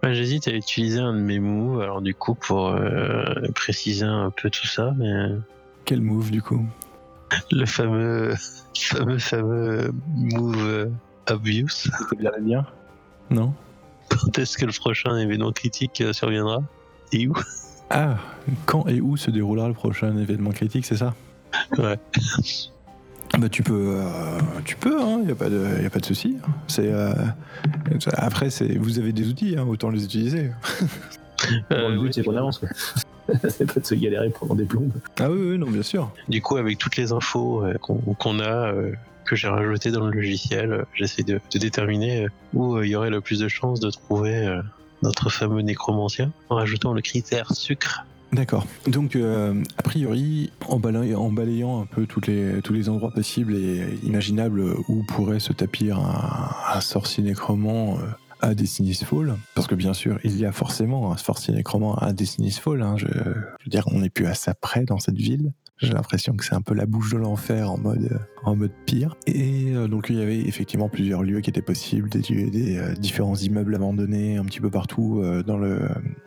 Bah, 0.02 0.12
J'hésite 0.12 0.46
à 0.48 0.52
utiliser 0.52 1.00
un 1.00 1.14
de 1.14 1.20
mes 1.20 1.38
moves, 1.38 1.80
alors 1.80 2.02
du 2.02 2.14
coup 2.14 2.34
pour 2.34 2.68
euh, 2.68 3.24
préciser 3.54 4.04
un 4.04 4.30
peu 4.30 4.50
tout 4.50 4.66
ça, 4.66 4.92
mais 4.98 5.28
Quel 5.86 6.02
move 6.02 6.30
du 6.30 6.42
coup? 6.42 6.64
le 7.50 7.64
fameux, 7.64 8.34
fameux, 8.78 9.18
fameux 9.18 9.90
move 10.14 10.58
euh, 10.58 10.86
obvious. 11.30 11.68
C'était 11.70 12.16
bien 12.16 12.30
le 12.36 12.42
mien. 12.44 12.66
Non? 13.30 13.54
Quand 14.10 14.38
est-ce 14.38 14.58
que 14.58 14.66
le 14.66 14.72
prochain 14.72 15.16
événement 15.16 15.50
critique 15.52 16.02
euh, 16.02 16.12
surviendra? 16.12 16.62
Et 17.12 17.26
où? 17.26 17.34
Ah, 17.88 18.16
quand 18.66 18.86
et 18.86 19.00
où 19.00 19.16
se 19.16 19.30
déroulera 19.30 19.68
le 19.68 19.74
prochain 19.74 20.14
événement 20.18 20.50
critique, 20.50 20.84
c'est 20.84 20.96
ça? 20.98 21.14
Ouais. 21.78 21.98
Bah 23.38 23.48
tu 23.48 23.62
peux, 23.62 23.96
euh, 23.98 24.38
tu 24.64 24.76
peux, 24.76 24.96
il 24.98 25.02
hein, 25.02 25.22
y 25.26 25.30
a 25.32 25.34
pas 25.34 25.48
de, 25.50 25.82
y 25.82 25.86
a 25.86 25.90
pas 25.90 25.98
de 25.98 26.04
souci. 26.06 26.36
C'est 26.68 26.90
euh, 26.92 27.12
après, 28.16 28.50
c'est, 28.50 28.76
vous 28.78 28.98
avez 28.98 29.12
des 29.12 29.28
outils, 29.28 29.56
hein, 29.58 29.64
autant 29.68 29.90
les 29.90 30.04
utiliser. 30.04 30.50
Bon, 31.68 31.76
Euh, 31.76 31.88
le 31.90 31.98
but, 31.98 32.04
ouais, 32.06 32.12
c'est 32.12 32.22
qu'on 32.24 32.36
avance. 32.36 32.58
quoi. 32.58 32.68
c'est 33.50 33.70
pas 33.70 33.78
de 33.80 33.84
se 33.84 33.94
galérer 33.94 34.30
pendant 34.30 34.54
des 34.54 34.64
plombes. 34.64 34.92
Ah 35.20 35.30
oui, 35.30 35.50
oui, 35.50 35.58
non, 35.58 35.70
bien 35.70 35.82
sûr. 35.82 36.10
Du 36.28 36.40
coup, 36.40 36.56
avec 36.56 36.78
toutes 36.78 36.96
les 36.96 37.12
infos 37.12 37.62
euh, 37.66 37.74
qu'on 37.76 38.38
a, 38.38 38.72
euh, 38.72 38.92
que 39.26 39.36
j'ai 39.36 39.48
rajoutées 39.48 39.90
dans 39.90 40.06
le 40.06 40.12
logiciel, 40.12 40.72
euh, 40.72 40.82
j'essaie 40.94 41.22
de, 41.22 41.40
de 41.52 41.58
déterminer 41.58 42.24
euh, 42.24 42.28
où 42.54 42.76
euh, 42.76 42.86
il 42.86 42.90
y 42.92 42.96
aurait 42.96 43.10
le 43.10 43.20
plus 43.20 43.40
de 43.40 43.48
chances 43.48 43.78
de 43.80 43.90
trouver 43.90 44.46
euh, 44.46 44.62
notre 45.02 45.28
fameux 45.28 45.60
nécromancien, 45.60 46.32
en 46.48 46.54
rajoutant 46.54 46.94
le 46.94 47.02
critère 47.02 47.50
sucre. 47.52 48.06
D'accord. 48.34 48.66
Donc, 48.88 49.14
euh, 49.14 49.62
a 49.78 49.82
priori, 49.82 50.50
en 50.66 50.80
balayant, 50.80 51.80
un 51.80 51.86
peu 51.86 52.04
tous 52.04 52.20
les 52.26 52.88
endroits 52.88 53.12
possibles 53.12 53.54
et 53.54 53.96
imaginables 54.02 54.60
où 54.88 55.04
pourrait 55.04 55.38
se 55.38 55.52
tapir 55.52 56.00
un, 56.00 56.80
sorcier 56.80 57.22
nécromant 57.22 57.96
euh, 57.96 58.00
à 58.40 58.54
Destiny's 58.54 59.04
Fall, 59.04 59.36
parce 59.54 59.68
que 59.68 59.76
bien 59.76 59.94
sûr, 59.94 60.18
il 60.24 60.36
y 60.36 60.44
a 60.44 60.50
forcément 60.50 61.12
un 61.12 61.16
sorcier 61.16 61.54
nécromant 61.54 61.94
à 61.94 62.12
Destiny's 62.12 62.58
Fall. 62.58 62.82
hein, 62.82 62.96
je, 62.96 63.06
je 63.06 63.64
veux 63.64 63.70
dire, 63.70 63.84
on 63.92 64.00
n'est 64.00 64.10
plus 64.10 64.26
à 64.26 64.34
ça 64.34 64.52
près 64.52 64.84
dans 64.84 64.98
cette 64.98 65.16
ville. 65.16 65.52
J'ai 65.78 65.92
l'impression 65.92 66.36
que 66.36 66.44
c'est 66.44 66.54
un 66.54 66.60
peu 66.60 66.72
la 66.74 66.86
bouche 66.86 67.12
de 67.12 67.18
l'enfer 67.18 67.70
en 67.70 67.78
mode, 67.78 68.08
euh, 68.12 68.18
en 68.44 68.54
mode 68.54 68.70
pire. 68.86 69.16
Et 69.26 69.74
euh, 69.74 69.88
donc 69.88 70.06
il 70.08 70.16
y 70.16 70.22
avait 70.22 70.38
effectivement 70.38 70.88
plusieurs 70.88 71.24
lieux 71.24 71.40
qui 71.40 71.50
étaient 71.50 71.62
possibles, 71.62 72.08
des, 72.08 72.76
euh, 72.78 72.94
différents 72.94 73.34
immeubles 73.34 73.74
abandonnés 73.74 74.36
un 74.36 74.44
petit 74.44 74.60
peu 74.60 74.70
partout 74.70 75.22
dans, 75.44 75.58
le, 75.58 75.80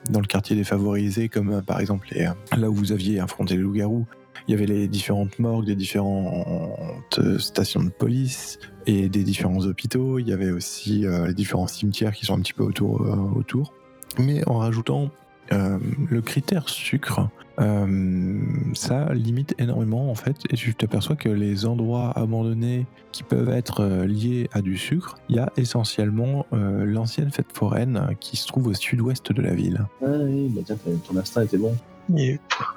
dans 0.10 0.19
le 0.19 0.27
quartier 0.27 0.55
défavorisé, 0.55 1.29
comme 1.29 1.62
par 1.62 1.79
exemple 1.79 2.07
les, 2.12 2.29
là 2.57 2.69
où 2.69 2.73
vous 2.73 2.91
aviez 2.91 3.19
affronté 3.19 3.55
les 3.55 3.62
loups-garous. 3.62 4.05
Il 4.47 4.51
y 4.51 4.53
avait 4.53 4.65
les 4.65 4.88
différentes 4.88 5.39
morgues, 5.39 5.65
des 5.65 5.75
différentes 5.75 7.19
stations 7.38 7.83
de 7.83 7.89
police 7.89 8.60
et 8.86 9.10
des 9.10 9.23
différents 9.23 9.65
hôpitaux. 9.65 10.19
Il 10.19 10.27
y 10.27 10.31
avait 10.31 10.51
aussi 10.51 11.05
les 11.25 11.33
différents 11.33 11.67
cimetières 11.67 12.13
qui 12.13 12.25
sont 12.25 12.36
un 12.36 12.41
petit 12.41 12.53
peu 12.53 12.63
autour. 12.63 13.73
Mais 14.19 14.47
en 14.47 14.60
rajoutant 14.60 15.12
euh, 15.53 15.77
le 16.10 16.21
critère 16.21 16.69
sucre, 16.69 17.29
euh, 17.60 18.39
ça 18.73 19.13
limite 19.13 19.55
énormément 19.57 20.12
en 20.12 20.15
fait, 20.15 20.38
et 20.51 20.55
tu 20.55 20.75
t'aperçois 20.75 21.15
que 21.15 21.29
les 21.29 21.65
endroits 21.65 22.12
abandonnés 22.17 22.86
qui 23.12 23.23
peuvent 23.23 23.49
être 23.49 23.81
euh, 23.81 24.05
liés 24.05 24.47
à 24.53 24.62
du 24.62 24.77
sucre, 24.77 25.15
il 25.29 25.38
y 25.38 25.39
a 25.39 25.51
essentiellement 25.57 26.45
euh, 26.53 26.86
l'ancienne 26.86 27.31
fête 27.31 27.51
foraine 27.53 28.10
qui 28.19 28.38
se 28.38 28.45
trouve 28.47 28.67
au 28.67 28.73
sud-ouest 28.73 29.31
de 29.31 29.41
la 29.41 29.53
ville. 29.55 29.86
Ah 30.03 30.07
oui, 30.23 30.49
bah 30.49 30.62
tiens, 30.65 30.77
ton 31.07 31.17
instinct 31.17 31.43
était 31.43 31.57
bon. 31.57 31.75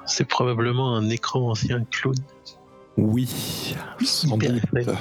C'est 0.05 0.25
probablement 0.27 0.95
un 0.95 1.09
écran 1.09 1.49
ancien 1.51 1.83
clown 1.91 2.15
Oui, 2.97 3.29
sans 4.03 4.35
Hyper 4.35 4.51
doute. 4.53 4.63
effrayant. 4.63 4.97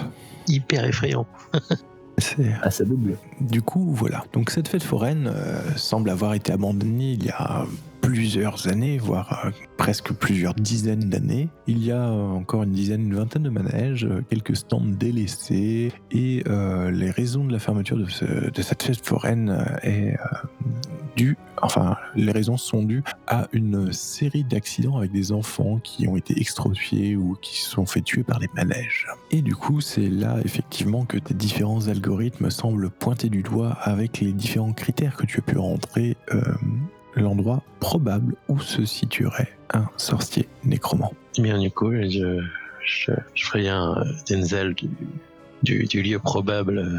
hyper 0.47 0.85
effrayant. 0.85 1.27
C'est- 2.21 2.53
Ah, 2.63 2.71
ça 2.71 2.85
double. 2.85 3.17
Du 3.41 3.63
coup, 3.63 3.93
voilà. 3.95 4.25
Donc 4.33 4.51
cette 4.51 4.69
fête 4.69 4.83
foraine 4.83 5.31
euh, 5.35 5.61
semble 5.77 6.11
avoir 6.11 6.35
été 6.35 6.53
abandonnée 6.53 7.13
il 7.13 7.25
y 7.25 7.31
a 7.31 7.65
plusieurs 8.01 8.69
années, 8.69 8.99
voire 8.99 9.43
euh, 9.47 9.51
presque 9.77 10.13
plusieurs 10.13 10.55
dizaines 10.55 11.09
d'années. 11.09 11.49
Il 11.67 11.85
y 11.85 11.93
a 11.93 12.09
euh, 12.09 12.31
encore 12.31 12.63
une 12.65 12.73
dizaine, 12.73 13.03
une 13.03 13.15
vingtaine 13.15 13.43
de 13.43 13.51
manèges, 13.51 14.05
euh, 14.05 14.23
quelques 14.29 14.57
stands 14.57 14.81
délaissés, 14.85 15.93
et 16.11 16.43
les 16.93 17.11
raisons 17.11 17.45
de 17.45 17.53
la 17.53 17.59
fermeture 17.59 17.97
de, 17.97 18.07
ce- 18.07 18.51
de 18.51 18.63
cette 18.63 18.83
fête 18.83 19.05
foraine 19.05 19.65
est 19.83 20.17
due, 21.17 21.37
enfin, 21.63 21.97
les 22.15 22.33
raisons 22.33 22.57
sont 22.57 22.83
dues 22.83 23.03
à 23.27 23.47
une 23.53 23.93
série 23.93 24.45
d'accidents 24.45 24.97
avec 24.99 25.13
des 25.13 25.33
enfants 25.33 25.79
qui 25.83 26.09
ont 26.09 26.17
été 26.17 26.39
extropiés 26.41 27.17
ou 27.17 27.37
qui 27.41 27.61
se 27.61 27.71
sont 27.71 27.87
fait 27.87 28.01
tuer 28.01 28.23
par 28.23 28.39
les 28.39 28.49
manèges. 28.55 29.07
Et 29.31 29.43
du 29.43 29.55
coup, 29.55 29.81
c'est 29.81 30.09
là 30.09 30.37
effectivement 30.45 31.05
que 31.05 31.19
tes 31.19 31.35
différents 31.35 31.89
algorithmes 31.89 32.51
semblent 32.51 32.91
pointer 32.91 33.29
du 33.29 33.43
doigt 33.43 33.77
avec 33.83 34.21
les 34.21 34.33
différents 34.33 34.73
critères 34.73 35.17
que 35.17 35.27
tu 35.27 35.39
as 35.39 35.43
pu 35.43 35.59
rentrer 35.59 36.17
l'endroit 37.15 37.63
probable 37.81 38.35
où 38.49 38.59
se 38.61 38.85
situerait 38.85 39.49
un 39.73 39.87
sorcier 39.97 40.49
nécromant. 40.65 41.13
Eh 41.39 41.43
Bien 41.43 41.59
du 41.59 41.71
coup, 41.71 41.93
je, 41.93 42.41
je, 42.85 43.13
je 43.35 43.49
préviens 43.49 43.97
euh, 43.99 44.05
Denzel 44.29 44.75
du, 44.75 44.89
du, 45.63 45.85
du 45.85 46.03
lieu 46.03 46.19
probable 46.19 46.79
euh, 46.79 46.99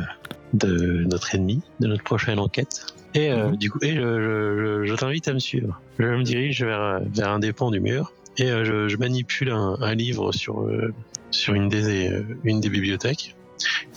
de 0.53 1.05
notre 1.09 1.35
ennemi, 1.35 1.61
de 1.79 1.87
notre 1.87 2.03
prochaine 2.03 2.39
enquête. 2.39 2.85
Et 3.13 3.29
euh, 3.31 3.49
Mhm. 3.49 3.57
du 3.57 3.69
coup, 3.69 3.79
et 3.81 3.93
je, 3.95 4.83
je, 4.85 4.95
t'invite 4.95 5.27
à 5.27 5.33
me 5.33 5.39
suivre. 5.39 5.81
Je 5.99 6.05
me 6.05 6.23
dirige 6.23 6.63
vers, 6.63 7.01
vers 7.13 7.29
un 7.29 7.39
des 7.39 7.51
pans 7.51 7.71
du 7.71 7.79
mur 7.81 8.13
et 8.37 8.49
euh, 8.49 8.63
je, 8.63 8.87
je 8.87 8.97
manipule 8.97 9.49
un, 9.49 9.77
un 9.81 9.95
livre 9.95 10.31
sur, 10.31 10.61
euh, 10.61 10.93
sur 11.29 11.53
une, 11.53 11.67
des, 11.67 12.09
une 12.45 12.61
des 12.61 12.69
bibliothèques. 12.69 13.35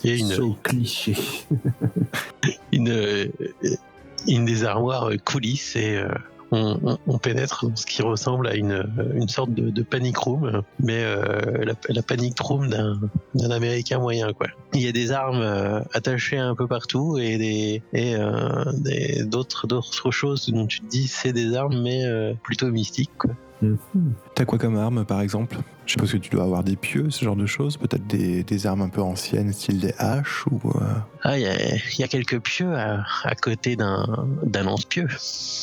Et 0.03 0.19
une, 0.19 0.31
So 0.33 0.57
cliché. 0.63 1.15
une, 2.73 3.31
une 4.29 4.45
des 4.45 4.65
armoires 4.65 5.11
euh, 5.11 5.17
coulisses 5.17 5.77
et 5.77 5.97
euh, 5.97 6.09
on, 6.53 6.79
on- 6.85 6.99
on 7.07 7.19
pénètre 7.19 7.67
dans 7.69 7.75
ce 7.77 7.85
qui 7.87 8.03
ressemble 8.03 8.47
à 8.49 8.55
une, 8.55 8.85
une 9.15 9.29
sorte 9.29 9.53
de, 9.55 9.71
de 9.71 9.83
panic 9.83 10.17
room, 10.19 10.63
mais 10.79 11.03
euh, 11.03 11.65
la, 11.65 11.73
la 11.89 12.03
panic 12.03 12.39
room 12.39 12.69
d'un 12.69 13.51
américain 13.51 13.99
moyen 13.99 14.33
quoi. 14.33 14.47
Il 14.73 14.81
y 14.83 14.89
a 14.89 14.93
des 14.93 15.11
armes 15.11 15.41
euh, 15.43 15.81
attachées 15.93 16.39
un 16.39 16.55
peu 16.55 16.67
partout 16.69 17.19
et 17.19 17.39
des 17.39 17.83
et 17.93 18.15
euh, 18.17 18.65
d'autres 19.25 19.67
d'autres 19.67 20.11
choses 20.11 20.49
dont 20.51 20.67
tu 20.67 20.81
te 20.81 20.87
dis 20.87 21.07
c'est 21.09 21.33
des 21.33 21.55
armes 21.57 21.81
mais 21.83 22.05
euh, 22.05 22.35
plutôt 22.43 22.69
mystiques 22.69 23.11
quoi. 23.19 23.31
T'as 24.35 24.45
quoi 24.45 24.59
comme 24.59 24.77
arme 24.77 25.05
par 25.05 25.21
exemple? 25.21 25.57
Je 25.87 25.93
suppose 25.93 26.13
que 26.13 26.17
tu 26.17 26.31
dois 26.31 26.45
avoir 26.45 26.65
des 26.65 26.77
pieux, 26.77 27.11
ce 27.11 27.25
genre 27.25 27.37
de 27.37 27.47
choses, 27.47 27.77
peut-être 27.77 28.07
des, 28.07 28.43
des 28.43 28.67
armes 28.67 28.83
un 28.83 28.89
peu 28.89 29.03
anciennes, 29.03 29.53
style 29.53 29.81
des 29.81 29.95
haches 29.99 30.47
ou. 30.47 30.61
euh, 30.77 30.81
Ah, 31.23 31.39
il 31.39 31.43
y 31.43 31.47
a, 31.47 31.55
il 31.77 31.99
y 32.01 32.03
a 32.03 32.09
quelques 32.09 32.41
pieux 32.41 32.75
à, 32.75 33.05
à 33.25 33.35
côté 33.35 33.77
d'un 33.77 34.27
d'un 34.45 34.63
lance-pieu. 34.65 35.07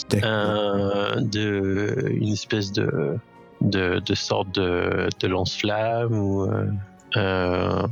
d'accord. 0.10 0.30
un- 0.32 1.22
de 1.22 2.06
une 2.12 2.30
espèce 2.34 2.72
de 2.72 3.18
de, 3.62 4.00
de 4.00 4.16
sorte 4.16 4.54
de, 4.56 5.08
de 5.20 5.28
lance-flamme 5.28 6.14
ou, 6.14 6.44
euh, 6.44 6.66
euh, 7.18 7.88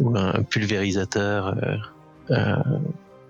ou 0.00 0.16
un 0.18 0.42
pulvérisateur 0.42 1.54
euh, 1.62 1.76
euh, 2.30 2.56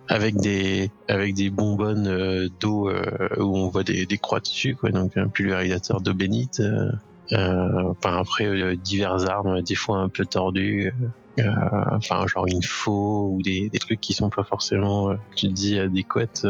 avec 0.09 0.37
des 0.37 0.91
avec 1.09 1.35
des 1.35 1.51
bonbonnes 1.51 2.07
euh, 2.07 2.49
d'eau 2.61 2.89
euh, 2.89 3.05
où 3.39 3.57
on 3.57 3.69
voit 3.69 3.85
des, 3.85 4.07
des 4.07 4.19
croix 4.19 4.41
dessus 4.41 4.77
quoi 4.77 4.91
donc 4.91 5.17
un 5.17 5.29
pulvérisateur 5.29 6.01
d'eau 6.01 6.15
bénite 6.15 6.61
euh, 6.61 6.91
enfin 7.33 8.19
après 8.19 8.77
diverses 8.77 9.25
armes 9.27 9.63
des 9.63 9.75
fois 9.75 9.99
un 9.99 10.09
peu 10.09 10.27
tordues 10.27 10.93
enfin 11.39 12.27
genre 12.27 12.47
une 12.47 12.63
faux 12.63 13.31
ou 13.33 13.43
des, 13.43 13.71
des 13.71 13.79
trucs 13.79 14.01
qui 14.01 14.13
sont 14.13 14.31
pas 14.31 14.45
forcément 14.45 15.15
tu 15.35 15.49
dis 15.49 15.79
adéquates 15.79 16.47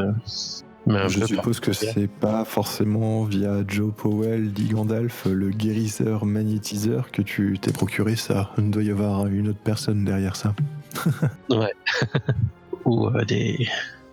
mais 0.86 0.98
un 0.98 1.09
Je 1.09 1.24
suppose 1.24 1.61
que 1.61 1.72
c'est 1.72 2.09
pas 2.09 2.44
forcément 2.44 3.24
via 3.24 3.64
Joe 3.66 3.90
Powell, 3.96 4.52
dit 4.52 4.68
Gandalf, 4.68 5.24
le 5.24 5.48
guérisseur 5.48 6.26
magnétiseur, 6.26 7.11
que 7.11 7.22
tu 7.22 7.59
t'es 7.59 7.72
procuré 7.72 8.16
ça. 8.16 8.50
Il 8.59 8.70
doit 8.70 8.82
y 8.82 8.90
avoir 8.90 9.26
une 9.28 9.48
autre 9.48 9.61
personne 9.64 10.05
derrière 10.05 10.36
ça. 10.36 10.55
ou 12.85 13.07
euh, 13.07 13.24
des 13.24 13.68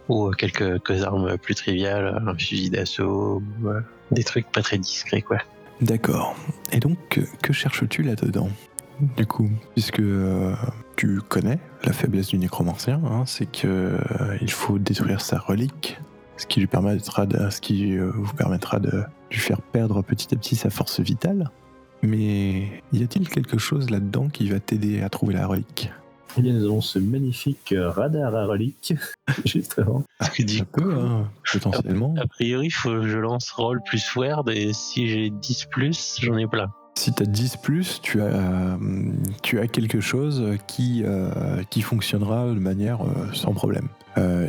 ou 0.10 0.28
euh, 0.28 0.32
quelques, 0.32 1.04
armes 1.04 1.38
plus 1.38 1.56
triviales, 1.56 2.22
un 2.26 2.36
fusil 2.36 2.70
d'assaut, 2.70 3.42
euh, 3.66 3.82
des 4.12 4.24
trucs 4.24 4.52
pas 4.52 4.62
très 4.62 4.78
discrets 4.78 5.22
quoi. 5.22 5.38
D'accord. 5.82 6.36
Et 6.72 6.80
donc, 6.80 7.20
que, 7.42 7.54
cherches-tu 7.54 8.04
là-dedans? 8.04 8.50
Du 9.18 9.26
coup, 9.26 9.50
puisque 9.74 10.04
tu 10.96 11.22
connais 11.28 11.58
la 11.84 11.92
faiblesse 11.92 12.28
du 12.28 12.38
nécromancien, 12.38 13.02
hein, 13.04 13.24
c'est 13.26 13.52
que 13.52 13.98
il 14.42 14.52
faut 14.52 14.78
détruire 14.78 15.22
sa 15.22 15.40
relique, 15.40 15.98
ce 16.38 16.46
qui 16.46 16.60
lui 16.60 16.68
permettra 16.68 17.26
de, 17.26 17.50
ce 17.50 17.62
qui 17.62 17.98
vous 17.98 18.34
permettra 18.34 18.80
de 18.80 19.04
lui 19.32 19.40
faire 19.40 19.60
perdre 19.60 20.04
petit 20.04 20.32
à 20.36 20.38
petit 20.38 20.56
sa 20.56 20.70
force 20.70 21.00
vitale. 21.00 21.50
Mais 22.04 22.84
y 22.94 23.02
a-t-il 23.02 23.28
quelque 23.28 23.58
chose 23.58 23.90
là-dedans 23.90 24.28
qui 24.30 24.50
va 24.50 24.60
t'aider 24.60 25.02
à 25.02 25.10
trouver 25.10 25.34
la 25.34 25.48
relique? 25.48 25.92
Eh 26.38 26.42
bien, 26.42 26.54
nous 26.54 26.66
avons 26.66 26.82
ce 26.82 26.98
magnifique 26.98 27.74
euh, 27.74 27.90
radar 27.90 28.34
à 28.36 28.46
relique, 28.46 28.94
justement. 29.46 30.04
Du 30.40 30.60
Ça 30.60 30.66
peut, 30.66 30.98
hein, 30.98 31.30
potentiellement. 31.52 32.14
A 32.18 32.28
priori, 32.28 32.70
faut 32.70 32.90
que 32.90 33.08
je 33.08 33.18
lance 33.18 33.52
roll 33.52 33.82
plus 33.84 34.16
word 34.16 34.50
et 34.50 34.72
si 34.72 35.08
j'ai 35.08 35.30
10 35.30 35.66
plus, 35.72 36.18
j'en 36.22 36.38
ai 36.38 36.48
plein. 36.48 36.72
Si 37.02 37.12
tu 37.12 37.24
as 37.24 37.26
10 37.26 37.58
plus, 37.58 38.00
tu 38.04 38.22
as, 38.22 38.26
euh, 38.26 38.78
tu 39.42 39.60
as 39.60 39.66
quelque 39.66 40.00
chose 40.02 40.56
qui, 40.68 41.02
euh, 41.04 41.64
qui 41.72 41.82
fonctionnera 41.82 42.46
de 42.50 42.60
manière 42.60 43.02
euh, 43.02 43.34
sans 43.34 43.56
problème. 43.56 43.88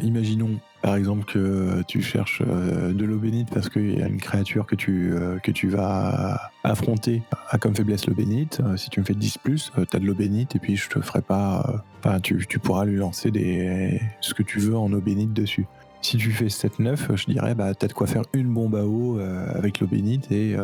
Imaginons 0.03 0.61
par 0.83 0.97
exemple 0.97 1.25
que 1.25 1.83
tu 1.89 2.03
cherches 2.03 2.43
de 2.43 3.05
l'eau 3.07 3.17
bénite 3.17 3.49
parce 3.49 3.71
qu'il 3.71 3.99
y 3.99 4.03
a 4.03 4.07
une 4.07 4.21
créature 4.21 4.67
que 4.67 4.75
tu, 4.75 5.15
que 5.43 5.51
tu 5.51 5.69
vas 5.69 6.51
affronter 6.63 7.23
a 7.49 7.57
comme 7.57 7.75
faiblesse 7.75 8.07
l'eau 8.07 8.15
bénite. 8.15 8.61
Si 8.77 8.91
tu 8.91 9.01
me 9.01 9.05
fais 9.07 9.15
10 9.15 9.39
plus, 9.39 9.73
tu 9.75 9.97
as 9.97 10.01
de 10.01 10.05
l'eau 10.05 10.15
bénite 10.15 10.57
et 10.57 10.59
puis 10.59 10.77
je 10.77 10.91
te 10.91 11.01
ferai 11.01 11.23
pas. 11.23 11.85
Enfin, 12.01 12.21
tu, 12.21 12.45
tu 12.47 12.59
pourras 12.59 12.85
lui 12.85 12.97
lancer 12.97 13.31
des, 13.31 13.99
ce 14.21 14.35
que 14.35 14.43
tu 14.43 14.59
veux 14.59 14.77
en 14.77 14.93
eau 14.93 15.01
bénite 15.01 15.33
dessus. 15.33 15.67
Si 16.03 16.19
tu 16.19 16.33
fais 16.33 16.49
7-9, 16.49 17.17
je 17.17 17.27
dirais, 17.27 17.55
bah, 17.55 17.73
t'as 17.75 17.87
de 17.87 17.93
quoi 17.95 18.09
faire 18.09 18.25
une 18.35 18.53
bombe 18.53 18.75
à 18.75 18.85
eau 18.85 19.21
avec 19.55 19.79
l'eau 19.79 19.87
bénite 19.87 20.31
et, 20.33 20.57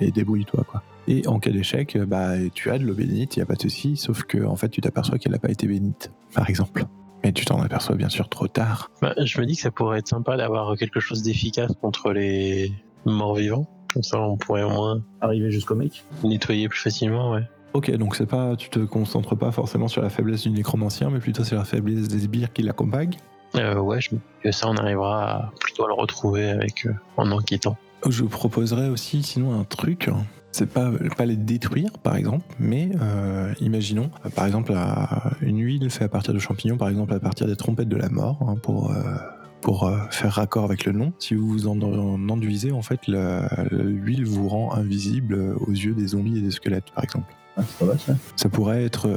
et 0.00 0.12
débrouille-toi, 0.12 0.64
quoi. 0.70 0.82
Et 1.08 1.26
en 1.26 1.38
cas 1.40 1.50
d'échec, 1.50 1.96
euh, 1.96 2.06
bah, 2.06 2.32
tu 2.54 2.70
as 2.70 2.78
de 2.78 2.84
l'eau 2.84 2.94
bénite, 2.94 3.36
il 3.36 3.40
n'y 3.40 3.42
a 3.42 3.46
pas 3.46 3.54
de 3.54 3.62
souci, 3.62 3.96
sauf 3.96 4.22
que 4.24 4.44
en 4.44 4.54
fait, 4.56 4.68
tu 4.68 4.80
t'aperçois 4.80 5.18
qu'elle 5.18 5.32
n'a 5.32 5.38
pas 5.38 5.50
été 5.50 5.66
bénite, 5.66 6.12
par 6.34 6.48
exemple. 6.48 6.84
Mais 7.24 7.32
tu 7.32 7.44
t'en 7.44 7.60
aperçois 7.60 7.96
bien 7.96 8.08
sûr 8.08 8.28
trop 8.28 8.48
tard. 8.48 8.90
Bah, 9.02 9.14
je 9.22 9.40
me 9.40 9.46
dis 9.46 9.54
que 9.56 9.62
ça 9.62 9.70
pourrait 9.70 9.98
être 9.98 10.08
sympa 10.08 10.36
d'avoir 10.36 10.76
quelque 10.76 11.00
chose 11.00 11.22
d'efficace 11.22 11.72
contre 11.80 12.12
les 12.12 12.72
morts 13.04 13.34
vivants. 13.34 13.66
Comme 13.92 14.02
ça, 14.04 14.20
on 14.20 14.36
pourrait 14.36 14.62
au 14.62 14.70
moins 14.70 15.02
Arrivé 15.20 15.50
jusqu'au 15.50 15.74
mec. 15.74 16.04
nettoyer 16.22 16.68
plus 16.68 16.78
facilement, 16.80 17.32
ouais. 17.32 17.42
Ok, 17.72 17.90
donc 17.96 18.16
c'est 18.16 18.26
pas, 18.26 18.56
tu 18.56 18.68
te 18.70 18.78
concentres 18.80 19.36
pas 19.36 19.50
forcément 19.52 19.86
sur 19.88 20.02
la 20.02 20.10
faiblesse 20.10 20.42
du 20.42 20.50
nécromancien, 20.50 21.10
mais 21.10 21.18
plutôt 21.20 21.44
sur 21.44 21.56
la 21.56 21.64
faiblesse 21.64 22.08
des 22.08 22.20
sbires 22.20 22.52
qui 22.52 22.62
l'accompagnent. 22.62 23.16
Euh, 23.56 23.78
ouais, 23.80 24.00
je 24.00 24.14
me 24.14 24.18
dis 24.18 24.24
que 24.44 24.52
ça, 24.52 24.68
on 24.68 24.76
arrivera 24.76 25.30
à- 25.32 25.52
plutôt 25.60 25.84
à 25.84 25.88
le 25.88 25.94
retrouver 25.94 26.50
avec 26.50 26.86
euh, 26.86 26.92
en 27.16 27.30
enquêtant. 27.32 27.76
Je 28.08 28.24
proposerais 28.24 28.88
aussi 28.88 29.22
sinon 29.22 29.58
un 29.60 29.64
truc. 29.64 30.08
C'est 30.52 30.66
pas, 30.66 30.90
pas 31.16 31.26
les 31.26 31.36
détruire 31.36 31.92
par 32.02 32.16
exemple, 32.16 32.44
mais 32.58 32.90
euh, 33.00 33.52
imaginons 33.60 34.10
par 34.34 34.46
exemple 34.46 34.74
une 35.40 35.58
huile 35.58 35.88
faite 35.90 36.02
à 36.02 36.08
partir 36.08 36.34
de 36.34 36.38
champignons, 36.38 36.76
par 36.76 36.88
exemple 36.88 37.14
à 37.14 37.20
partir 37.20 37.46
des 37.46 37.56
trompettes 37.56 37.88
de 37.88 37.96
la 37.96 38.08
mort, 38.08 38.38
hein, 38.46 38.56
pour, 38.60 38.90
euh, 38.90 39.02
pour 39.60 39.86
euh, 39.86 39.96
faire 40.10 40.32
raccord 40.32 40.64
avec 40.64 40.84
le 40.86 40.92
nom. 40.92 41.12
Si 41.18 41.34
vous 41.34 41.46
vous 41.48 41.68
en, 41.68 41.80
en 41.80 42.28
enduisez, 42.28 42.72
en 42.72 42.82
fait, 42.82 43.00
l'huile 43.06 44.24
vous 44.24 44.48
rend 44.48 44.74
invisible 44.74 45.54
aux 45.66 45.70
yeux 45.70 45.94
des 45.94 46.08
zombies 46.08 46.38
et 46.38 46.42
des 46.42 46.50
squelettes 46.50 46.90
par 46.94 47.04
exemple. 47.04 47.32
Ah, 47.56 47.62
c'est 47.66 47.78
pas 47.78 47.86
mal 47.86 48.00
ça. 48.00 48.16
Ça 48.36 48.48
pourrait 48.48 48.84
être, 48.84 49.08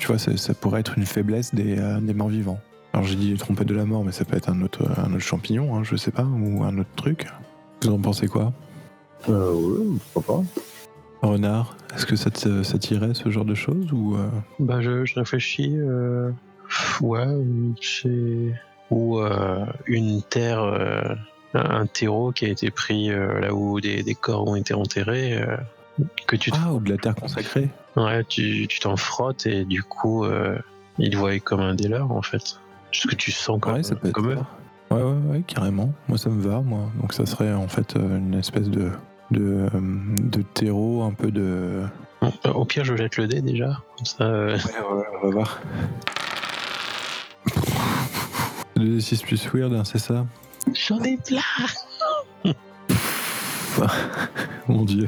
tu 0.00 0.06
vois, 0.06 0.18
ça, 0.18 0.36
ça 0.36 0.54
pourrait 0.54 0.80
être 0.80 0.98
une 0.98 1.06
faiblesse 1.06 1.54
des, 1.54 1.76
des 2.02 2.14
morts 2.14 2.28
vivants. 2.28 2.60
Alors 2.92 3.06
j'ai 3.06 3.16
dit 3.16 3.30
les 3.32 3.38
trompettes 3.38 3.68
de 3.68 3.74
la 3.74 3.86
mort, 3.86 4.04
mais 4.04 4.12
ça 4.12 4.24
peut 4.24 4.36
être 4.36 4.50
un 4.50 4.62
autre, 4.62 4.88
un 4.98 5.12
autre 5.12 5.18
champignon, 5.24 5.74
hein, 5.74 5.82
je 5.82 5.96
sais 5.96 6.12
pas, 6.12 6.24
ou 6.24 6.62
un 6.62 6.78
autre 6.78 6.94
truc. 6.94 7.26
Vous 7.82 7.90
en 7.90 7.98
pensez 7.98 8.28
quoi? 8.28 8.52
Euh, 9.28 9.52
ouais, 9.52 9.98
pourquoi 10.12 10.36
pas. 10.36 10.60
Renard, 11.22 11.76
est-ce 11.94 12.06
que 12.06 12.16
ça 12.16 12.30
t'irait 12.30 13.14
ce 13.14 13.30
genre 13.30 13.44
de 13.44 13.54
choses 13.54 13.92
ou 13.92 14.16
euh, 14.16 14.28
Bah, 14.58 14.80
je, 14.80 15.04
je 15.04 15.14
réfléchis. 15.18 15.74
Euh... 15.78 16.30
Ouais, 17.00 17.26
c'est. 17.80 18.52
Ou 18.90 19.18
euh, 19.20 19.64
une 19.86 20.22
terre, 20.22 21.16
un 21.54 21.86
terreau 21.86 22.32
qui 22.32 22.44
a 22.44 22.48
été 22.48 22.70
pris 22.70 23.08
là 23.08 23.52
où 23.54 23.80
des, 23.80 24.02
des 24.02 24.14
corps 24.14 24.46
ont 24.46 24.56
été 24.56 24.74
enterrés, 24.74 25.42
que 26.26 26.36
tu 26.36 26.50
te- 26.50 26.56
Ah, 26.62 26.72
ou 26.74 26.80
de 26.80 26.90
la 26.90 26.98
terre 26.98 27.14
consacrée 27.14 27.70
ouais, 27.96 28.24
tu 28.24 28.66
tu 28.68 28.80
t'en 28.80 28.96
frottes 28.96 29.46
et 29.46 29.64
du 29.64 29.82
coup, 29.82 30.26
ils 30.98 31.16
voient 31.16 31.38
comme 31.40 31.60
un 31.60 31.74
des 31.74 31.88
leurs 31.88 32.12
en 32.12 32.22
fait. 32.22 32.58
Ce 32.92 33.06
que 33.08 33.14
tu 33.14 33.32
sens 33.32 33.58
comme, 33.60 33.74
Ouais, 33.74 33.82
ça 33.82 33.94
peut 33.96 34.08
être 34.08 34.14
comme 34.14 34.30
eux. 34.32 34.38
Ouais, 34.90 35.02
ouais, 35.02 35.30
ouais, 35.30 35.42
carrément. 35.46 35.92
Moi, 36.08 36.18
ça 36.18 36.28
me 36.30 36.40
va, 36.42 36.60
moi. 36.60 36.90
Donc, 37.00 37.12
ça 37.14 37.24
serait 37.26 37.52
en 37.52 37.66
fait 37.68 37.96
une 37.96 38.34
espèce 38.34 38.68
de, 38.68 38.90
de, 39.30 39.68
euh, 39.74 39.80
de 40.18 40.42
terreau, 40.42 41.02
un 41.02 41.12
peu 41.12 41.30
de. 41.30 41.84
Euh, 42.22 42.52
au 42.52 42.64
pire, 42.64 42.84
je 42.84 42.96
jette 42.96 43.16
le 43.16 43.26
dé 43.26 43.40
déjà. 43.42 43.80
Comme 43.96 44.06
ça, 44.06 44.24
euh, 44.24 44.56
Ouais, 44.56 44.96
ouais, 44.96 45.04
on 45.22 45.26
va 45.26 45.30
voir. 45.32 45.60
2d6 48.76 49.22
plus 49.22 49.48
weird, 49.52 49.72
hein, 49.74 49.84
c'est 49.84 49.98
ça 49.98 50.26
J'en 50.74 51.00
ai 51.02 51.16
plein 51.16 51.40
Mon 54.68 54.84
dieu. 54.84 55.06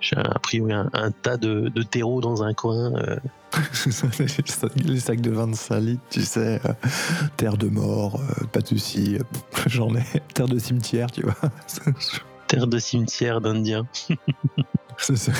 J'ai 0.00 0.16
a 0.16 0.38
priori 0.40 0.72
un, 0.72 0.88
un 0.92 1.10
tas 1.10 1.36
de, 1.36 1.68
de 1.68 1.82
terreau 1.82 2.20
dans 2.20 2.42
un 2.42 2.54
coin. 2.54 2.92
euh, 2.96 3.16
les 4.84 5.00
sacs 5.00 5.20
de 5.20 5.30
25 5.30 5.78
litres, 5.80 6.02
tu 6.10 6.22
sais, 6.22 6.60
euh, 6.64 6.72
terre 7.36 7.56
de 7.56 7.68
mort, 7.68 8.20
euh, 8.20 8.44
pas 8.46 8.60
de 8.60 8.66
soucis, 8.68 9.18
j'en 9.66 9.94
ai. 9.94 10.02
Terre 10.34 10.48
de 10.48 10.58
cimetière, 10.58 11.10
tu 11.10 11.22
vois. 11.22 11.34
terre 12.48 12.66
de 12.66 12.78
cimetière 12.78 13.40
d'Indiens. 13.40 13.86
c'est 14.98 15.16
ça, 15.16 15.32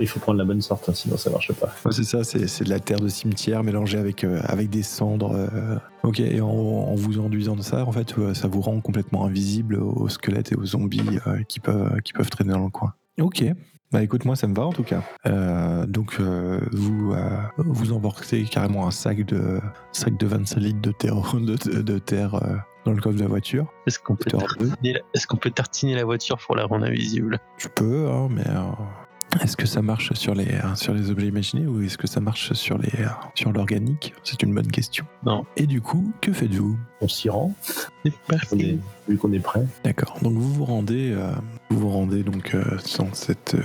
Il 0.00 0.06
faut 0.06 0.20
prendre 0.20 0.38
la 0.38 0.44
bonne 0.44 0.60
sorte, 0.62 0.88
hein, 0.88 0.92
sinon 0.94 1.16
ça 1.16 1.30
marche 1.30 1.52
pas. 1.52 1.66
Ouais, 1.84 1.92
c'est 1.92 2.04
ça, 2.04 2.22
c'est 2.24 2.46
c'est 2.46 2.64
de 2.64 2.70
la 2.70 2.78
terre 2.80 3.00
de 3.00 3.08
cimetière 3.08 3.62
mélangée 3.64 3.98
avec, 3.98 4.24
euh, 4.24 4.40
avec 4.44 4.70
des 4.70 4.82
cendres. 4.82 5.32
euh. 5.34 5.76
Ok, 6.02 6.20
et 6.20 6.40
en, 6.40 6.48
en 6.48 6.94
vous 6.94 7.18
enduisant 7.18 7.56
de 7.56 7.62
ça, 7.62 7.84
en 7.84 7.92
fait, 7.92 8.16
euh, 8.18 8.34
ça 8.34 8.48
vous 8.48 8.60
rend 8.60 8.80
complètement 8.80 9.26
invisible 9.26 9.76
aux 9.76 10.08
squelettes 10.08 10.52
et 10.52 10.56
aux 10.56 10.64
zombies 10.66 11.18
euh, 11.26 11.42
qui, 11.48 11.60
peuvent, 11.60 12.00
qui 12.02 12.12
peuvent 12.12 12.30
traîner 12.30 12.52
dans 12.52 12.64
le 12.64 12.70
coin. 12.70 12.94
Ok. 13.20 13.44
Bah 13.90 14.02
écoute, 14.02 14.24
moi 14.24 14.36
ça 14.36 14.46
me 14.46 14.54
va 14.54 14.64
en 14.64 14.72
tout 14.72 14.84
cas. 14.84 15.02
Euh, 15.26 15.84
donc 15.84 16.16
euh, 16.18 16.58
vous 16.72 17.12
euh, 17.12 17.28
vous 17.58 17.92
emportez 17.92 18.44
carrément 18.44 18.86
un 18.86 18.90
sac 18.90 19.22
de 19.26 19.60
sac 19.92 20.16
de 20.16 20.26
25 20.26 20.60
litres 20.60 20.80
de 20.80 20.92
terre, 20.92 21.16
de, 21.34 21.56
de- 21.70 21.82
de 21.82 21.98
terre 21.98 22.36
euh, 22.36 22.56
dans 22.84 22.92
le 22.92 23.00
coffre 23.00 23.16
de 23.16 23.22
la 23.22 23.28
voiture. 23.28 23.66
Est-ce 23.86 23.98
qu'on 23.98 24.16
peut, 24.16 24.30
tartiner 24.30 24.92
la- 24.94 25.00
est-ce 25.14 25.26
qu'on 25.26 25.36
peut 25.36 25.50
tartiner 25.50 25.94
la 25.94 26.04
voiture 26.04 26.38
pour 26.38 26.56
la 26.56 26.64
rendre 26.64 26.84
invisible? 26.86 27.38
Tu 27.58 27.68
peux, 27.68 28.08
hein, 28.08 28.28
mais 28.30 28.46
euh, 28.46 28.62
Est-ce 29.40 29.56
que 29.56 29.66
ça 29.66 29.80
marche 29.82 30.12
sur 30.12 30.34
les, 30.34 30.48
euh, 30.52 30.74
sur 30.74 30.92
les 30.94 31.10
objets 31.10 31.26
imaginés 31.28 31.66
ou 31.66 31.80
est-ce 31.82 31.96
que 31.96 32.06
ça 32.06 32.20
marche 32.20 32.52
sur 32.52 32.76
les, 32.78 32.90
euh, 33.00 33.06
sur 33.34 33.52
l'organique? 33.52 34.12
C'est 34.24 34.42
une 34.42 34.54
bonne 34.54 34.70
question. 34.70 35.04
Non. 35.24 35.44
Et 35.56 35.66
du 35.66 35.80
coup, 35.80 36.12
que 36.20 36.32
faites-vous? 36.32 36.78
On 37.00 37.08
s'y 37.08 37.28
rend, 37.28 37.52
C'est 38.04 38.12
on 38.52 38.58
est- 38.58 38.78
vu 39.08 39.16
qu'on 39.16 39.32
est 39.32 39.40
prêt. 39.40 39.64
D'accord. 39.84 40.16
Donc 40.22 40.34
vous 40.34 40.52
vous 40.52 40.64
rendez, 40.64 41.10
euh, 41.12 41.32
vous 41.70 41.78
vous 41.80 41.88
rendez 41.88 42.22
donc 42.22 42.54
euh, 42.54 42.62
dans 42.98 43.12
cette 43.12 43.54
euh, 43.56 43.62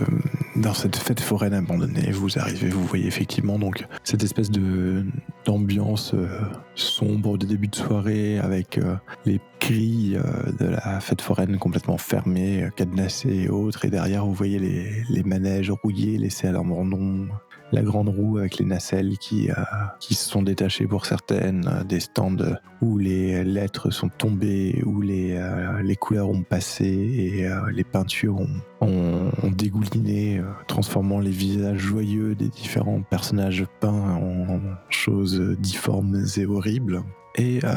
dans 0.56 0.74
cette 0.74 0.96
fête 0.96 1.20
foraine 1.20 1.54
abandonnée. 1.54 2.10
Vous 2.12 2.40
arrivez, 2.40 2.70
vous 2.70 2.84
voyez 2.84 3.06
effectivement 3.06 3.60
donc 3.60 3.86
cette 4.04 4.24
espèce 4.24 4.50
de 4.50 5.06
d'ambiance 5.46 6.14
euh, 6.16 6.28
sombre 6.74 7.38
de 7.38 7.46
début 7.46 7.68
de 7.68 7.76
soirée 7.76 8.40
avec 8.40 8.80
euh, 8.80 8.96
les 9.26 9.40
grilles 9.60 10.18
euh, 10.18 10.52
de 10.60 10.66
la 10.66 11.00
fête 11.00 11.22
foraine 11.22 11.58
complètement 11.58 11.98
fermées, 11.98 12.64
euh, 12.64 12.70
cadenassées 12.70 13.44
et 13.44 13.50
autres. 13.50 13.86
Et 13.86 13.90
derrière, 13.90 14.26
vous 14.26 14.34
voyez 14.34 14.60
les, 14.60 15.24
manèges 15.24 15.72
rouillés 15.72 16.18
laissés 16.18 16.48
à 16.48 16.52
l'abandon. 16.52 17.28
La 17.74 17.82
grande 17.82 18.08
roue 18.08 18.38
avec 18.38 18.60
les 18.60 18.66
nacelles 18.66 19.18
qui, 19.18 19.52
euh, 19.52 19.56
qui 20.00 20.16
se 20.16 20.30
sont 20.30 20.42
détachées 20.42 20.88
pour 20.88 21.06
certaines, 21.06 21.84
des 21.90 22.00
stands 22.00 22.38
où 22.82 22.98
les 22.98 23.44
lettres 23.44 23.90
sont 23.90 24.08
tombées, 24.08 24.82
où 24.86 25.02
les, 25.02 25.38
les 25.84 25.96
couleurs 25.98 26.30
ont 26.30 26.44
passé 26.44 26.86
et 26.86 27.50
les 27.74 27.84
peintures 27.84 28.38
ont, 28.80 29.32
dégouliné, 29.52 30.42
transformant 30.68 31.20
les 31.20 31.32
visages 31.32 31.80
joyeux 31.80 32.36
des 32.36 32.48
différents 32.48 33.02
personnages 33.02 33.66
peints 33.82 34.16
en 34.16 34.62
choses 34.90 35.58
difformes 35.60 36.24
et 36.38 36.46
horribles. 36.46 37.04
Et, 37.38 37.60
euh, 37.64 37.70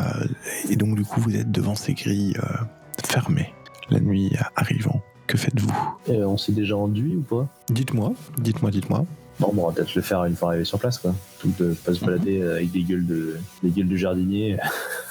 et 0.69 0.77
donc 0.77 0.95
du 0.97 1.05
coup, 1.05 1.21
vous 1.21 1.37
êtes 1.37 1.51
devant 1.51 1.75
ces 1.75 1.95
grilles 1.95 2.37
euh, 2.43 2.65
fermées, 3.05 3.53
la 3.91 4.01
nuit 4.01 4.33
arrivant. 4.57 5.01
Que 5.27 5.37
faites-vous? 5.39 5.73
Euh, 6.09 6.25
on 6.25 6.37
s'est 6.37 6.53
déjà 6.53 6.77
enduit 6.77 7.17
ou 7.17 7.23
pas? 7.23 7.47
Dites-moi, 7.69 8.13
dites-moi, 8.39 8.71
dites-moi. 8.71 9.05
Bon, 9.39 9.53
bon, 9.55 9.65
on 9.65 9.69
va 9.69 9.73
peut-être 9.75 9.95
le 9.95 10.03
faire 10.03 10.25
une 10.25 10.35
fois 10.37 10.49
arrivé 10.51 10.65
sur 10.65 10.79
place, 10.79 10.99
quoi. 10.99 11.15
Tout 11.39 11.53
de 11.59 11.73
pas 11.73 11.95
se 11.95 12.05
balader 12.05 12.43
avec 12.43 12.71
des 12.73 12.83
gueules 12.83 13.07
de, 13.07 13.39
des 13.63 13.71
gueules 13.71 13.89
de 13.89 13.97
jardinier 13.97 14.59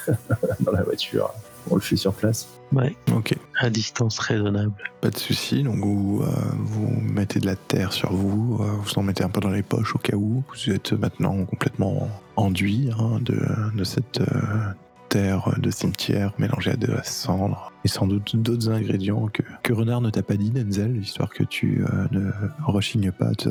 dans 0.60 0.72
la 0.72 0.84
voiture. 0.84 1.32
On 1.72 1.76
le 1.76 1.82
fait 1.82 1.96
sur 1.96 2.14
place. 2.14 2.48
Ouais, 2.72 2.96
Ok. 3.16 3.36
à 3.60 3.70
distance 3.70 4.20
raisonnable. 4.20 4.74
Pas 5.02 5.10
de 5.10 5.18
souci, 5.18 5.64
donc 5.64 5.78
vous, 5.84 6.22
euh, 6.24 6.28
vous 6.60 6.88
mettez 7.02 7.40
de 7.40 7.46
la 7.48 7.56
terre 7.56 7.92
sur 7.94 8.14
vous, 8.14 8.60
euh, 8.62 8.66
vous 8.84 8.98
en 9.00 9.04
mettez 9.04 9.24
un 9.24 9.30
peu 9.30 9.40
dans 9.42 9.50
les 9.50 9.64
poches 9.64 9.96
au 9.96 10.00
cas 10.00 10.16
où. 10.16 10.44
Vous 10.54 10.74
êtes 10.74 10.94
maintenant 10.94 11.46
complètement 11.46 12.08
enduit 12.40 12.90
hein, 12.98 13.20
de, 13.22 13.38
de 13.76 13.84
cette 13.84 14.22
euh, 14.22 14.72
terre 15.10 15.54
de 15.58 15.70
cimetière 15.70 16.34
mélangée 16.38 16.72
à 16.72 16.76
de 16.78 16.88
la 16.88 17.04
cendre 17.04 17.72
et 17.84 17.88
sans 17.88 18.08
doute 18.08 18.36
d'autres 18.36 18.70
ingrédients 18.70 19.28
que, 19.28 19.44
que 19.62 19.74
Renard 19.74 20.02
ne 20.02 20.10
t'a 20.10 20.24
pas 20.24 20.38
dit, 20.38 20.50
Denzel, 20.50 20.98
histoire 20.98 21.30
que 21.30 21.44
tu 21.44 21.84
euh, 21.84 22.08
ne 22.12 22.32
rechignes 22.66 23.12
pas 23.12 23.28
à 23.28 23.36
te, 23.36 23.50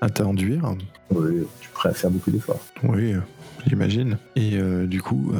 à 0.00 0.08
t'induire. 0.08 0.72
Oui, 1.10 1.46
je 1.58 1.62
suis 1.64 1.72
prêt 1.72 1.88
à 1.88 1.92
faire 1.92 2.10
beaucoup 2.10 2.30
d'efforts. 2.30 2.60
Oui, 2.84 3.14
j'imagine. 3.66 4.18
Et 4.36 4.56
euh, 4.56 4.86
du 4.86 5.02
coup, 5.02 5.32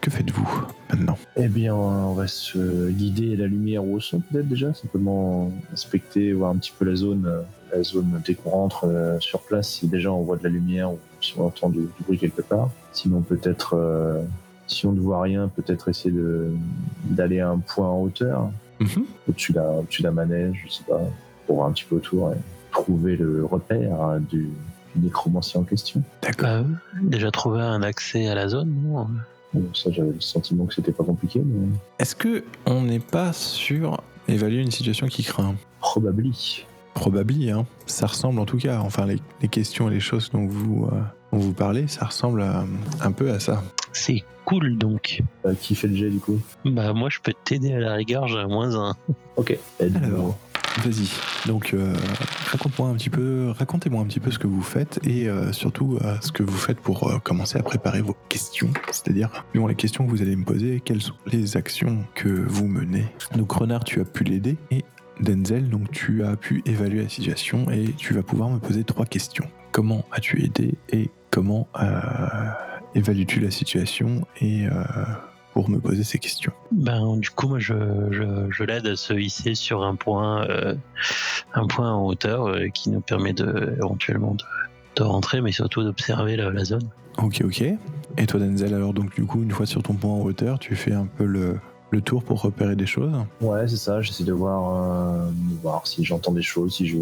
que 0.00 0.10
faites-vous 0.10 0.48
maintenant? 0.90 1.18
Eh 1.36 1.48
bien, 1.48 1.74
on 1.74 2.14
va 2.14 2.26
se 2.26 2.90
guider 2.90 3.34
à 3.34 3.36
la 3.36 3.46
lumière 3.48 3.84
ou 3.84 3.96
au 3.96 4.00
son, 4.00 4.20
peut-être 4.20 4.48
déjà. 4.48 4.72
Simplement 4.72 5.52
inspecter, 5.72 6.32
voir 6.32 6.52
un 6.52 6.56
petit 6.56 6.72
peu 6.78 6.84
la 6.86 6.94
zone, 6.94 7.30
la 7.72 7.82
zone 7.82 8.22
dès 8.24 8.34
qu'on 8.34 8.50
rentre 8.50 9.16
sur 9.20 9.40
place, 9.40 9.68
si 9.68 9.88
déjà 9.88 10.10
on 10.12 10.22
voit 10.22 10.36
de 10.36 10.44
la 10.44 10.50
lumière 10.50 10.92
ou 10.92 10.98
si 11.26 11.38
on 11.38 11.46
entend 11.46 11.68
du, 11.68 11.80
du 11.80 12.02
bruit 12.04 12.18
quelque 12.18 12.42
part. 12.42 12.70
Sinon, 12.92 13.20
peut-être, 13.20 13.74
euh, 13.76 14.22
si 14.66 14.86
on 14.86 14.92
ne 14.92 15.00
voit 15.00 15.22
rien, 15.22 15.48
peut-être 15.48 15.88
essayer 15.88 16.10
de- 16.10 16.50
d'aller 17.04 17.40
à 17.40 17.50
un 17.50 17.58
point 17.58 17.88
en 17.88 18.00
hauteur, 18.02 18.48
Mhm. 18.80 19.04
au-dessus 19.28 19.52
d'un 19.52 19.70
au-dessus 19.70 20.02
d'un 20.02 20.10
manège, 20.10 20.64
je 20.66 20.72
sais 20.72 20.84
pas, 20.84 21.00
pour 21.46 21.56
voir 21.56 21.68
un 21.68 21.72
petit 21.72 21.84
peu 21.84 21.96
autour 21.96 22.32
et 22.32 22.36
trouver 22.72 23.16
le 23.16 23.44
repère 23.44 24.00
hein, 24.02 24.18
du, 24.20 24.50
du 24.94 25.02
nécromancien 25.02 25.60
en 25.60 25.64
question. 25.64 26.02
D'accord. 26.22 26.64
Bah, 26.64 27.00
déjà 27.02 27.30
trouvé 27.30 27.60
un 27.60 27.82
accès 27.82 28.28
à 28.28 28.34
la 28.34 28.48
zone, 28.48 28.74
non 28.84 29.06
Bon, 29.54 29.62
ça, 29.74 29.90
j'avais 29.90 30.10
le 30.12 30.20
sentiment 30.20 30.66
que 30.66 30.74
c'était 30.74 30.92
pas 30.92 31.04
compliqué, 31.04 31.40
mais 31.44 31.68
Est-ce 31.98 32.14
que 32.14 32.44
on 32.66 32.82
n'est 32.82 32.98
pas 32.98 33.32
sur 33.32 34.02
évaluer 34.28 34.60
une 34.60 34.70
situation 34.72 35.06
qui 35.06 35.22
craint? 35.22 35.54
probablement. 35.80 36.34
Probably, 36.96 37.50
hein. 37.50 37.66
Ça 37.84 38.06
ressemble 38.06 38.40
en 38.40 38.46
tout 38.46 38.56
cas, 38.56 38.80
enfin 38.80 39.04
les, 39.04 39.18
les 39.42 39.48
questions 39.48 39.88
et 39.90 39.92
les 39.94 40.00
choses 40.00 40.30
dont 40.32 40.46
vous, 40.46 40.88
euh, 40.90 40.96
dont 41.30 41.38
vous 41.38 41.52
parlez, 41.52 41.86
ça 41.88 42.06
ressemble 42.06 42.40
à- 42.42 42.64
un 43.02 43.12
peu 43.12 43.30
à 43.30 43.38
ça. 43.38 43.62
C'est 43.92 44.24
cool 44.46 44.78
donc. 44.78 45.22
Euh, 45.44 45.52
qui 45.60 45.74
fait 45.74 45.88
le 45.88 45.94
jet 45.94 46.08
du 46.08 46.18
coup? 46.18 46.40
Bah 46.64 46.94
moi 46.94 47.10
je 47.10 47.18
peux 47.22 47.34
t'aider 47.44 47.74
à 47.74 47.80
la 47.80 47.92
rigueur, 47.94 48.26
j'ai 48.28 48.38
un 48.38 48.48
moins 48.48 48.74
un. 48.76 48.96
Ok. 49.36 49.58
Alors, 49.80 50.38
vas-y. 50.78 51.08
Donc, 51.46 51.74
euh, 51.74 51.94
raconte-moi 52.50 52.88
un 52.88 52.94
petit 52.94 53.10
peu, 53.10 53.50
racontez-moi 53.50 54.00
un 54.02 54.06
petit 54.06 54.20
peu 54.20 54.30
ce 54.30 54.38
que 54.38 54.46
vous 54.46 54.62
faites 54.62 54.98
et 55.04 55.28
euh, 55.28 55.52
surtout 55.52 55.98
euh, 56.02 56.16
ce 56.22 56.32
que 56.32 56.42
vous 56.42 56.56
faites 56.56 56.80
pour 56.80 57.08
euh, 57.08 57.18
commencer 57.18 57.58
à 57.58 57.62
préparer 57.62 58.00
vos 58.00 58.16
questions. 58.30 58.70
C'est-à-dire, 58.90 59.30
les 59.54 59.74
questions 59.74 60.06
que 60.06 60.10
vous 60.10 60.22
allez 60.22 60.36
me 60.36 60.44
poser, 60.44 60.80
quelles 60.84 61.02
sont 61.02 61.14
les 61.26 61.56
actions 61.58 62.04
que 62.14 62.28
vous 62.28 62.66
menez? 62.68 63.04
Donc, 63.36 63.52
Renard, 63.52 63.84
tu 63.84 64.00
as 64.00 64.04
pu 64.04 64.24
l'aider 64.24 64.56
et 64.70 64.84
Denzel, 65.20 65.68
donc 65.68 65.90
tu 65.90 66.24
as 66.24 66.36
pu 66.36 66.62
évaluer 66.66 67.02
la 67.02 67.08
situation 67.08 67.70
et 67.70 67.92
tu 67.96 68.14
vas 68.14 68.22
pouvoir 68.22 68.50
me 68.50 68.58
poser 68.58 68.84
trois 68.84 69.06
questions. 69.06 69.46
Comment 69.72 70.04
as-tu 70.12 70.44
aidé 70.44 70.74
et 70.90 71.10
comment 71.30 71.68
euh, 71.80 72.00
évalues-tu 72.94 73.40
la 73.40 73.50
situation 73.50 74.26
et 74.40 74.66
euh, 74.66 74.70
pour 75.52 75.68
me 75.70 75.78
poser 75.78 76.04
ces 76.04 76.18
questions? 76.18 76.52
Ben 76.72 77.16
du 77.16 77.30
coup 77.30 77.48
moi 77.48 77.58
je, 77.58 77.74
je, 78.10 78.24
je 78.50 78.64
l'aide 78.64 78.86
à 78.86 78.96
se 78.96 79.14
hisser 79.14 79.54
sur 79.54 79.82
un 79.84 79.94
point 79.94 80.44
euh, 80.48 80.74
un 81.54 81.66
point 81.66 81.92
en 81.92 82.06
hauteur 82.06 82.46
euh, 82.46 82.68
qui 82.68 82.90
nous 82.90 83.00
permet 83.00 83.32
de 83.32 83.74
éventuellement 83.76 84.34
de, 84.34 84.44
de 84.96 85.02
rentrer 85.02 85.40
mais 85.40 85.52
surtout 85.52 85.82
d'observer 85.82 86.36
la, 86.36 86.50
la 86.50 86.64
zone. 86.64 86.88
Ok, 87.18 87.40
ok. 87.44 87.64
Et 88.18 88.26
toi, 88.26 88.40
Denzel, 88.40 88.74
alors 88.74 88.92
donc 88.92 89.14
du 89.14 89.24
coup, 89.24 89.42
une 89.42 89.50
fois 89.50 89.66
sur 89.66 89.82
ton 89.82 89.94
point 89.94 90.10
en 90.10 90.20
hauteur, 90.20 90.58
tu 90.58 90.74
fais 90.74 90.92
un 90.92 91.06
peu 91.06 91.24
le, 91.24 91.58
le 91.96 92.02
tour 92.02 92.22
pour 92.22 92.42
repérer 92.42 92.76
des 92.76 92.86
choses. 92.86 93.12
Ouais, 93.40 93.66
c'est 93.66 93.76
ça. 93.76 94.02
J'essaie 94.02 94.24
de 94.24 94.32
voir, 94.32 94.60
euh, 94.74 95.30
voir 95.62 95.86
si 95.86 96.04
j'entends 96.04 96.32
des 96.32 96.42
choses, 96.42 96.76
si 96.76 96.86
je 96.86 96.98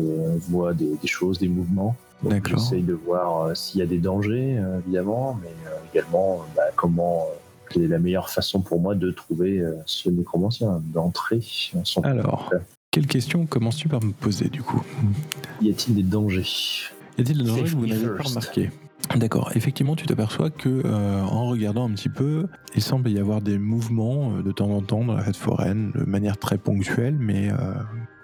vois 0.49 0.73
des, 0.73 0.97
des 1.03 1.09
choses, 1.09 1.39
des 1.39 1.49
mouvements. 1.49 1.97
D'accord. 2.23 2.59
J'essaie 2.59 2.81
de 2.81 2.95
voir 2.95 3.43
euh, 3.43 3.55
s'il 3.55 3.81
y 3.81 3.83
a 3.83 3.87
des 3.87 3.99
dangers, 3.99 4.57
euh, 4.57 4.79
évidemment, 4.87 5.39
mais 5.43 5.49
euh, 5.67 5.77
également 5.93 6.41
euh, 6.41 6.53
bah, 6.57 6.63
comment, 6.77 7.27
euh, 7.29 7.35
quelle 7.69 7.83
est 7.83 7.89
la 7.89 7.99
meilleure 7.99 8.31
façon 8.31 8.61
pour 8.61 8.81
moi 8.81 8.95
de 8.95 9.11
trouver 9.11 9.63
ce 9.85 10.09
nécromancien, 10.09 10.81
d'entrer 10.93 11.41
en 11.77 11.85
son. 11.85 12.01
Alors, 12.03 12.53
quelle 12.91 13.07
question 13.07 13.47
commences-tu 13.47 13.89
par 13.89 14.03
me 14.03 14.13
poser 14.13 14.49
du 14.49 14.63
coup? 14.63 14.83
Y 15.61 15.71
a-t-il 15.71 15.97
des 15.97 16.03
dangers? 16.05 16.47
Y 17.19 17.23
a-t-il 17.23 17.39
des 17.39 17.45
dangers 17.45 17.65
que 17.65 17.71
vous 17.71 17.87
n'avez 17.87 18.07
pas 18.17 18.23
first. 18.23 18.61
D'accord, 19.17 19.53
effectivement, 19.55 19.97
tu 19.97 20.07
t'aperçois 20.07 20.51
que 20.51 20.69
euh, 20.69 21.23
en 21.23 21.47
regardant 21.47 21.89
un 21.89 21.93
petit 21.93 22.09
peu, 22.09 22.49
il 22.75 22.83
semble 22.83 23.11
y 23.11 23.19
avoir 23.19 23.43
des 23.43 23.59
mouvements 23.59 24.33
euh, 24.33 24.43
de 24.43 24.51
temps 24.51 24.71
en 24.71 24.81
temps 24.81 25.05
dans 25.05 25.15
la 25.15 25.23
fête 25.23 25.37
foraine, 25.37 25.93
de 25.95 26.05
manière 26.05 26.37
très 26.37 26.59
ponctuelle, 26.59 27.17
mais 27.19 27.51
euh, 27.53 27.75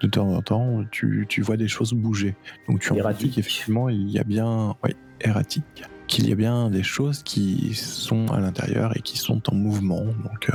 de 0.02 0.08
temps 0.08 0.28
en 0.32 0.42
temps, 0.42 0.84
tu, 0.90 1.26
tu 1.28 1.42
vois 1.42 1.56
des 1.56 1.68
choses 1.68 1.92
bouger. 1.92 2.34
Donc 2.68 2.80
tu 2.80 2.92
en 2.92 3.12
qu'effectivement, 3.12 3.88
il 3.88 4.10
y 4.10 4.18
a 4.18 4.24
bien, 4.24 4.74
oui, 4.82 4.90
erratique, 5.20 5.84
qu'il 6.08 6.28
y 6.28 6.32
a 6.32 6.36
bien 6.36 6.70
des 6.70 6.82
choses 6.82 7.22
qui 7.22 7.74
sont 7.74 8.26
à 8.32 8.40
l'intérieur 8.40 8.96
et 8.96 9.00
qui 9.00 9.18
sont 9.18 9.42
en 9.52 9.54
mouvement. 9.54 10.04
Donc 10.04 10.50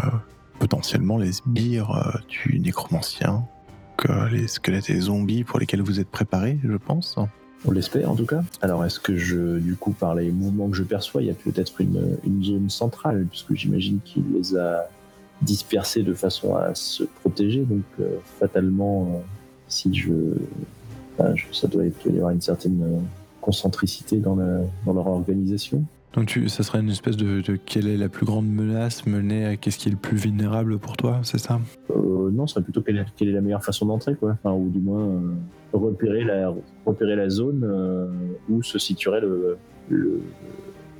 potentiellement 0.59 1.17
les 1.17 1.33
sbires 1.33 2.21
du 2.27 2.59
nécromancien, 2.59 3.45
que 3.97 4.29
les 4.29 4.47
squelettes 4.47 4.89
et 4.89 4.99
zombies 4.99 5.43
pour 5.43 5.59
lesquels 5.59 5.81
vous 5.81 5.99
êtes 5.99 6.09
préparés, 6.09 6.59
je 6.63 6.75
pense. 6.75 7.17
On 7.67 7.71
l'espère 7.71 8.11
en 8.11 8.15
tout 8.15 8.25
cas. 8.25 8.43
Alors 8.61 8.85
est-ce 8.85 8.99
que 8.99 9.17
je, 9.17 9.57
du 9.59 9.75
coup, 9.75 9.91
par 9.91 10.13
les 10.15 10.31
mouvements 10.31 10.69
que 10.69 10.75
je 10.77 10.83
perçois, 10.83 11.21
il 11.21 11.27
y 11.27 11.31
a 11.31 11.33
peut-être 11.33 11.81
une, 11.81 12.17
une 12.25 12.43
zone 12.43 12.69
centrale, 12.69 13.25
puisque 13.29 13.53
j'imagine 13.55 13.99
qu'il 14.05 14.23
les 14.33 14.55
a 14.55 14.87
dispersés 15.41 16.03
de 16.03 16.13
façon 16.13 16.55
à 16.55 16.75
se 16.75 17.03
protéger. 17.03 17.61
Donc 17.61 17.83
euh, 17.99 18.17
fatalement, 18.39 19.03
euh, 19.03 19.19
si 19.67 19.93
je, 19.93 20.11
enfin, 21.17 21.33
je- 21.35 21.45
ça 21.51 21.67
doit 21.67 21.85
être, 21.85 21.97
il 22.05 22.09
doit 22.11 22.13
y 22.13 22.17
avoir 22.19 22.31
une 22.31 22.41
certaine 22.41 22.81
euh, 22.83 22.99
concentricité 23.41 24.17
dans, 24.17 24.35
la, 24.35 24.59
dans 24.85 24.93
leur 24.93 25.07
organisation. 25.07 25.83
Donc 26.15 26.27
tu, 26.27 26.47
ça 26.47 26.63
serait 26.63 26.79
une 26.79 26.89
espèce 26.89 27.17
de, 27.17 27.41
quelle 27.57 27.87
est 27.87 27.97
la 27.97 28.07
plus 28.07 28.25
grande 28.25 28.47
menace 28.47 29.05
menée 29.05 29.45
à 29.45 29.57
qu'est-ce 29.57 29.77
qui 29.77 29.89
est 29.89 29.91
le 29.91 29.97
plus 29.97 30.15
vulnérable 30.15 30.79
pour 30.79 30.95
toi, 30.95 31.19
c'est 31.23 31.37
ça? 31.37 31.59
Euh, 31.89 32.31
non, 32.31 32.47
ce 32.47 32.53
serait 32.53 32.63
plutôt 32.63 32.81
quelle 32.81 33.05
quelle 33.17 33.27
est 33.27 33.33
la 33.33 33.41
meilleure 33.41 33.63
façon 33.63 33.85
d'entrer, 33.85 34.15
quoi. 34.15 34.31
Enfin, 34.31 34.55
ou 34.55 34.69
du 34.69 34.79
moins 34.79 35.03
euh, 35.03 35.19
repérer 35.73 36.23
la 36.23 36.53
repérer 36.85 37.17
la 37.17 37.29
zone 37.29 37.63
euh, 37.65 38.07
où 38.49 38.63
se 38.63 38.79
situerait 38.79 39.19
le, 39.19 39.57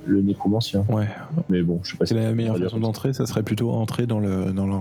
le 0.06 0.22
nécromancien. 0.22 0.84
Ouais. 0.88 1.08
Mais 1.48 1.62
bon, 1.62 1.80
je 1.82 1.90
sais 1.92 1.96
pas 1.96 2.06
C'est 2.06 2.14
si 2.14 2.20
la 2.20 2.32
meilleure 2.32 2.56
façon 2.58 2.78
d'entrer, 2.80 3.12
ça 3.12 3.26
serait 3.26 3.42
plutôt 3.42 3.70
entrer 3.72 4.06
dans 4.06 4.20
le, 4.20 4.52
dans 4.52 4.66
le, 4.66 4.74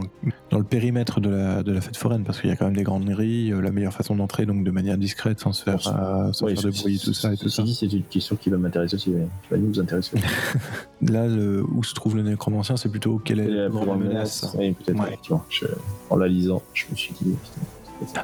dans 0.51 0.57
le 0.57 0.63
périmètre 0.63 1.19
de 1.19 1.29
la, 1.29 1.63
de 1.63 1.71
la 1.71 1.81
fête 1.81 1.97
foraine, 1.97 2.23
parce 2.23 2.39
qu'il 2.41 2.49
y 2.49 2.53
a 2.53 2.55
quand 2.55 2.65
même 2.65 2.75
des 2.75 2.83
grandes 2.83 3.05
grilles, 3.05 3.51
euh, 3.51 3.61
la 3.61 3.71
meilleure 3.71 3.93
façon 3.93 4.15
d'entrer, 4.15 4.45
donc 4.45 4.63
de 4.63 4.71
manière 4.71 4.97
discrète, 4.97 5.39
sans 5.39 5.51
se 5.53 5.63
faire, 5.63 5.75
euh, 5.87 6.31
sans 6.33 6.45
Oui, 6.45 6.53
faire 6.55 6.63
de 6.71 6.77
bruit, 6.77 6.99
tout 7.03 7.13
ça 7.13 7.33
et 7.33 7.37
tout 7.37 7.49
ça. 7.49 7.63
c'est 7.65 7.91
une 7.91 8.03
question 8.03 8.35
qui 8.35 8.49
va 8.49 8.57
m'intéresser 8.57 8.95
aussi, 8.95 9.09
ouais. 9.11 9.27
qui 9.47 9.49
va 9.51 9.57
nous 9.57 9.79
intéresser. 9.79 10.17
Là, 11.01 11.27
le- 11.27 11.63
où 11.63 11.83
se 11.83 11.93
trouve 11.93 12.15
le 12.15 12.23
nécromancien, 12.23 12.77
c'est 12.77 12.89
plutôt 12.89 13.17
quelle 13.19 13.39
est 13.39 13.47
la 13.49 13.69
menace 13.69 14.45
Oui, 14.57 14.73
peut-être, 14.73 14.99
Ouais. 14.99 15.07
effectivement. 15.07 15.43
Je- 15.49 15.65
en 16.09 16.15
la 16.17 16.27
lisant, 16.27 16.61
je 16.73 16.85
me 16.91 16.95
suis 16.95 17.13
dit, 17.21 17.31
putain, 17.31 17.67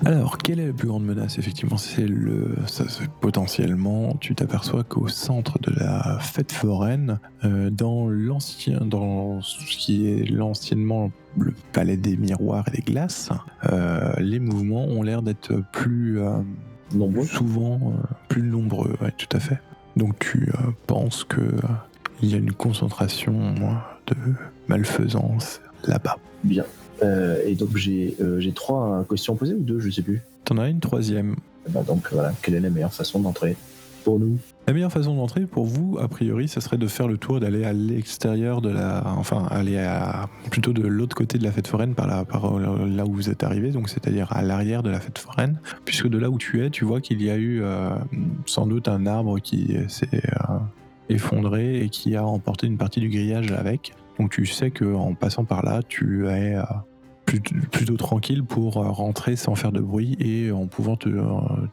Alors, 0.05 0.37
quelle 0.37 0.59
est 0.59 0.67
la 0.67 0.73
plus 0.73 0.87
grande 0.87 1.05
menace 1.05 1.37
Effectivement, 1.39 1.77
c'est 1.77 2.07
le. 2.07 2.55
Ça, 2.67 2.83
potentiellement, 3.21 4.15
tu 4.19 4.35
t'aperçois 4.35 4.83
qu'au 4.83 5.07
centre 5.07 5.59
de 5.59 5.71
la 5.79 6.19
fête 6.19 6.51
foraine, 6.51 7.19
euh, 7.45 7.69
dans 7.69 8.07
l'ancien, 8.09 8.79
dans 8.81 9.41
ce 9.41 9.77
qui 9.77 10.07
est 10.09 10.29
l'anciennement 10.29 11.11
le 11.37 11.53
palais 11.71 11.97
des 11.97 12.17
miroirs 12.17 12.65
et 12.67 12.71
des 12.77 12.81
glaces, 12.81 13.29
euh, 13.71 14.13
les 14.19 14.39
mouvements 14.39 14.83
ont 14.85 15.03
l'air 15.03 15.21
d'être 15.21 15.63
plus 15.71 16.19
euh, 16.19 16.37
Nombreux. 16.93 17.23
souvent 17.25 17.93
plus 18.27 18.41
nombreux. 18.43 18.95
Ouais, 19.01 19.13
tout 19.17 19.35
à 19.35 19.39
fait. 19.39 19.59
Donc, 19.95 20.19
tu 20.19 20.51
penses 20.87 21.23
que 21.23 21.41
euh, 21.41 21.59
il 22.21 22.29
y 22.29 22.33
a 22.33 22.37
une 22.37 22.53
concentration 22.53 23.33
de 24.07 24.15
malfaisance 24.67 25.61
là-bas. 25.85 26.17
Bien. 26.43 26.63
Euh, 27.03 27.41
et 27.45 27.55
donc 27.55 27.75
j'ai 27.77 28.15
euh, 28.21 28.51
trois 28.53 29.05
questions 29.09 29.35
posées 29.35 29.55
ou 29.55 29.63
deux, 29.63 29.79
je 29.79 29.89
sais 29.89 30.01
plus. 30.01 30.21
T'en 30.45 30.57
as 30.57 30.69
une 30.69 30.79
troisième. 30.79 31.35
Eh 31.67 31.71
ben, 31.71 31.83
donc 31.83 32.07
voilà, 32.11 32.33
quelle 32.41 32.55
est 32.55 32.59
la 32.59 32.69
meilleure 32.69 32.93
façon 32.93 33.19
d'entrer 33.19 33.55
pour 34.03 34.19
nous? 34.19 34.37
La 34.67 34.73
meilleure 34.73 34.91
façon 34.91 35.15
d'entrer 35.15 35.45
pour 35.45 35.65
vous, 35.65 35.97
a 35.99 36.07
priori, 36.07 36.47
ce 36.47 36.59
serait 36.59 36.77
de 36.77 36.87
faire 36.87 37.07
le 37.07 37.17
tour, 37.17 37.39
d'aller 37.39 37.63
à 37.63 37.73
l'extérieur 37.73 38.61
de 38.61 38.69
la, 38.69 39.03
enfin, 39.17 39.47
aller 39.49 39.77
à 39.77 40.29
plutôt 40.49 40.73
de 40.73 40.81
l'autre 40.81 41.15
côté 41.15 41.37
de 41.37 41.43
la 41.43 41.51
fête 41.51 41.67
foraine, 41.67 41.93
par 41.95 42.07
là, 42.07 42.23
par 42.25 42.57
euh, 42.57 42.87
là 42.87 43.05
où 43.05 43.13
vous 43.13 43.29
êtes 43.29 43.43
arrivé, 43.43 43.71
donc 43.71 43.89
c'est-à-dire 43.89 44.31
à 44.31 44.43
l'arrière 44.43 44.83
de 44.83 44.89
la 44.89 44.99
fête 44.99 45.17
foraine, 45.17 45.59
puisque 45.85 46.07
de 46.07 46.17
là 46.17 46.29
où 46.29 46.37
tu 46.37 46.63
es, 46.63 46.69
tu 46.69 46.85
vois 46.85 47.01
qu'il 47.01 47.21
y 47.21 47.29
a 47.29 47.35
eu 47.35 47.61
euh, 47.61 47.89
sans 48.45 48.67
doute 48.67 48.87
un 48.87 49.05
arbre 49.07 49.39
qui 49.39 49.75
s'est 49.87 50.21
effondré 51.09 51.81
et 51.81 51.89
qui 51.89 52.15
a 52.15 52.25
emporté 52.25 52.67
une 52.67 52.77
partie 52.77 52.99
du 52.99 53.09
grillage 53.09 53.51
avec. 53.51 53.93
Donc 54.19 54.31
tu 54.31 54.45
sais 54.45 54.71
que 54.71 54.85
en 54.85 55.13
passant 55.13 55.45
par 55.45 55.63
là, 55.63 55.81
tu 55.87 56.27
es 56.27 56.55
plutôt, 57.39 57.97
tranquille 57.97 58.43
pour 58.43 58.77
euh, 58.77 58.89
rentrer 58.89 59.35
sans 59.35 59.55
faire 59.55 59.71
de 59.71 59.79
bruit 59.79 60.17
et 60.19 60.51
en 60.51 60.67
pouvant 60.67 60.95
te, 60.95 61.09
euh, 61.09 61.23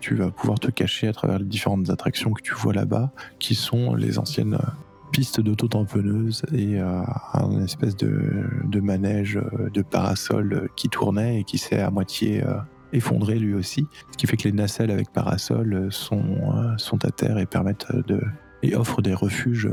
tu 0.01 0.15
vas 0.15 0.31
pouvoir 0.31 0.59
te 0.59 0.71
cacher 0.71 1.09
à 1.09 1.13
travers 1.13 1.39
les 1.39 1.45
différentes 1.45 1.91
attractions 1.91 2.33
que 2.33 2.43
tu 2.43 2.55
vois 2.55 2.73
là-bas, 2.73 3.11
qui 3.39 3.55
sont 3.55 3.95
les 3.95 4.19
anciennes 4.19 4.55
euh, 4.55 4.71
pistes 5.11 5.41
d'auto-tamponneuse 5.41 6.43
et 6.53 6.79
un 6.79 7.65
espèce 7.65 7.97
de, 7.97 8.45
de 8.65 8.81
manège 8.81 9.41
de 9.73 9.81
parasol 9.81 10.69
qui 10.77 10.91
tournait 10.91 11.41
et 11.41 11.45
qui 11.45 11.57
s'est 11.57 11.81
à 11.81 11.91
moitié 11.91 12.45
effondré 12.93 13.39
lui 13.39 13.55
aussi, 13.55 13.87
ce 14.13 14.19
qui 14.19 14.27
fait 14.27 14.37
que 14.37 14.45
les 14.45 14.53
nacelles 14.53 14.91
avec 14.91 15.11
parasol 15.11 15.89
sont, 15.91 16.77
sont 16.77 17.03
à 17.07 17.11
terre 17.11 17.39
et 17.39 17.47
permettent 17.47 17.91
de 18.07 18.21
et 18.63 18.77
offrent 18.77 19.01
des 19.01 19.15
refuges 19.15 19.71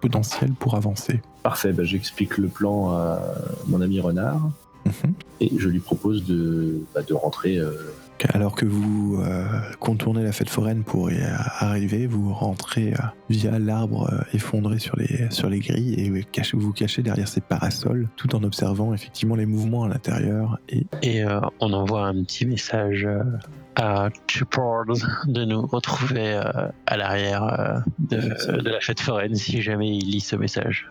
potentiels 0.00 0.52
pour 0.52 0.76
avancer. 0.76 1.22
Parfait, 1.42 1.72
bah, 1.72 1.82
j'explique 1.82 2.38
le 2.38 2.46
plan 2.46 2.92
à 2.92 3.20
mon 3.66 3.80
ami 3.80 3.98
Renard 3.98 4.48
Mhm. 4.88 5.12
et 5.40 5.50
je 5.56 5.68
lui 5.68 5.80
propose 5.80 6.24
de, 6.26 6.80
bah, 6.94 7.02
de 7.02 7.14
rentrer. 7.14 7.58
euh, 7.58 7.70
Alors 8.34 8.54
que 8.56 8.64
vous 8.66 9.20
euh, 9.22 9.44
contournez 9.78 10.24
la 10.24 10.32
fête 10.32 10.50
foraine 10.50 10.82
pour 10.82 11.10
y 11.12 11.20
arriver, 11.60 12.06
vous 12.08 12.32
rentrez 12.32 12.92
euh, 12.92 12.96
via 13.30 13.58
l'arbre 13.60 14.10
euh, 14.12 14.18
effondré 14.34 14.78
sur 14.80 14.96
les, 14.96 15.30
sur 15.30 15.48
les 15.48 15.60
grilles 15.60 15.94
et 16.00 16.10
vous 16.10 16.20
cachez- 16.32 16.56
vous 16.56 16.72
cachez 16.72 17.02
derrière 17.02 17.28
ces 17.28 17.40
parasols 17.40 18.08
tout 18.16 18.34
en 18.34 18.42
observant 18.42 18.92
effectivement 18.92 19.36
les 19.36 19.46
mouvements 19.46 19.84
à 19.84 19.88
l'intérieur. 19.88 20.58
Et 20.68 20.86
Et 21.02 21.22
euh, 21.22 21.38
on 21.60 21.72
envoie 21.72 22.06
un 22.06 22.24
petit 22.24 22.44
message 22.46 23.04
euh, 23.06 23.22
à 23.76 24.08
Chupard 24.26 24.86
de 25.28 25.44
nous 25.44 25.64
retrouver 25.66 26.34
euh, 26.34 26.68
à 26.86 26.96
l'arrière 26.96 27.44
euh, 27.44 27.78
de, 28.00 28.60
de 28.62 28.68
la 28.70 28.80
fête 28.80 29.00
foraine 29.00 29.36
si 29.36 29.62
jamais 29.62 29.96
il 29.96 30.10
lit 30.10 30.20
ce 30.20 30.34
message. 30.34 30.90